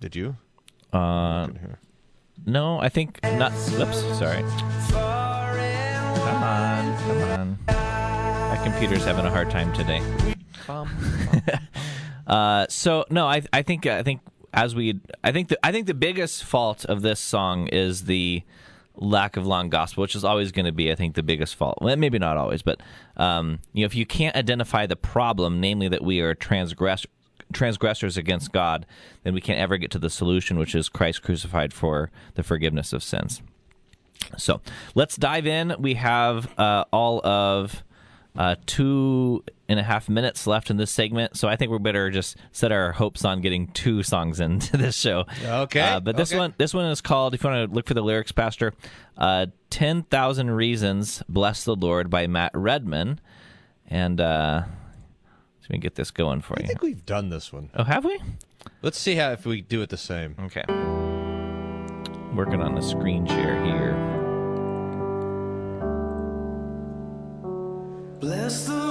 Did 0.00 0.14
you? 0.14 0.36
Uh, 0.92 1.48
no, 2.44 2.78
I 2.78 2.88
think 2.88 3.18
not. 3.24 3.52
Whoops, 3.52 4.02
sorry. 4.18 4.42
Come 4.92 6.42
on, 6.42 6.96
come 6.98 7.22
on. 7.22 7.58
My 7.66 8.60
computer's 8.62 9.04
having 9.04 9.26
a 9.26 9.30
hard 9.30 9.50
time 9.50 9.72
today. 9.72 10.00
Uh, 12.26 12.66
so 12.68 13.04
no, 13.10 13.26
I 13.26 13.42
I 13.52 13.62
think 13.62 13.86
I 13.86 14.02
think 14.02 14.20
as 14.52 14.74
we 14.74 15.00
I 15.22 15.32
think 15.32 15.48
the 15.48 15.58
I 15.64 15.72
think 15.72 15.86
the 15.86 15.94
biggest 15.94 16.44
fault 16.44 16.84
of 16.84 17.02
this 17.02 17.20
song 17.20 17.68
is 17.68 18.04
the 18.04 18.42
lack 18.96 19.36
of 19.36 19.46
long 19.46 19.68
gospel, 19.68 20.02
which 20.02 20.14
is 20.14 20.24
always 20.24 20.52
going 20.52 20.66
to 20.66 20.72
be 20.72 20.90
I 20.90 20.94
think 20.94 21.14
the 21.14 21.22
biggest 21.22 21.54
fault. 21.54 21.78
Well, 21.80 21.96
maybe 21.96 22.18
not 22.18 22.36
always, 22.36 22.62
but 22.62 22.80
um, 23.16 23.60
you 23.72 23.82
know 23.82 23.86
if 23.86 23.94
you 23.94 24.06
can't 24.06 24.34
identify 24.34 24.86
the 24.86 24.96
problem, 24.96 25.60
namely 25.60 25.88
that 25.88 26.02
we 26.02 26.20
are 26.20 26.34
transgress 26.34 27.06
transgressors 27.52 28.16
against 28.16 28.52
God, 28.52 28.86
then 29.22 29.34
we 29.34 29.40
can't 29.40 29.60
ever 29.60 29.76
get 29.76 29.90
to 29.92 29.98
the 29.98 30.10
solution, 30.10 30.58
which 30.58 30.74
is 30.74 30.88
Christ 30.88 31.22
crucified 31.22 31.72
for 31.72 32.10
the 32.34 32.42
forgiveness 32.42 32.92
of 32.92 33.02
sins. 33.02 33.40
So 34.36 34.60
let's 34.94 35.16
dive 35.16 35.46
in. 35.46 35.74
We 35.78 35.94
have 35.94 36.58
uh, 36.58 36.84
all 36.92 37.24
of 37.24 37.84
uh, 38.36 38.56
two 38.66 39.42
and 39.68 39.80
a 39.80 39.82
half 39.82 40.08
minutes 40.08 40.46
left 40.46 40.70
in 40.70 40.76
this 40.76 40.90
segment, 40.90 41.36
so 41.36 41.48
I 41.48 41.56
think 41.56 41.72
we 41.72 41.78
better 41.78 42.10
just 42.10 42.36
set 42.52 42.70
our 42.70 42.92
hopes 42.92 43.24
on 43.24 43.40
getting 43.40 43.66
two 43.68 44.02
songs 44.02 44.38
into 44.46 44.76
this 44.76 44.94
show. 44.96 45.24
Okay, 45.44 45.80
Uh, 45.80 46.00
but 46.00 46.16
this 46.16 46.30
okay. 46.32 46.38
one, 46.38 46.54
this 46.58 46.72
one 46.74 46.86
is 46.86 47.00
called. 47.00 47.34
If 47.34 47.42
you 47.42 47.50
want 47.50 47.68
to 47.70 47.74
look 47.74 47.86
for 47.88 47.94
the 47.94 48.02
lyrics, 48.02 48.32
Pastor, 48.32 48.72
uh, 49.18 49.46
"Ten 49.70 50.02
Thousand 50.04 50.50
Reasons 50.50 51.22
Bless 51.28 51.64
the 51.64 51.74
Lord" 51.74 52.10
by 52.10 52.26
Matt 52.26 52.52
Redman, 52.54 53.20
and 53.88 54.20
uh, 54.20 54.62
let 55.62 55.70
me 55.70 55.78
get 55.78 55.96
this 55.96 56.10
going 56.12 56.42
for 56.42 56.54
I 56.56 56.60
you. 56.60 56.64
I 56.64 56.66
think 56.68 56.82
we've 56.82 57.04
done 57.06 57.30
this 57.30 57.52
one. 57.52 57.70
Oh, 57.74 57.84
have 57.84 58.04
we? 58.04 58.20
Let's 58.82 58.98
see 58.98 59.14
how 59.16 59.32
if 59.32 59.46
we 59.46 59.62
do 59.62 59.82
it 59.82 59.88
the 59.90 59.96
same. 59.96 60.36
Okay. 60.40 60.64
Working 62.34 62.60
on 62.60 62.74
the 62.74 62.82
screen 62.82 63.26
share 63.26 63.64
here. 63.64 64.25
Bless 68.18 68.66
the 68.66 68.85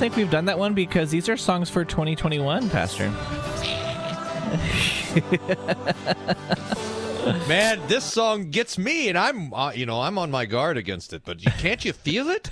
think 0.00 0.16
we've 0.16 0.30
done 0.30 0.46
that 0.46 0.58
one 0.58 0.72
because 0.72 1.10
these 1.10 1.28
are 1.28 1.36
songs 1.36 1.68
for 1.68 1.84
2021, 1.84 2.70
Pastor. 2.70 3.10
Man, 7.46 7.78
this 7.86 8.02
song 8.02 8.48
gets 8.48 8.78
me, 8.78 9.10
and 9.10 9.18
I'm 9.18 9.52
uh, 9.52 9.72
you 9.72 9.84
know 9.84 10.00
I'm 10.00 10.16
on 10.16 10.30
my 10.30 10.46
guard 10.46 10.78
against 10.78 11.12
it. 11.12 11.20
But 11.26 11.44
you, 11.44 11.50
can't 11.58 11.84
you 11.84 11.92
feel 11.92 12.30
it? 12.30 12.50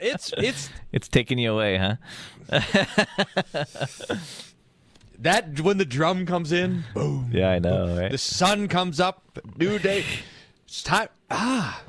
It's 0.00 0.32
it's 0.38 0.70
It's 0.92 1.08
taking 1.08 1.36
you 1.36 1.52
away, 1.52 1.76
huh? 1.76 1.96
that 5.18 5.60
when 5.60 5.76
the 5.76 5.84
drum 5.84 6.24
comes 6.24 6.52
in, 6.52 6.84
boom. 6.94 7.28
Yeah, 7.30 7.50
I 7.50 7.58
know, 7.58 7.98
right? 7.98 8.10
The 8.10 8.16
sun 8.16 8.66
comes 8.66 8.98
up, 8.98 9.38
new 9.58 9.78
day. 9.78 10.06
It's 10.64 10.82
time. 10.82 11.08
Ah. 11.30 11.82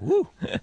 Woo. 0.00 0.28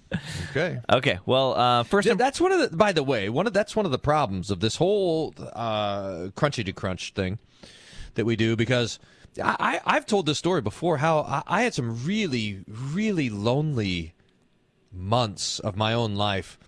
Okay. 0.50 0.80
Okay, 0.90 1.18
well, 1.24 1.54
uh, 1.54 1.82
first, 1.82 2.06
Yeah, 2.06 2.14
that's 2.14 2.38
one 2.38 2.52
of 2.52 2.70
the. 2.70 2.76
By 2.76 2.92
the 2.92 3.02
way, 3.02 3.30
one 3.30 3.46
of 3.46 3.54
that's 3.54 3.74
one 3.74 3.86
of 3.86 3.92
the 3.92 3.98
problems 3.98 4.50
of 4.50 4.60
this 4.60 4.76
whole 4.76 5.34
uh, 5.54 6.28
crunchy 6.36 6.64
to 6.66 6.72
crunch 6.72 7.14
thing 7.14 7.38
that 8.14 8.26
we 8.26 8.36
do 8.36 8.54
because 8.54 8.98
I, 9.42 9.80
I 9.86 9.96
I've 9.96 10.06
told 10.06 10.26
this 10.26 10.38
story 10.38 10.60
before 10.60 10.98
how 10.98 11.20
I, 11.20 11.42
I 11.46 11.62
had 11.62 11.72
some 11.72 12.04
really 12.04 12.64
really 12.68 13.30
lonely 13.30 14.12
months 14.92 15.58
of 15.58 15.74
my 15.74 15.94
own 15.94 16.16
life, 16.16 16.58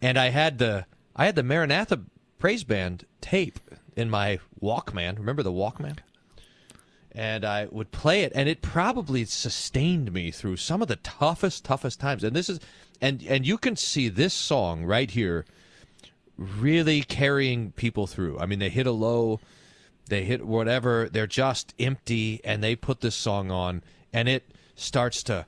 and 0.00 0.16
I 0.16 0.28
had 0.30 0.58
the 0.58 0.86
I 1.16 1.26
had 1.26 1.34
the 1.34 1.42
Maranatha 1.42 2.02
Praise 2.38 2.62
Band 2.62 3.04
tape 3.20 3.58
in 3.96 4.08
my 4.10 4.38
Walkman. 4.62 5.18
Remember 5.18 5.42
the 5.42 5.52
Walkman? 5.52 5.98
And 7.14 7.44
I 7.44 7.66
would 7.70 7.92
play 7.92 8.22
it, 8.22 8.32
and 8.34 8.48
it 8.48 8.60
probably 8.60 9.24
sustained 9.24 10.12
me 10.12 10.32
through 10.32 10.56
some 10.56 10.82
of 10.82 10.88
the 10.88 10.96
toughest, 10.96 11.64
toughest 11.64 12.00
times. 12.00 12.24
And 12.24 12.34
this 12.34 12.48
is, 12.48 12.58
and 13.00 13.22
and 13.22 13.46
you 13.46 13.56
can 13.56 13.76
see 13.76 14.08
this 14.08 14.34
song 14.34 14.84
right 14.84 15.08
here, 15.08 15.44
really 16.36 17.02
carrying 17.02 17.70
people 17.72 18.08
through. 18.08 18.38
I 18.40 18.46
mean, 18.46 18.58
they 18.58 18.68
hit 18.68 18.88
a 18.88 18.92
low, 18.92 19.38
they 20.08 20.24
hit 20.24 20.44
whatever, 20.44 21.08
they're 21.08 21.28
just 21.28 21.72
empty, 21.78 22.40
and 22.44 22.64
they 22.64 22.74
put 22.74 23.00
this 23.00 23.14
song 23.14 23.50
on, 23.50 23.82
and 24.12 24.28
it 24.28 24.42
starts 24.74 25.22
to 25.24 25.46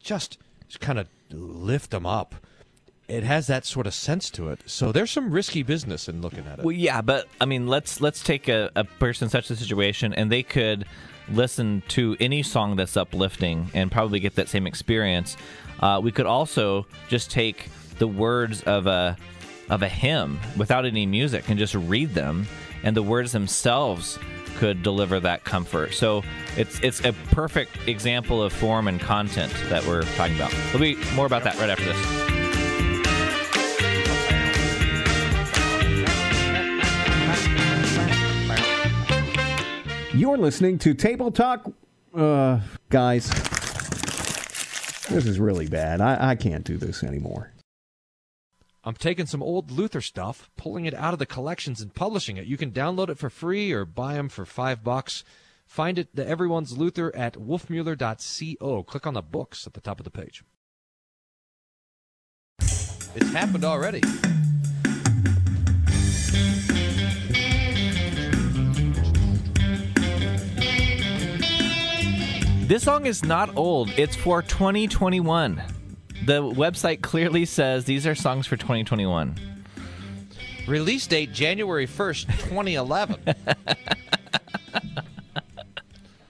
just 0.00 0.38
kind 0.80 0.98
of 0.98 1.06
lift 1.30 1.90
them 1.90 2.06
up. 2.06 2.34
It 3.06 3.22
has 3.22 3.46
that 3.48 3.66
sort 3.66 3.86
of 3.86 3.92
sense 3.94 4.30
to 4.30 4.48
it. 4.48 4.62
So 4.66 4.90
there's 4.90 5.10
some 5.10 5.30
risky 5.30 5.62
business 5.62 6.08
in 6.08 6.22
looking 6.22 6.46
at 6.46 6.58
it. 6.58 6.64
Well, 6.64 6.72
yeah, 6.72 7.02
but 7.02 7.28
I 7.40 7.44
mean, 7.44 7.66
let's 7.66 8.00
let's 8.00 8.22
take 8.22 8.48
a, 8.48 8.70
a 8.74 8.84
person 8.84 9.26
in 9.26 9.30
such 9.30 9.50
a 9.50 9.56
situation, 9.56 10.14
and 10.14 10.32
they 10.32 10.42
could 10.42 10.86
listen 11.30 11.82
to 11.88 12.16
any 12.20 12.42
song 12.42 12.76
that's 12.76 12.96
uplifting 12.96 13.70
and 13.74 13.90
probably 13.90 14.20
get 14.20 14.36
that 14.36 14.48
same 14.48 14.66
experience. 14.66 15.36
Uh, 15.80 16.00
we 16.02 16.12
could 16.12 16.26
also 16.26 16.86
just 17.08 17.30
take 17.30 17.68
the 17.98 18.08
words 18.08 18.62
of 18.62 18.86
a 18.86 19.16
of 19.68 19.82
a 19.82 19.88
hymn 19.88 20.38
without 20.56 20.84
any 20.84 21.06
music 21.06 21.48
and 21.48 21.58
just 21.58 21.74
read 21.74 22.10
them, 22.14 22.46
and 22.82 22.96
the 22.96 23.02
words 23.02 23.32
themselves 23.32 24.18
could 24.56 24.82
deliver 24.82 25.20
that 25.20 25.44
comfort. 25.44 25.92
So 25.94 26.22
it's 26.56 26.80
it's 26.80 27.04
a 27.04 27.12
perfect 27.32 27.86
example 27.86 28.42
of 28.42 28.52
form 28.52 28.88
and 28.88 29.00
content 29.00 29.52
that 29.68 29.84
we're 29.84 30.02
talking 30.16 30.36
about. 30.36 30.52
There'll 30.66 30.80
be 30.80 30.96
more 31.14 31.26
about 31.26 31.44
that 31.44 31.58
right 31.58 31.70
after 31.70 31.84
this. 31.84 32.33
You're 40.14 40.38
listening 40.38 40.78
to 40.78 40.94
Table 40.94 41.32
Talk. 41.32 41.72
Uh, 42.14 42.60
guys, 42.88 43.28
this 45.08 45.26
is 45.26 45.40
really 45.40 45.66
bad. 45.66 46.00
I, 46.00 46.30
I 46.30 46.34
can't 46.36 46.64
do 46.64 46.76
this 46.76 47.02
anymore. 47.02 47.50
I'm 48.84 48.94
taking 48.94 49.26
some 49.26 49.42
old 49.42 49.72
Luther 49.72 50.00
stuff, 50.00 50.50
pulling 50.56 50.84
it 50.84 50.94
out 50.94 51.14
of 51.14 51.18
the 51.18 51.26
collections 51.26 51.80
and 51.80 51.92
publishing 51.92 52.36
it. 52.36 52.46
You 52.46 52.56
can 52.56 52.70
download 52.70 53.08
it 53.08 53.18
for 53.18 53.28
free 53.28 53.72
or 53.72 53.84
buy 53.84 54.14
them 54.14 54.28
for 54.28 54.44
five 54.44 54.84
bucks. 54.84 55.24
Find 55.66 55.98
it, 55.98 56.14
the 56.14 56.24
Everyone's 56.24 56.78
Luther, 56.78 57.14
at 57.16 57.34
wolfmueller.co. 57.34 58.82
Click 58.84 59.06
on 59.08 59.14
the 59.14 59.22
books 59.22 59.66
at 59.66 59.74
the 59.74 59.80
top 59.80 59.98
of 59.98 60.04
the 60.04 60.10
page. 60.10 60.44
It's 62.60 63.32
happened 63.32 63.64
already. 63.64 64.02
This 72.66 72.84
song 72.84 73.04
is 73.04 73.22
not 73.22 73.56
old. 73.56 73.90
It's 73.98 74.16
for 74.16 74.40
2021. 74.40 75.62
The 76.24 76.40
website 76.40 77.02
clearly 77.02 77.44
says 77.44 77.84
these 77.84 78.06
are 78.06 78.14
songs 78.14 78.46
for 78.46 78.56
2021. 78.56 79.36
Release 80.66 81.06
date 81.06 81.34
January 81.34 81.86
1st, 81.86 82.26
2011. 82.48 83.20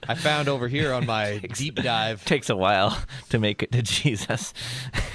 I 0.09 0.15
found 0.15 0.49
over 0.49 0.67
here 0.67 0.91
on 0.91 1.05
my 1.05 1.37
deep 1.53 1.75
dive. 1.75 2.25
Takes 2.25 2.49
a 2.49 2.55
while 2.57 3.01
to 3.29 3.39
make 3.39 3.63
it 3.63 3.71
to 3.71 3.81
Jesus. 3.81 4.53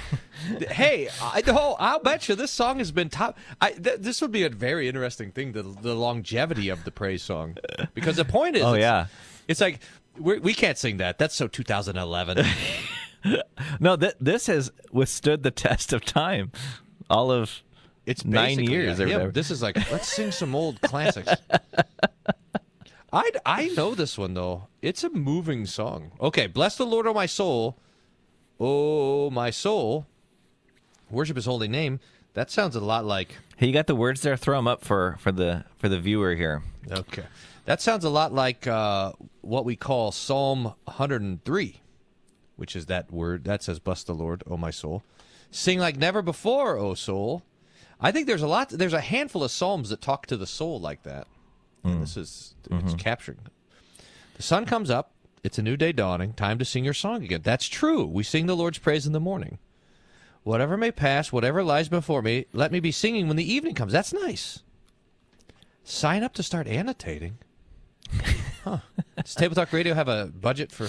hey, 0.71 1.07
I 1.21 1.43
know. 1.45 1.75
I'll 1.79 1.99
bet 1.99 2.29
you 2.29 2.35
this 2.35 2.49
song 2.49 2.79
has 2.79 2.91
been 2.91 3.09
top. 3.09 3.37
I, 3.61 3.73
th- 3.73 3.99
this 3.99 4.23
would 4.23 4.31
be 4.31 4.43
a 4.43 4.49
very 4.49 4.87
interesting 4.87 5.31
thing 5.31 5.51
the, 5.51 5.61
the 5.61 5.93
longevity 5.93 6.69
of 6.69 6.83
the 6.83 6.89
praise 6.91 7.21
song. 7.21 7.57
Because 7.93 8.15
the 8.15 8.25
point 8.25 8.55
is. 8.55 8.63
Oh, 8.63 8.73
it's- 8.73 8.81
yeah. 8.81 9.05
It's 9.47 9.59
like, 9.59 9.81
we're, 10.17 10.39
we 10.39 10.53
can't 10.53 10.77
sing 10.77 10.97
that. 10.97 11.17
That's 11.17 11.35
so 11.35 11.47
2011. 11.47 12.45
no, 13.79 13.95
th- 13.95 14.15
this 14.19 14.47
has 14.47 14.71
withstood 14.91 15.43
the 15.43 15.51
test 15.51 15.93
of 15.93 16.03
time. 16.03 16.51
All 17.09 17.31
of 17.31 17.61
It's 18.05 18.25
nine 18.25 18.59
years 18.59 18.99
a 18.99 19.03
or 19.03 19.07
whatever. 19.07 19.31
This 19.31 19.51
is 19.51 19.61
like 19.61 19.75
let's 19.91 20.07
sing 20.11 20.31
some 20.31 20.55
old 20.55 20.81
classics. 20.81 21.31
I 23.13 23.29
I 23.45 23.67
know 23.69 23.93
this 23.95 24.17
one 24.17 24.33
though. 24.33 24.67
It's 24.81 25.03
a 25.03 25.09
moving 25.09 25.65
song. 25.65 26.11
Okay, 26.19 26.47
bless 26.47 26.77
the 26.77 26.85
Lord, 26.85 27.05
O 27.05 27.13
my 27.13 27.25
soul, 27.25 27.77
oh 28.59 29.29
my 29.29 29.49
soul, 29.49 30.07
worship 31.09 31.35
His 31.35 31.45
holy 31.45 31.67
name. 31.67 31.99
That 32.33 32.49
sounds 32.49 32.75
a 32.75 32.79
lot 32.79 33.05
like 33.05 33.35
Hey, 33.57 33.67
you 33.67 33.73
got 33.73 33.87
the 33.87 33.95
words 33.95 34.21
there. 34.21 34.37
Throw 34.37 34.57
them 34.57 34.67
up 34.67 34.83
for 34.83 35.17
for 35.19 35.31
the 35.31 35.65
for 35.77 35.89
the 35.89 35.99
viewer 35.99 36.33
here. 36.35 36.63
okay. 36.89 37.25
That 37.65 37.81
sounds 37.81 38.03
a 38.03 38.09
lot 38.09 38.33
like 38.33 38.65
uh, 38.67 39.13
what 39.41 39.65
we 39.65 39.75
call 39.75 40.11
Psalm 40.11 40.73
103, 40.85 41.81
which 42.55 42.75
is 42.75 42.87
that 42.87 43.11
word 43.11 43.43
that 43.45 43.63
says, 43.63 43.79
"Bless 43.79 44.03
the 44.03 44.13
Lord, 44.13 44.43
O 44.47 44.57
my 44.57 44.71
soul." 44.71 45.03
Sing 45.51 45.79
like 45.79 45.97
never 45.97 46.21
before, 46.21 46.77
O 46.77 46.93
soul. 46.93 47.43
I 47.99 48.11
think 48.11 48.25
there's 48.25 48.41
a 48.41 48.47
lot. 48.47 48.69
There's 48.69 48.93
a 48.93 49.01
handful 49.01 49.43
of 49.43 49.51
psalms 49.51 49.89
that 49.89 50.01
talk 50.01 50.25
to 50.27 50.37
the 50.37 50.47
soul 50.47 50.79
like 50.79 51.03
that. 51.03 51.27
And 51.83 52.01
this 52.01 52.17
is 52.17 52.55
it's 52.69 52.93
capturing. 52.95 53.39
The 54.35 54.43
sun 54.43 54.65
comes 54.65 54.89
up. 54.89 55.11
It's 55.43 55.57
a 55.57 55.63
new 55.63 55.75
day 55.77 55.91
dawning. 55.91 56.33
Time 56.33 56.59
to 56.59 56.65
sing 56.65 56.83
your 56.85 56.93
song 56.93 57.23
again. 57.23 57.41
That's 57.43 57.67
true. 57.67 58.05
We 58.05 58.23
sing 58.23 58.45
the 58.45 58.55
Lord's 58.55 58.77
praise 58.77 59.05
in 59.07 59.13
the 59.13 59.19
morning. 59.19 59.57
Whatever 60.43 60.77
may 60.77 60.91
pass, 60.91 61.31
whatever 61.31 61.63
lies 61.63 61.89
before 61.89 62.21
me, 62.21 62.45
let 62.53 62.71
me 62.71 62.79
be 62.79 62.91
singing 62.91 63.27
when 63.27 63.37
the 63.37 63.51
evening 63.51 63.75
comes. 63.75 63.91
That's 63.93 64.13
nice. 64.13 64.63
Sign 65.83 66.23
up 66.23 66.33
to 66.33 66.43
start 66.43 66.67
annotating. 66.67 67.37
Huh. 68.63 68.77
Does 69.17 69.35
Table 69.35 69.55
Talk 69.55 69.73
Radio 69.73 69.93
have 69.93 70.07
a 70.07 70.27
budget 70.27 70.71
for 70.71 70.87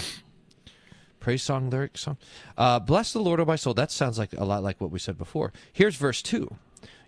praise 1.21 1.43
song, 1.43 1.71
lyric 1.71 1.97
song? 1.97 2.19
Uh, 2.59 2.79
Bless 2.79 3.13
the 3.13 3.21
Lord, 3.21 3.41
O 3.41 3.45
my 3.45 3.57
soul. 3.57 3.75
That 3.75 3.91
sounds 3.91 4.19
like 4.19 4.33
a 4.35 4.45
lot 4.45 4.63
like 4.63 4.81
what 4.81 4.91
we 4.91 4.99
said 4.99 5.17
before. 5.17 5.53
Here's 5.73 5.97
verse 5.97 6.21
2. 6.23 6.57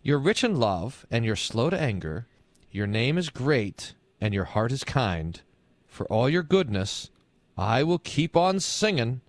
You're 0.03 0.19
rich 0.19 0.45
in 0.45 0.57
love, 0.59 1.07
and 1.11 1.25
you're 1.25 1.37
slow 1.37 1.71
to 1.71 1.81
anger. 1.81 2.27
Your 2.71 2.87
name 2.87 3.19
is 3.19 3.31
great, 3.31 3.95
and 4.21 4.33
your 4.35 4.45
heart 4.45 4.73
is 4.73 4.85
kind. 4.85 5.41
For 5.87 6.07
all 6.07 6.29
your 6.29 6.43
goodness, 6.43 7.11
I 7.57 7.83
will 7.83 7.99
keep 7.99 8.37
on 8.37 8.61
singing. 8.61 9.21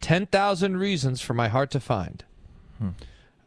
10,000 0.00 0.76
reasons 0.76 1.20
for 1.20 1.34
my 1.34 1.48
heart 1.48 1.70
to 1.70 1.80
find. 1.80 2.24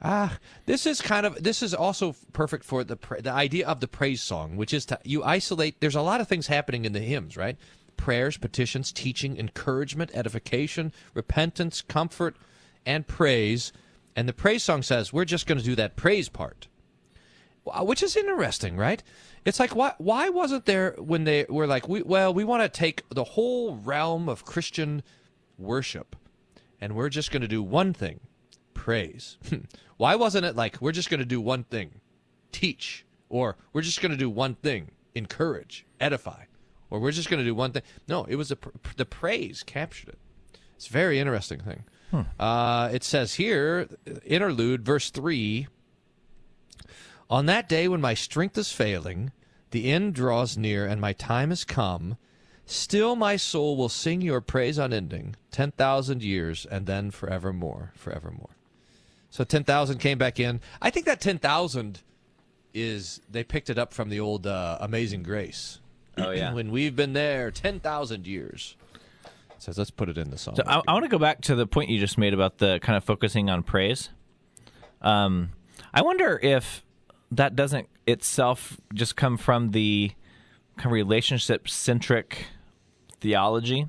Ah, 0.01 0.37
this 0.65 0.85
is 0.85 1.01
kind 1.01 1.25
of 1.25 1.43
this 1.43 1.61
is 1.61 1.73
also 1.73 2.15
perfect 2.31 2.63
for 2.63 2.83
the 2.83 2.97
the 3.19 3.31
idea 3.31 3.67
of 3.67 3.81
the 3.81 3.87
praise 3.87 4.21
song, 4.21 4.55
which 4.55 4.73
is 4.73 4.85
to 4.85 4.99
you 5.03 5.23
isolate. 5.23 5.81
There's 5.81 5.95
a 5.95 6.01
lot 6.01 6.21
of 6.21 6.27
things 6.27 6.47
happening 6.47 6.85
in 6.85 6.93
the 6.93 6.99
hymns, 6.99 7.35
right? 7.35 7.57
Prayers, 7.97 8.37
petitions, 8.37 8.93
teaching, 8.93 9.37
encouragement, 9.37 10.11
edification, 10.13 10.93
repentance, 11.13 11.81
comfort, 11.81 12.37
and 12.85 13.07
praise. 13.07 13.73
And 14.15 14.27
the 14.27 14.33
praise 14.33 14.63
song 14.63 14.83
says 14.83 15.11
we're 15.11 15.25
just 15.25 15.47
going 15.47 15.57
to 15.57 15.63
do 15.63 15.75
that 15.75 15.97
praise 15.97 16.29
part, 16.29 16.69
which 17.81 18.01
is 18.01 18.15
interesting, 18.15 18.77
right? 18.77 19.03
It's 19.43 19.59
like 19.59 19.75
why 19.75 19.93
why 19.97 20.29
wasn't 20.29 20.65
there 20.65 20.95
when 20.97 21.25
they 21.25 21.45
were 21.49 21.67
like 21.67 21.89
we 21.89 22.03
well 22.03 22.33
we 22.33 22.45
want 22.45 22.63
to 22.63 22.69
take 22.69 23.03
the 23.09 23.23
whole 23.25 23.75
realm 23.75 24.29
of 24.29 24.45
Christian 24.45 25.03
worship 25.57 26.15
and 26.79 26.95
we're 26.95 27.09
just 27.09 27.31
going 27.31 27.41
to 27.41 27.47
do 27.49 27.61
one 27.61 27.93
thing 27.93 28.21
praise. 28.79 29.37
Why 29.97 30.15
wasn't 30.15 30.45
it 30.45 30.55
like 30.55 30.77
we're 30.79 30.93
just 30.93 31.09
going 31.09 31.19
to 31.19 31.25
do 31.25 31.41
one 31.41 31.65
thing, 31.65 31.99
teach, 32.53 33.05
or 33.27 33.57
we're 33.73 33.81
just 33.81 34.01
going 34.01 34.11
to 34.13 34.17
do 34.17 34.29
one 34.29 34.55
thing, 34.55 34.91
encourage, 35.13 35.85
edify, 35.99 36.45
or 36.89 36.99
we're 36.99 37.11
just 37.11 37.29
going 37.29 37.39
to 37.39 37.45
do 37.45 37.53
one 37.53 37.73
thing? 37.73 37.83
No, 38.07 38.23
it 38.23 38.37
was 38.37 38.51
a, 38.51 38.55
pr- 38.55 38.69
the 38.95 39.05
praise 39.05 39.63
captured 39.63 40.09
it. 40.09 40.19
It's 40.77 40.87
a 40.87 40.93
very 40.93 41.19
interesting 41.19 41.59
thing. 41.59 41.83
Uh, 42.39 42.89
it 42.93 43.03
says 43.03 43.33
here, 43.35 43.87
interlude, 44.25 44.85
verse 44.85 45.09
three. 45.09 45.67
On 47.29 47.45
that 47.47 47.67
day 47.67 47.87
when 47.89 48.01
my 48.01 48.13
strength 48.13 48.57
is 48.57 48.71
failing, 48.71 49.31
the 49.71 49.91
end 49.91 50.15
draws 50.15 50.57
near, 50.57 50.87
and 50.87 51.01
my 51.01 51.11
time 51.13 51.49
has 51.49 51.65
come. 51.65 52.17
Still, 52.65 53.15
my 53.15 53.35
soul 53.35 53.75
will 53.75 53.89
sing 53.89 54.21
your 54.21 54.41
praise 54.41 54.77
unending, 54.77 55.35
10,000 55.51 56.23
years, 56.23 56.65
and 56.65 56.85
then 56.85 57.11
forevermore, 57.11 57.91
forevermore. 57.95 58.55
So 59.29 59.43
10,000 59.43 59.99
came 59.99 60.17
back 60.17 60.39
in. 60.39 60.59
I 60.81 60.89
think 60.89 61.05
that 61.05 61.21
10,000 61.21 62.01
is, 62.73 63.21
they 63.29 63.43
picked 63.43 63.69
it 63.69 63.77
up 63.77 63.93
from 63.93 64.09
the 64.09 64.19
old 64.19 64.47
uh, 64.47 64.77
Amazing 64.81 65.23
Grace. 65.23 65.79
Oh, 66.17 66.31
yeah. 66.31 66.53
when 66.53 66.71
we've 66.71 66.95
been 66.95 67.13
there 67.13 67.51
10,000 67.51 68.27
years. 68.27 68.75
It 69.23 69.63
says, 69.63 69.77
let's 69.77 69.91
put 69.91 70.09
it 70.09 70.17
in 70.17 70.29
the 70.29 70.37
song. 70.37 70.55
So 70.55 70.63
I, 70.65 70.81
I 70.87 70.93
want 70.93 71.03
to 71.03 71.09
go 71.09 71.19
back 71.19 71.41
to 71.41 71.55
the 71.55 71.67
point 71.67 71.89
you 71.89 71.99
just 71.99 72.17
made 72.17 72.33
about 72.33 72.57
the 72.57 72.79
kind 72.81 72.95
of 72.95 73.03
focusing 73.03 73.49
on 73.49 73.61
praise. 73.61 74.09
Um, 75.01 75.49
I 75.93 76.01
wonder 76.01 76.39
if 76.41 76.83
that 77.31 77.55
doesn't 77.55 77.87
itself 78.07 78.77
just 78.93 79.15
come 79.15 79.37
from 79.37 79.71
the 79.71 80.11
kind 80.77 80.87
of 80.87 80.91
relationship 80.93 81.69
centric 81.69 82.47
theology. 83.19 83.87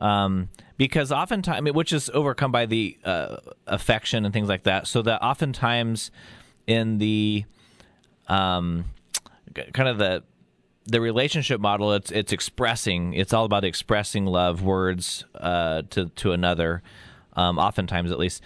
Um, 0.00 0.50
because 0.76 1.10
oftentimes, 1.10 1.72
which 1.72 1.92
is 1.92 2.10
overcome 2.12 2.52
by 2.52 2.66
the 2.66 2.98
uh, 3.04 3.36
affection 3.66 4.24
and 4.24 4.32
things 4.32 4.48
like 4.48 4.64
that. 4.64 4.86
So 4.86 5.02
that 5.02 5.22
oftentimes 5.22 6.10
in 6.66 6.98
the 6.98 7.44
um, 8.28 8.84
kind 9.72 9.88
of 9.88 9.98
the 9.98 10.22
the 10.84 11.00
relationship 11.00 11.60
model, 11.60 11.92
it's 11.94 12.12
it's 12.12 12.32
expressing. 12.32 13.14
It's 13.14 13.32
all 13.32 13.44
about 13.44 13.64
expressing 13.64 14.26
love, 14.26 14.62
words 14.62 15.24
uh, 15.34 15.82
to 15.90 16.10
to 16.10 16.32
another. 16.32 16.82
Um, 17.34 17.58
oftentimes, 17.58 18.10
at 18.10 18.18
least. 18.18 18.42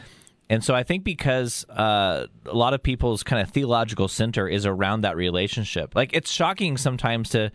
And 0.49 0.65
so 0.65 0.75
I 0.75 0.83
think 0.83 1.05
because 1.05 1.65
uh, 1.69 2.27
a 2.45 2.57
lot 2.57 2.75
of 2.75 2.83
people's 2.83 3.23
kind 3.23 3.41
of 3.41 3.53
theological 3.53 4.09
center 4.09 4.49
is 4.49 4.67
around 4.67 5.03
that 5.03 5.17
relationship. 5.17 5.95
Like 5.95 6.13
it's 6.13 6.31
shocking 6.33 6.77
sometimes 6.77 7.31
to 7.31 7.53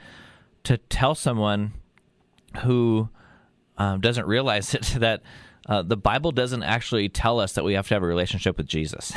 to 0.64 0.78
tell 0.78 1.14
someone 1.14 1.74
who 2.64 3.10
um, 3.78 4.02
doesn't 4.02 4.28
realize 4.28 4.74
it 4.74 4.84
that 5.00 5.22
uh, 5.68 5.82
the 5.82 5.98
Bible 5.98 6.32
doesn't 6.32 6.64
actually 6.64 7.10
tell 7.10 7.40
us 7.40 7.54
that 7.54 7.64
we 7.64 7.74
have 7.74 7.88
to 7.88 7.96
have 7.96 8.04
a 8.04 8.08
relationship 8.08 8.58
with 8.58 8.68
Jesus. 8.68 9.14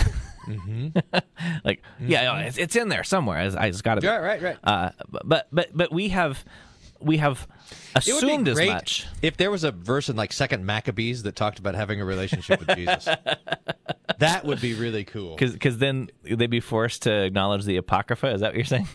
like, 1.64 1.82
yeah, 2.00 2.38
it's, 2.40 2.56
it's 2.56 2.76
in 2.76 2.88
there 2.88 3.04
somewhere. 3.04 3.38
I, 3.38 3.64
I 3.64 3.70
just 3.70 3.84
got 3.84 4.00
to. 4.00 4.08
Right, 4.08 4.22
right, 4.22 4.42
right. 4.42 4.56
Uh, 4.64 4.90
but 5.08 5.48
but 5.52 5.76
but 5.76 5.92
we 5.92 6.08
have 6.08 6.44
we 7.00 7.18
have 7.18 7.46
It 7.70 8.08
assumed 8.08 8.48
as 8.48 8.58
much. 8.58 9.06
if 9.22 9.36
there 9.36 9.50
was 9.50 9.64
a 9.64 9.70
verse 9.70 10.08
in 10.08 10.16
like 10.16 10.32
Second 10.32 10.64
Maccabees 10.64 11.22
that 11.24 11.36
talked 11.36 11.58
about 11.58 11.74
having 11.74 12.00
a 12.00 12.04
relationship 12.04 12.60
with 12.60 12.76
Jesus. 12.76 13.08
that 14.18 14.44
would 14.44 14.60
be 14.60 14.74
really 14.74 15.04
cool. 15.04 15.36
Because 15.36 15.78
then 15.78 16.10
they'd 16.22 16.46
be 16.46 16.60
forced 16.60 17.02
to 17.02 17.12
acknowledge 17.24 17.64
the 17.64 17.76
Apocrypha. 17.76 18.32
Is 18.32 18.40
that 18.40 18.48
what 18.48 18.56
you're 18.56 18.64
saying? 18.64 18.88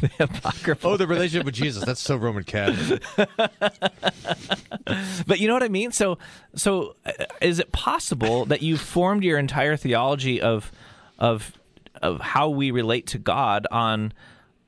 The 0.00 0.10
Apocrypha. 0.24 0.86
Oh, 0.86 0.96
the 0.96 1.06
relationship 1.06 1.44
with 1.44 1.54
Jesus. 1.54 1.84
That's 1.84 2.00
so 2.00 2.16
Roman 2.16 2.44
Catholic. 2.44 3.02
But 5.26 5.38
you 5.38 5.46
know 5.46 5.54
what 5.54 5.62
I 5.62 5.68
mean? 5.68 5.92
So, 5.92 6.18
so 6.54 6.96
uh, 7.06 7.12
is 7.40 7.58
it 7.58 7.72
possible 7.72 8.44
that 8.46 8.62
you 8.62 8.76
formed 8.76 9.22
your 9.22 9.38
entire 9.38 9.76
theology 9.76 10.40
of 10.40 10.72
of 11.18 11.52
of 12.02 12.20
how 12.20 12.48
we 12.48 12.70
relate 12.70 13.06
to 13.08 13.18
God 13.18 13.66
on 13.70 14.12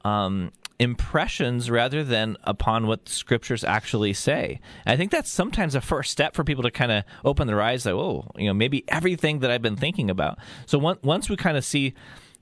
um, 0.05 0.53
impressions 0.79 1.71
rather 1.71 2.05
than 2.05 2.37
upon 2.45 2.87
what 2.87 3.07
the 3.07 3.13
scriptures 3.13 3.65
actually 3.65 4.13
say? 4.13 4.61
And 4.87 4.95
I 4.95 4.97
think 4.97 5.11
that's 5.11 5.31
sometimes 5.31 5.75
a 5.75 5.81
first 5.81 6.13
step 6.13 6.35
for 6.35 6.45
people 6.45 6.63
to 6.63 6.71
kind 6.71 6.93
of 6.93 7.05
open 7.25 7.47
their 7.47 7.61
eyes. 7.61 7.85
Like, 7.85 7.95
oh, 7.95 8.31
you 8.37 8.47
know, 8.47 8.55
maybe 8.55 8.85
everything 8.89 9.41
that 9.41 9.51
I've 9.51 9.63
been 9.63 9.77
thinking 9.77 10.11
about. 10.11 10.39
So 10.67 10.79
once 10.79 11.03
once 11.03 11.29
we 11.29 11.37
kind 11.37 11.57
of 11.57 11.65
see. 11.65 11.95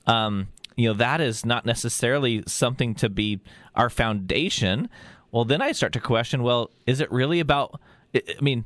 Um, 0.07 0.49
you 0.81 0.89
know 0.89 0.95
that 0.95 1.21
is 1.21 1.45
not 1.45 1.67
necessarily 1.67 2.43
something 2.47 2.95
to 2.97 3.09
be 3.09 3.41
our 3.75 3.91
foundation. 3.91 4.89
Well 5.31 5.45
then 5.45 5.63
i 5.63 5.73
start 5.73 5.93
to 5.93 6.01
question 6.01 6.43
well 6.43 6.71
is 6.87 7.01
it 7.01 7.11
really 7.13 7.39
about 7.39 7.81
i 8.15 8.41
mean 8.41 8.65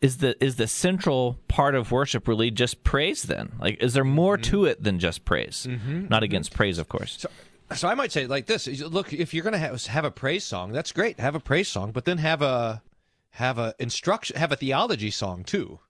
is 0.00 0.18
the 0.18 0.42
is 0.44 0.56
the 0.56 0.66
central 0.66 1.38
part 1.48 1.74
of 1.74 1.90
worship 1.90 2.28
really 2.28 2.50
just 2.50 2.84
praise 2.84 3.22
then? 3.24 3.52
Like 3.60 3.82
is 3.82 3.94
there 3.94 4.04
more 4.04 4.36
mm-hmm. 4.36 4.50
to 4.50 4.64
it 4.66 4.82
than 4.82 4.98
just 4.98 5.24
praise? 5.24 5.66
Mm-hmm. 5.68 6.06
Not 6.08 6.22
against 6.22 6.54
praise 6.54 6.78
of 6.78 6.88
course. 6.88 7.18
So, 7.20 7.28
so 7.74 7.88
I 7.88 7.94
might 7.94 8.12
say 8.12 8.24
it 8.24 8.30
like 8.30 8.46
this: 8.46 8.68
is, 8.68 8.82
Look, 8.82 9.12
if 9.12 9.34
you're 9.34 9.42
going 9.42 9.52
to 9.52 9.58
have, 9.58 9.84
have 9.86 10.04
a 10.04 10.10
praise 10.10 10.44
song, 10.44 10.72
that's 10.72 10.92
great. 10.92 11.18
Have 11.18 11.34
a 11.34 11.40
praise 11.40 11.68
song, 11.68 11.92
but 11.92 12.04
then 12.04 12.18
have 12.18 12.42
a 12.42 12.82
have 13.30 13.58
a 13.58 13.74
instruction, 13.78 14.36
have 14.36 14.52
a 14.52 14.56
theology 14.56 15.10
song 15.10 15.44
too, 15.44 15.80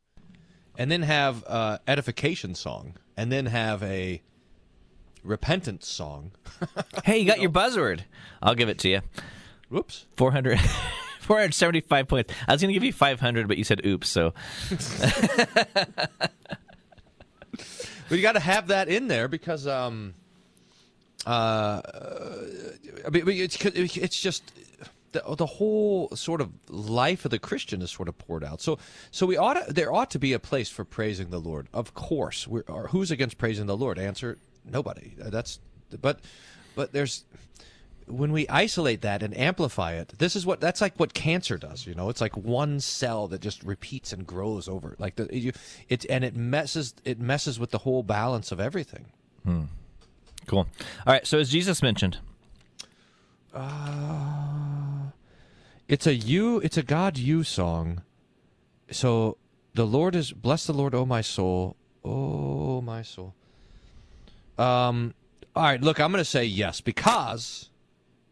and 0.78 0.90
then 0.90 1.02
have 1.02 1.42
a 1.44 1.80
edification 1.86 2.54
song, 2.54 2.94
and 3.16 3.30
then 3.30 3.46
have 3.46 3.82
a 3.82 4.22
repentance 5.26 5.86
song. 5.88 6.32
hey 7.04 7.18
you 7.18 7.26
got 7.26 7.40
your 7.40 7.50
buzzword 7.50 8.00
i'll 8.42 8.54
give 8.54 8.68
it 8.68 8.78
to 8.78 8.88
you 8.88 9.00
Whoops. 9.68 10.06
400 10.16 10.58
475 11.20 12.08
points 12.08 12.32
i 12.48 12.52
was 12.52 12.62
going 12.62 12.68
to 12.68 12.74
give 12.74 12.84
you 12.84 12.92
500 12.92 13.48
but 13.48 13.58
you 13.58 13.64
said 13.64 13.84
oops 13.84 14.08
so 14.08 14.32
But 18.08 18.16
you 18.16 18.22
got 18.22 18.32
to 18.32 18.40
have 18.40 18.68
that 18.68 18.88
in 18.88 19.08
there 19.08 19.28
because, 19.28 19.66
um, 19.66 20.14
uh, 21.26 21.80
I 23.04 23.10
mean, 23.10 23.24
it's 23.26 23.56
it's 23.64 24.20
just 24.20 24.52
the, 25.12 25.22
the 25.36 25.46
whole 25.46 26.10
sort 26.14 26.40
of 26.40 26.52
life 26.68 27.24
of 27.24 27.32
the 27.32 27.38
Christian 27.38 27.82
is 27.82 27.90
sort 27.90 28.08
of 28.08 28.16
poured 28.16 28.44
out. 28.44 28.60
So, 28.60 28.78
so 29.10 29.26
we 29.26 29.36
ought 29.36 29.54
to, 29.54 29.72
there 29.72 29.92
ought 29.92 30.10
to 30.12 30.18
be 30.18 30.32
a 30.32 30.38
place 30.38 30.68
for 30.68 30.84
praising 30.84 31.30
the 31.30 31.40
Lord. 31.40 31.68
Of 31.72 31.94
course, 31.94 32.46
we're, 32.46 32.64
or 32.68 32.88
who's 32.88 33.10
against 33.10 33.38
praising 33.38 33.66
the 33.66 33.76
Lord? 33.76 33.98
Answer: 33.98 34.38
Nobody. 34.70 35.14
That's 35.16 35.60
but, 36.00 36.20
but 36.74 36.92
there's 36.92 37.24
when 38.06 38.30
we 38.30 38.46
isolate 38.48 39.00
that 39.00 39.22
and 39.22 39.36
amplify 39.36 39.94
it, 39.94 40.14
this 40.18 40.36
is 40.36 40.46
what 40.46 40.60
that's 40.60 40.80
like 40.80 40.98
what 40.98 41.14
cancer 41.14 41.56
does. 41.58 41.86
You 41.86 41.94
know, 41.94 42.08
it's 42.08 42.20
like 42.20 42.36
one 42.36 42.80
cell 42.80 43.28
that 43.28 43.40
just 43.40 43.62
repeats 43.62 44.12
and 44.12 44.26
grows 44.26 44.68
over. 44.68 44.96
Like 44.98 45.16
the 45.16 45.28
you, 45.36 45.52
it 45.88 46.06
and 46.08 46.24
it 46.24 46.36
messes 46.36 46.94
it 47.04 47.18
messes 47.20 47.58
with 47.58 47.70
the 47.70 47.78
whole 47.78 48.02
balance 48.02 48.52
of 48.52 48.60
everything. 48.60 49.06
Hmm. 49.44 49.62
cool 50.48 50.66
all 51.06 51.12
right 51.12 51.24
so 51.24 51.38
as 51.38 51.50
jesus 51.50 51.80
mentioned 51.80 52.18
It's 55.88 56.06
a 56.06 56.14
you. 56.14 56.58
It's 56.60 56.76
a 56.76 56.82
God 56.82 57.16
you 57.16 57.42
song. 57.42 58.02
So 58.90 59.38
the 59.74 59.86
Lord 59.86 60.14
is 60.14 60.32
bless 60.32 60.66
the 60.66 60.72
Lord, 60.72 60.94
oh 60.94 61.06
my 61.06 61.20
soul, 61.20 61.76
oh 62.04 62.80
my 62.80 63.02
soul. 63.02 63.34
Um. 64.58 65.14
All 65.54 65.62
right. 65.62 65.80
Look, 65.80 66.00
I'm 66.00 66.12
going 66.12 66.22
to 66.22 66.28
say 66.28 66.44
yes 66.44 66.80
because 66.80 67.70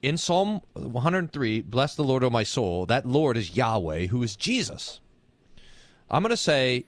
in 0.03 0.19
Psalm 0.19 0.61
103, 0.75 1.63
bless 1.63 1.95
the 1.95 2.05
Lord, 2.05 2.23
oh 2.23 2.31
my 2.31 2.43
soul. 2.43 2.85
That 2.85 3.07
Lord 3.07 3.39
is 3.39 3.57
Yahweh, 3.57 4.07
who 4.09 4.23
is 4.23 4.37
Jesus. 4.37 5.01
I'm 6.11 6.23
going 6.23 6.31
to 6.31 6.37
say 6.37 6.85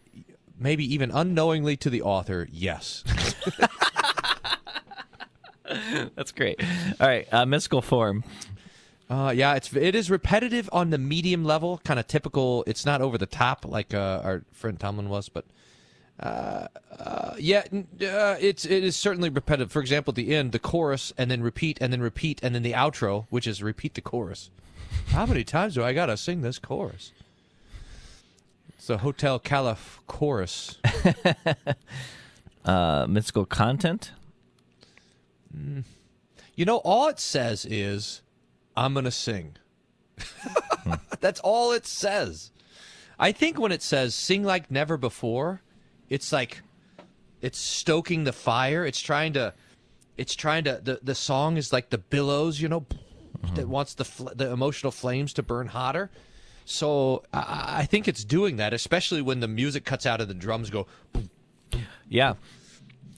maybe 0.58 0.84
even 0.92 1.10
unknowingly 1.10 1.76
to 1.78 1.88
the 1.90 2.02
author, 2.02 2.46
yes. 2.52 3.02
that's 6.14 6.30
great 6.30 6.62
all 7.00 7.08
right 7.08 7.26
uh, 7.32 7.44
mystical 7.44 7.82
form 7.82 8.22
Uh, 9.08 9.32
yeah, 9.34 9.54
it's 9.54 9.72
it 9.72 9.94
is 9.94 10.10
repetitive 10.10 10.68
on 10.72 10.90
the 10.90 10.98
medium 10.98 11.44
level, 11.44 11.80
kind 11.84 12.00
of 12.00 12.08
typical. 12.08 12.64
It's 12.66 12.84
not 12.84 13.00
over 13.00 13.16
the 13.16 13.26
top 13.26 13.64
like 13.64 13.94
uh, 13.94 14.20
our 14.24 14.42
friend 14.50 14.80
Tomlin 14.80 15.08
was, 15.08 15.28
but 15.28 15.44
uh, 16.20 16.66
uh, 16.98 17.34
yeah, 17.38 17.64
uh, 17.72 18.36
it's 18.40 18.64
it 18.64 18.82
is 18.84 18.96
certainly 18.96 19.28
repetitive. 19.28 19.70
For 19.70 19.80
example, 19.80 20.12
at 20.12 20.16
the 20.16 20.34
end, 20.34 20.52
the 20.52 20.58
chorus, 20.58 21.12
and 21.18 21.30
then 21.30 21.42
repeat, 21.42 21.78
and 21.80 21.92
then 21.92 22.00
repeat, 22.00 22.40
and 22.42 22.54
then 22.54 22.62
the 22.62 22.72
outro, 22.72 23.26
which 23.30 23.46
is 23.46 23.62
repeat 23.62 23.94
the 23.94 24.00
chorus. 24.00 24.50
How 25.08 25.26
many 25.26 25.44
times 25.44 25.74
do 25.74 25.84
I 25.84 25.92
gotta 25.92 26.16
sing 26.16 26.40
this 26.40 26.58
chorus? 26.58 27.12
It's 28.70 28.86
the 28.86 28.98
Hotel 28.98 29.38
California 29.38 30.02
chorus. 30.06 30.78
uh, 32.64 33.06
mystical 33.08 33.44
content 33.44 34.12
You 36.54 36.64
know, 36.64 36.78
all 36.78 37.08
it 37.08 37.20
says 37.20 37.66
is, 37.68 38.22
I'm 38.76 38.94
to 39.04 39.10
sing. 39.10 39.56
That's 41.20 41.40
all 41.40 41.72
it 41.72 41.86
says. 41.86 42.50
I 43.18 43.32
think 43.32 43.58
when 43.58 43.72
it 43.72 43.82
says 43.82 44.14
sing 44.14 44.42
like 44.42 44.70
never 44.70 44.96
before, 44.96 45.62
it's 46.08 46.32
like 46.32 46.62
it's 47.40 47.58
stoking 47.58 48.24
the 48.24 48.32
fire. 48.32 48.84
It's 48.84 49.00
trying 49.00 49.34
to, 49.34 49.54
it's 50.16 50.34
trying 50.34 50.64
to, 50.64 50.80
the, 50.82 51.00
the 51.02 51.14
song 51.14 51.56
is 51.56 51.72
like 51.72 51.90
the 51.90 51.98
billows, 51.98 52.60
you 52.60 52.68
know, 52.68 52.86
that 53.42 53.62
mm-hmm. 53.62 53.70
wants 53.70 53.94
the, 53.94 54.04
fl- 54.04 54.30
the 54.34 54.50
emotional 54.50 54.90
flames 54.90 55.32
to 55.34 55.42
burn 55.42 55.68
hotter. 55.68 56.10
So 56.64 57.22
I, 57.32 57.80
I 57.80 57.86
think 57.86 58.08
it's 58.08 58.24
doing 58.24 58.56
that, 58.56 58.72
especially 58.72 59.22
when 59.22 59.40
the 59.40 59.48
music 59.48 59.84
cuts 59.84 60.06
out 60.06 60.20
and 60.20 60.28
the 60.28 60.34
drums 60.34 60.70
go. 60.70 60.86
Yeah, 62.08 62.34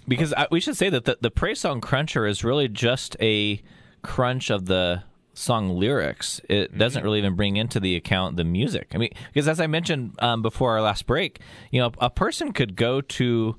because 0.07 0.35
I, 0.35 0.49
we 0.51 0.61
should 0.61 0.77
say 0.77 0.91
that 0.91 1.05
the, 1.05 1.19
the 1.21 1.31
praise 1.31 1.61
song 1.61 1.81
cruncher 1.81 2.27
is 2.27 2.43
really 2.43 2.69
just 2.69 3.17
a 3.21 3.63
crunch 4.03 4.51
of 4.51 4.67
the 4.67 5.05
song 5.39 5.71
lyrics. 5.71 6.41
It 6.49 6.77
doesn't 6.77 7.03
really 7.03 7.19
even 7.19 7.35
bring 7.35 7.57
into 7.57 7.81
the 7.81 7.97
account 7.97 8.37
the 8.37 8.45
music. 8.45 8.89
I 8.95 8.99
mean, 8.99 9.11
because 9.33 9.49
as 9.49 9.61
I 9.61 9.67
mentioned 9.67 10.15
um, 10.19 10.43
before 10.43 10.73
our 10.73 10.83
last 10.83 11.07
break, 11.07 11.41
you 11.71 11.81
know, 11.81 11.93
a 11.99 12.11
person 12.11 12.53
could 12.53 12.77
go 12.77 13.01
to 13.01 13.57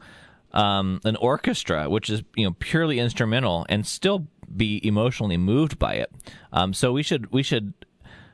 um, 0.52 1.00
an 1.06 1.16
orchestra, 1.18 1.90
which 1.90 2.10
is 2.10 2.24
you 2.36 2.46
know 2.46 2.56
purely 2.60 3.00
instrumental, 3.00 3.66
and 3.70 3.86
still 3.86 4.28
be 4.56 4.86
emotionally 4.86 5.38
moved 5.38 5.80
by 5.80 5.96
it. 5.96 6.12
Um, 6.52 6.74
so 6.74 6.92
we 6.92 7.04
should 7.04 7.32
we 7.32 7.44
should 7.44 7.74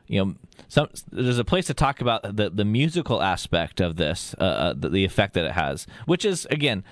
you 0.07 0.23
know 0.23 0.35
some 0.67 0.89
there's 1.11 1.39
a 1.39 1.45
place 1.45 1.67
to 1.67 1.73
talk 1.73 2.01
about 2.01 2.35
the 2.35 2.49
the 2.49 2.65
musical 2.65 3.21
aspect 3.21 3.79
of 3.81 3.95
this 3.95 4.35
uh, 4.39 4.43
uh, 4.43 4.73
the, 4.75 4.89
the 4.89 5.05
effect 5.05 5.33
that 5.33 5.45
it 5.45 5.51
has 5.51 5.87
which 6.05 6.25
is 6.25 6.45
again 6.51 6.83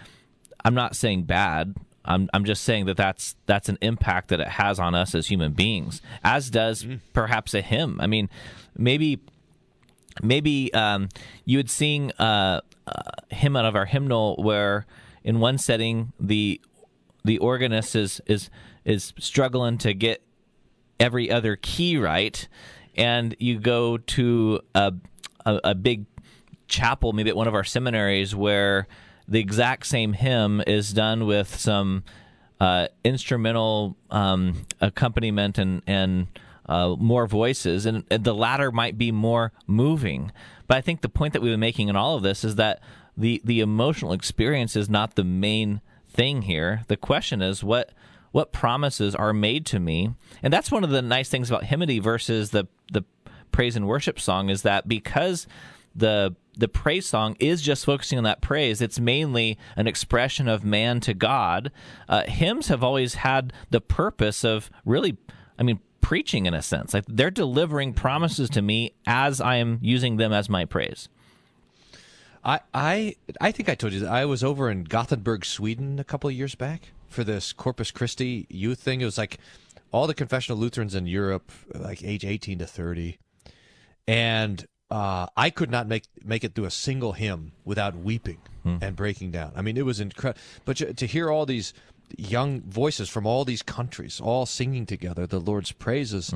i'm 0.66 0.74
not 0.74 0.96
saying 0.96 1.24
bad 1.24 1.76
i'm 2.06 2.30
i'm 2.34 2.46
just 2.46 2.64
saying 2.64 2.86
that 2.86 2.98
that's 2.98 3.36
that's 3.46 3.70
an 3.70 3.78
impact 3.82 4.30
that 4.30 4.40
it 4.40 4.48
has 4.48 4.80
on 4.80 4.96
us 4.96 5.16
as 5.16 5.28
human 5.28 5.54
beings 5.54 6.02
as 6.24 6.50
does 6.50 6.86
perhaps 7.14 7.54
a 7.54 7.62
hymn. 7.62 8.00
I 8.02 8.08
mean 8.08 8.30
maybe 8.78 9.20
maybe 10.22 10.74
um, 10.74 11.10
you 11.46 11.58
would 11.58 11.70
sing 11.70 12.12
uh, 12.14 12.62
a 12.88 13.36
hymn 13.36 13.56
out 13.56 13.66
of 13.66 13.76
our 13.76 13.86
hymnal 13.86 14.36
where 14.38 14.86
in 15.24 15.40
one 15.40 15.58
setting 15.58 16.14
the 16.20 16.62
the 17.24 17.38
organist 17.40 17.96
is 17.96 18.22
is 18.26 18.50
is 18.86 19.14
struggling 19.18 19.78
to 19.80 19.94
get 19.94 20.22
every 21.00 21.32
other 21.32 21.56
key 21.56 21.98
right 21.98 22.48
and 22.96 23.36
you 23.40 23.60
go 23.60 23.98
to 23.98 24.60
a, 24.76 24.94
a, 25.46 25.60
a 25.64 25.76
big 25.76 26.06
chapel, 26.68 27.14
maybe 27.14 27.30
at 27.30 27.36
one 27.36 27.48
of 27.48 27.56
our 27.56 27.64
seminaries, 27.64 28.36
where 28.36 28.88
the 29.28 29.40
exact 29.40 29.86
same 29.86 30.14
hymn 30.14 30.62
is 30.66 30.94
done 30.94 31.26
with 31.26 31.60
some 31.60 32.04
uh, 32.60 32.88
instrumental 33.04 33.98
um, 34.10 34.66
accompaniment 34.82 35.58
and 35.58 35.82
and 35.88 36.28
uh, 36.66 36.96
more 36.98 37.28
voices, 37.28 37.86
and, 37.86 38.06
and 38.10 38.24
the 38.24 38.34
latter 38.34 38.72
might 38.72 38.98
be 38.98 39.12
more 39.12 39.52
moving. 39.68 40.32
But 40.68 40.78
I 40.78 40.82
think 40.82 41.02
the 41.02 41.10
point 41.10 41.34
that 41.34 41.42
we've 41.42 41.52
been 41.52 41.60
making 41.60 41.90
in 41.90 41.96
all 41.96 42.16
of 42.16 42.24
this 42.24 42.44
is 42.44 42.56
that 42.56 42.80
the 43.18 43.42
the 43.44 43.60
emotional 43.60 44.14
experience 44.14 44.76
is 44.76 44.90
not 44.90 45.16
the 45.16 45.24
main 45.24 45.82
thing 46.10 46.44
here. 46.44 46.84
The 46.88 46.98
question 46.98 47.42
is 47.42 47.64
what 47.64 47.92
what 48.32 48.52
promises 48.52 49.14
are 49.14 49.34
made 49.34 49.66
to 49.68 49.80
me, 49.80 50.12
and 50.42 50.54
that's 50.54 50.72
one 50.72 50.84
of 50.84 50.90
the 50.90 51.02
nice 51.02 51.30
things 51.30 51.50
about 51.50 51.66
hymnody 51.66 52.00
versus 52.00 52.52
the 52.52 52.68
the 52.92 53.04
praise 53.52 53.76
and 53.76 53.88
worship 53.88 54.20
song 54.20 54.50
is 54.50 54.64
that 54.64 54.88
because 54.88 55.48
the 55.96 56.36
the 56.56 56.68
praise 56.68 57.08
song 57.08 57.36
is 57.40 57.62
just 57.62 57.86
focusing 57.86 58.18
on 58.18 58.24
that 58.26 58.42
praise. 58.42 58.82
It's 58.82 59.00
mainly 59.00 59.58
an 59.76 59.88
expression 59.88 60.48
of 60.48 60.64
man 60.64 61.00
to 61.02 61.14
God. 61.14 61.72
Uh, 62.08 62.24
hymns 62.24 62.68
have 62.68 62.84
always 62.84 63.16
had 63.16 63.52
the 63.72 63.82
purpose 63.82 64.44
of 64.44 64.70
really, 64.86 65.18
I 65.58 65.64
mean, 65.64 65.80
preaching 66.00 66.46
in 66.46 66.54
a 66.54 66.62
sense. 66.62 66.94
Like 66.94 67.06
they're 67.08 67.32
delivering 67.32 67.94
promises 67.94 68.50
to 68.52 68.62
me 68.62 68.94
as 69.08 69.42
I 69.42 69.56
am 69.56 69.80
using 69.82 70.18
them 70.18 70.32
as 70.32 70.48
my 70.48 70.66
praise. 70.66 71.10
I, 72.44 72.60
I 72.74 73.16
I 73.40 73.52
think 73.52 73.70
I 73.70 73.76
told 73.76 73.94
you 73.94 74.02
that 74.02 74.12
I 74.12 74.26
was 74.26 74.44
over 74.44 74.70
in 74.70 74.84
Gothenburg, 74.84 75.46
Sweden, 75.46 75.98
a 75.98 76.04
couple 76.04 76.30
of 76.30 76.36
years 76.36 76.56
back 76.56 76.92
for 77.08 77.24
this 77.24 77.54
Corpus 77.54 77.90
Christi 77.90 78.46
youth 78.50 78.80
thing. 78.80 79.02
It 79.02 79.06
was 79.06 79.18
like 79.18 79.40
all 79.92 80.08
the 80.08 80.14
confessional 80.14 80.60
Lutherans 80.60 80.94
in 80.94 81.08
Europe, 81.08 81.52
like 81.74 82.04
age 82.04 82.26
eighteen 82.26 82.60
to 82.60 82.68
thirty, 82.68 83.18
and 84.08 84.68
uh, 84.94 85.26
I 85.46 85.50
could 85.50 85.72
not 85.72 85.88
make 85.88 86.04
make 86.24 86.44
it 86.44 86.54
through 86.54 86.66
a 86.66 86.72
single 86.88 87.14
hymn 87.14 87.52
without 87.66 87.94
weeping 87.96 88.38
and 88.82 88.96
breaking 88.96 89.32
down. 89.32 89.52
I 89.58 89.62
mean, 89.62 89.76
it 89.76 89.86
was 89.86 90.00
incredible. 90.00 90.40
But 90.66 90.78
to, 90.78 90.94
to 90.94 91.06
hear 91.06 91.30
all 91.34 91.46
these 91.46 91.74
young 92.18 92.62
voices 92.62 93.10
from 93.10 93.26
all 93.26 93.44
these 93.44 93.64
countries 93.64 94.22
all 94.22 94.46
singing 94.46 94.86
together 94.86 95.26
the 95.28 95.40
Lord's 95.40 95.72
praises, 95.74 96.32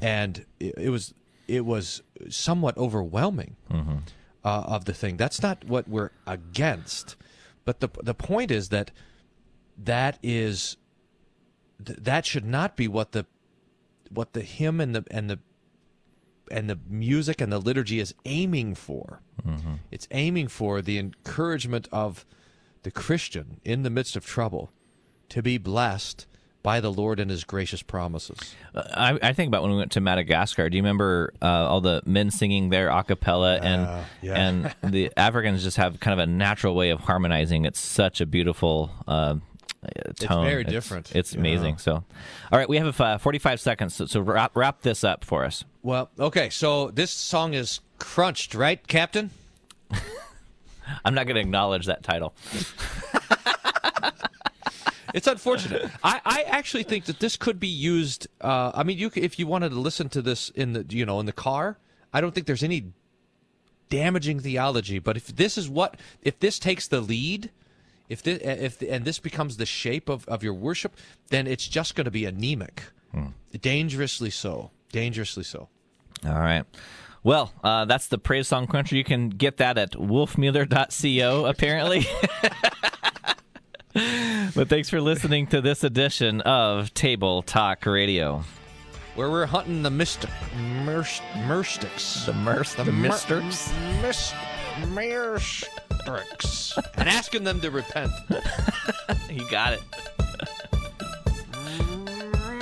and 0.00 0.44
it, 0.60 0.74
it 0.76 0.90
was 0.90 1.14
it 1.48 1.64
was 1.64 2.02
somewhat 2.28 2.76
overwhelming 2.76 3.56
uh, 4.44 4.74
of 4.76 4.84
the 4.84 4.92
thing. 4.94 5.16
That's 5.16 5.40
not 5.42 5.64
what 5.64 5.88
we're 5.88 6.10
against, 6.26 7.16
but 7.64 7.80
the 7.80 7.88
the 8.02 8.14
point 8.14 8.50
is 8.50 8.68
that 8.68 8.90
that 9.78 10.18
is 10.22 10.76
th- 11.84 11.98
that 12.02 12.26
should 12.26 12.44
not 12.44 12.76
be 12.76 12.86
what 12.88 13.12
the 13.12 13.24
what 14.10 14.34
the 14.34 14.42
hymn 14.42 14.80
and 14.80 14.94
the 14.94 15.04
and 15.10 15.30
the 15.30 15.38
and 16.50 16.68
the 16.68 16.78
music 16.88 17.40
and 17.40 17.52
the 17.52 17.58
liturgy 17.58 18.00
is 18.00 18.14
aiming 18.24 18.74
for. 18.74 19.20
It's 19.90 20.06
aiming 20.12 20.48
for 20.48 20.80
the 20.82 20.98
encouragement 20.98 21.88
of 21.90 22.24
the 22.84 22.90
Christian 22.90 23.60
in 23.64 23.82
the 23.82 23.90
midst 23.90 24.14
of 24.16 24.24
trouble 24.26 24.70
to 25.30 25.42
be 25.42 25.58
blessed 25.58 26.26
by 26.62 26.78
the 26.78 26.92
Lord 26.92 27.18
and 27.18 27.28
His 27.30 27.42
gracious 27.42 27.82
promises. 27.82 28.54
Uh, 28.72 28.82
I, 28.94 29.18
I 29.30 29.32
think 29.32 29.48
about 29.48 29.62
when 29.62 29.72
we 29.72 29.78
went 29.78 29.90
to 29.92 30.00
Madagascar. 30.00 30.68
Do 30.70 30.76
you 30.76 30.82
remember 30.82 31.32
uh, 31.42 31.46
all 31.46 31.80
the 31.80 32.02
men 32.06 32.30
singing 32.30 32.68
there 32.70 32.88
a 32.88 33.02
cappella 33.02 33.56
and 33.58 33.82
Uh, 33.82 34.04
yeah. 34.20 34.34
and 34.34 34.74
the 34.92 35.10
Africans 35.16 35.64
just 35.64 35.76
have 35.78 35.98
kind 35.98 36.12
of 36.20 36.22
a 36.22 36.30
natural 36.30 36.76
way 36.76 36.90
of 36.90 37.00
harmonizing. 37.00 37.64
It's 37.64 37.80
such 37.80 38.20
a 38.20 38.26
beautiful 38.26 38.92
uh, 39.08 39.36
tone. 40.16 40.44
very 40.44 40.64
different. 40.64 41.14
It's 41.14 41.34
amazing. 41.34 41.78
So, 41.78 41.94
all 41.94 42.58
right, 42.58 42.68
we 42.68 42.76
have 42.76 43.00
uh, 43.00 43.18
45 43.18 43.60
seconds. 43.60 43.94
So, 43.94 44.06
so 44.06 44.20
wrap 44.20 44.56
wrap 44.56 44.82
this 44.82 45.04
up 45.04 45.24
for 45.24 45.44
us. 45.44 45.64
Well, 45.82 46.10
okay, 46.18 46.50
so 46.50 46.90
this 46.90 47.10
song 47.10 47.54
is 47.54 47.80
crunched, 47.98 48.54
right, 48.54 48.86
Captain? 48.86 49.30
I'm 51.04 51.14
not 51.14 51.26
going 51.26 51.36
to 51.36 51.40
acknowledge 51.40 51.86
that 51.86 52.02
title. 52.02 52.34
It's 55.14 55.26
unfortunate. 55.26 55.90
I, 56.02 56.20
I 56.24 56.42
actually 56.42 56.84
think 56.84 57.04
that 57.04 57.20
this 57.20 57.36
could 57.36 57.60
be 57.60 57.68
used. 57.68 58.28
Uh, 58.40 58.72
I 58.74 58.82
mean, 58.82 58.98
you 58.98 59.10
if 59.14 59.38
you 59.38 59.46
wanted 59.46 59.70
to 59.70 59.78
listen 59.78 60.08
to 60.10 60.22
this 60.22 60.48
in 60.50 60.72
the 60.72 60.86
you 60.88 61.04
know 61.04 61.20
in 61.20 61.26
the 61.26 61.32
car, 61.32 61.78
I 62.12 62.20
don't 62.20 62.34
think 62.34 62.46
there's 62.46 62.62
any 62.62 62.92
damaging 63.90 64.40
theology. 64.40 64.98
But 64.98 65.16
if 65.16 65.26
this 65.26 65.58
is 65.58 65.68
what 65.68 65.98
if 66.22 66.38
this 66.40 66.58
takes 66.58 66.88
the 66.88 67.00
lead, 67.00 67.50
if 68.12 68.22
this 68.22 68.38
if 68.42 68.82
and 68.82 69.04
this 69.04 69.18
becomes 69.18 69.56
the 69.56 69.66
shape 69.66 70.08
of, 70.08 70.28
of 70.28 70.42
your 70.42 70.54
worship, 70.54 70.96
then 71.30 71.46
it's 71.46 71.66
just 71.66 71.94
going 71.94 72.04
to 72.04 72.10
be 72.10 72.24
anemic, 72.26 72.84
dangerously 73.60 74.30
so, 74.30 74.70
dangerously 74.92 75.44
so. 75.44 75.68
All 76.26 76.34
right. 76.34 76.64
Well, 77.24 77.52
uh, 77.64 77.84
that's 77.86 78.08
the 78.08 78.18
praise 78.18 78.48
song 78.48 78.66
cruncher. 78.66 78.96
You 78.96 79.04
can 79.04 79.28
get 79.30 79.56
that 79.58 79.78
at 79.78 79.92
wolfmueller.co, 79.92 81.46
apparently. 81.52 82.06
but 84.54 84.68
thanks 84.68 84.90
for 84.90 85.00
listening 85.00 85.46
to 85.48 85.60
this 85.60 85.84
edition 85.84 86.40
of 86.42 86.92
Table 86.94 87.42
Talk 87.42 87.86
Radio. 87.86 88.44
Where 89.14 89.30
we're 89.30 89.46
hunting 89.46 89.82
the 89.82 89.90
mystic, 89.90 90.30
merst, 90.84 91.22
merstics, 91.46 92.24
The 92.26 92.32
Merce, 92.32 92.74
the, 92.74 92.84
mer- 92.86 93.10
Misters. 94.80 94.94
mis, 94.94 95.64
merstics, 96.06 96.78
and 96.96 97.08
asking 97.08 97.44
them 97.44 97.60
to 97.60 97.70
repent. 97.70 98.12
You 99.30 99.48
got 99.50 99.72
it. 99.72 99.80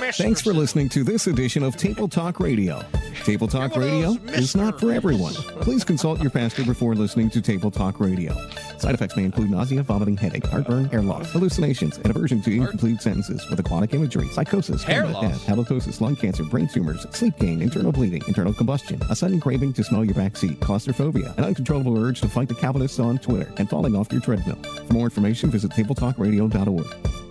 Thanks 0.09 0.41
for 0.41 0.51
listening 0.51 0.89
to 0.89 1.03
this 1.03 1.27
edition 1.27 1.61
of 1.61 1.77
Table 1.77 2.07
Talk 2.07 2.39
Radio. 2.39 2.83
Table 3.23 3.47
Talk 3.47 3.75
Radio 3.75 4.13
is 4.29 4.55
not 4.55 4.79
for 4.79 4.91
everyone. 4.91 5.33
Please 5.61 5.83
consult 5.83 6.19
your 6.23 6.31
pastor 6.31 6.65
before 6.65 6.95
listening 6.95 7.29
to 7.29 7.39
Table 7.39 7.69
Talk 7.69 7.99
Radio. 7.99 8.33
Side 8.79 8.95
effects 8.95 9.15
may 9.15 9.25
include 9.25 9.51
nausea, 9.51 9.83
vomiting, 9.83 10.17
headache, 10.17 10.47
heartburn, 10.47 10.85
hair 10.85 11.03
loss, 11.03 11.31
hallucinations, 11.31 11.97
and 11.97 12.09
aversion 12.09 12.41
to 12.41 12.51
incomplete 12.51 12.99
sentences 12.99 13.47
with 13.47 13.59
aquatic 13.59 13.93
imagery, 13.93 14.27
psychosis, 14.29 14.81
Hair 14.81 15.05
loss. 15.07 15.21
death, 15.23 15.45
halitosis, 15.45 16.01
lung 16.01 16.15
cancer, 16.15 16.43
brain 16.45 16.67
tumors, 16.67 17.05
sleep 17.11 17.37
gain, 17.37 17.61
internal 17.61 17.91
bleeding, 17.91 18.23
internal 18.27 18.53
combustion, 18.53 18.99
a 19.11 19.15
sudden 19.15 19.39
craving 19.39 19.71
to 19.73 19.83
smell 19.83 20.03
your 20.03 20.15
backseat, 20.15 20.59
claustrophobia, 20.61 21.31
an 21.37 21.43
uncontrollable 21.45 22.03
urge 22.03 22.21
to 22.21 22.27
fight 22.27 22.47
the 22.47 22.55
Calvinists 22.55 22.99
on 22.99 23.19
Twitter, 23.19 23.53
and 23.57 23.69
falling 23.69 23.95
off 23.95 24.11
your 24.11 24.21
treadmill. 24.21 24.57
For 24.87 24.93
more 24.93 25.05
information, 25.05 25.51
visit 25.51 25.69
tabletalkradio.org. 25.71 27.30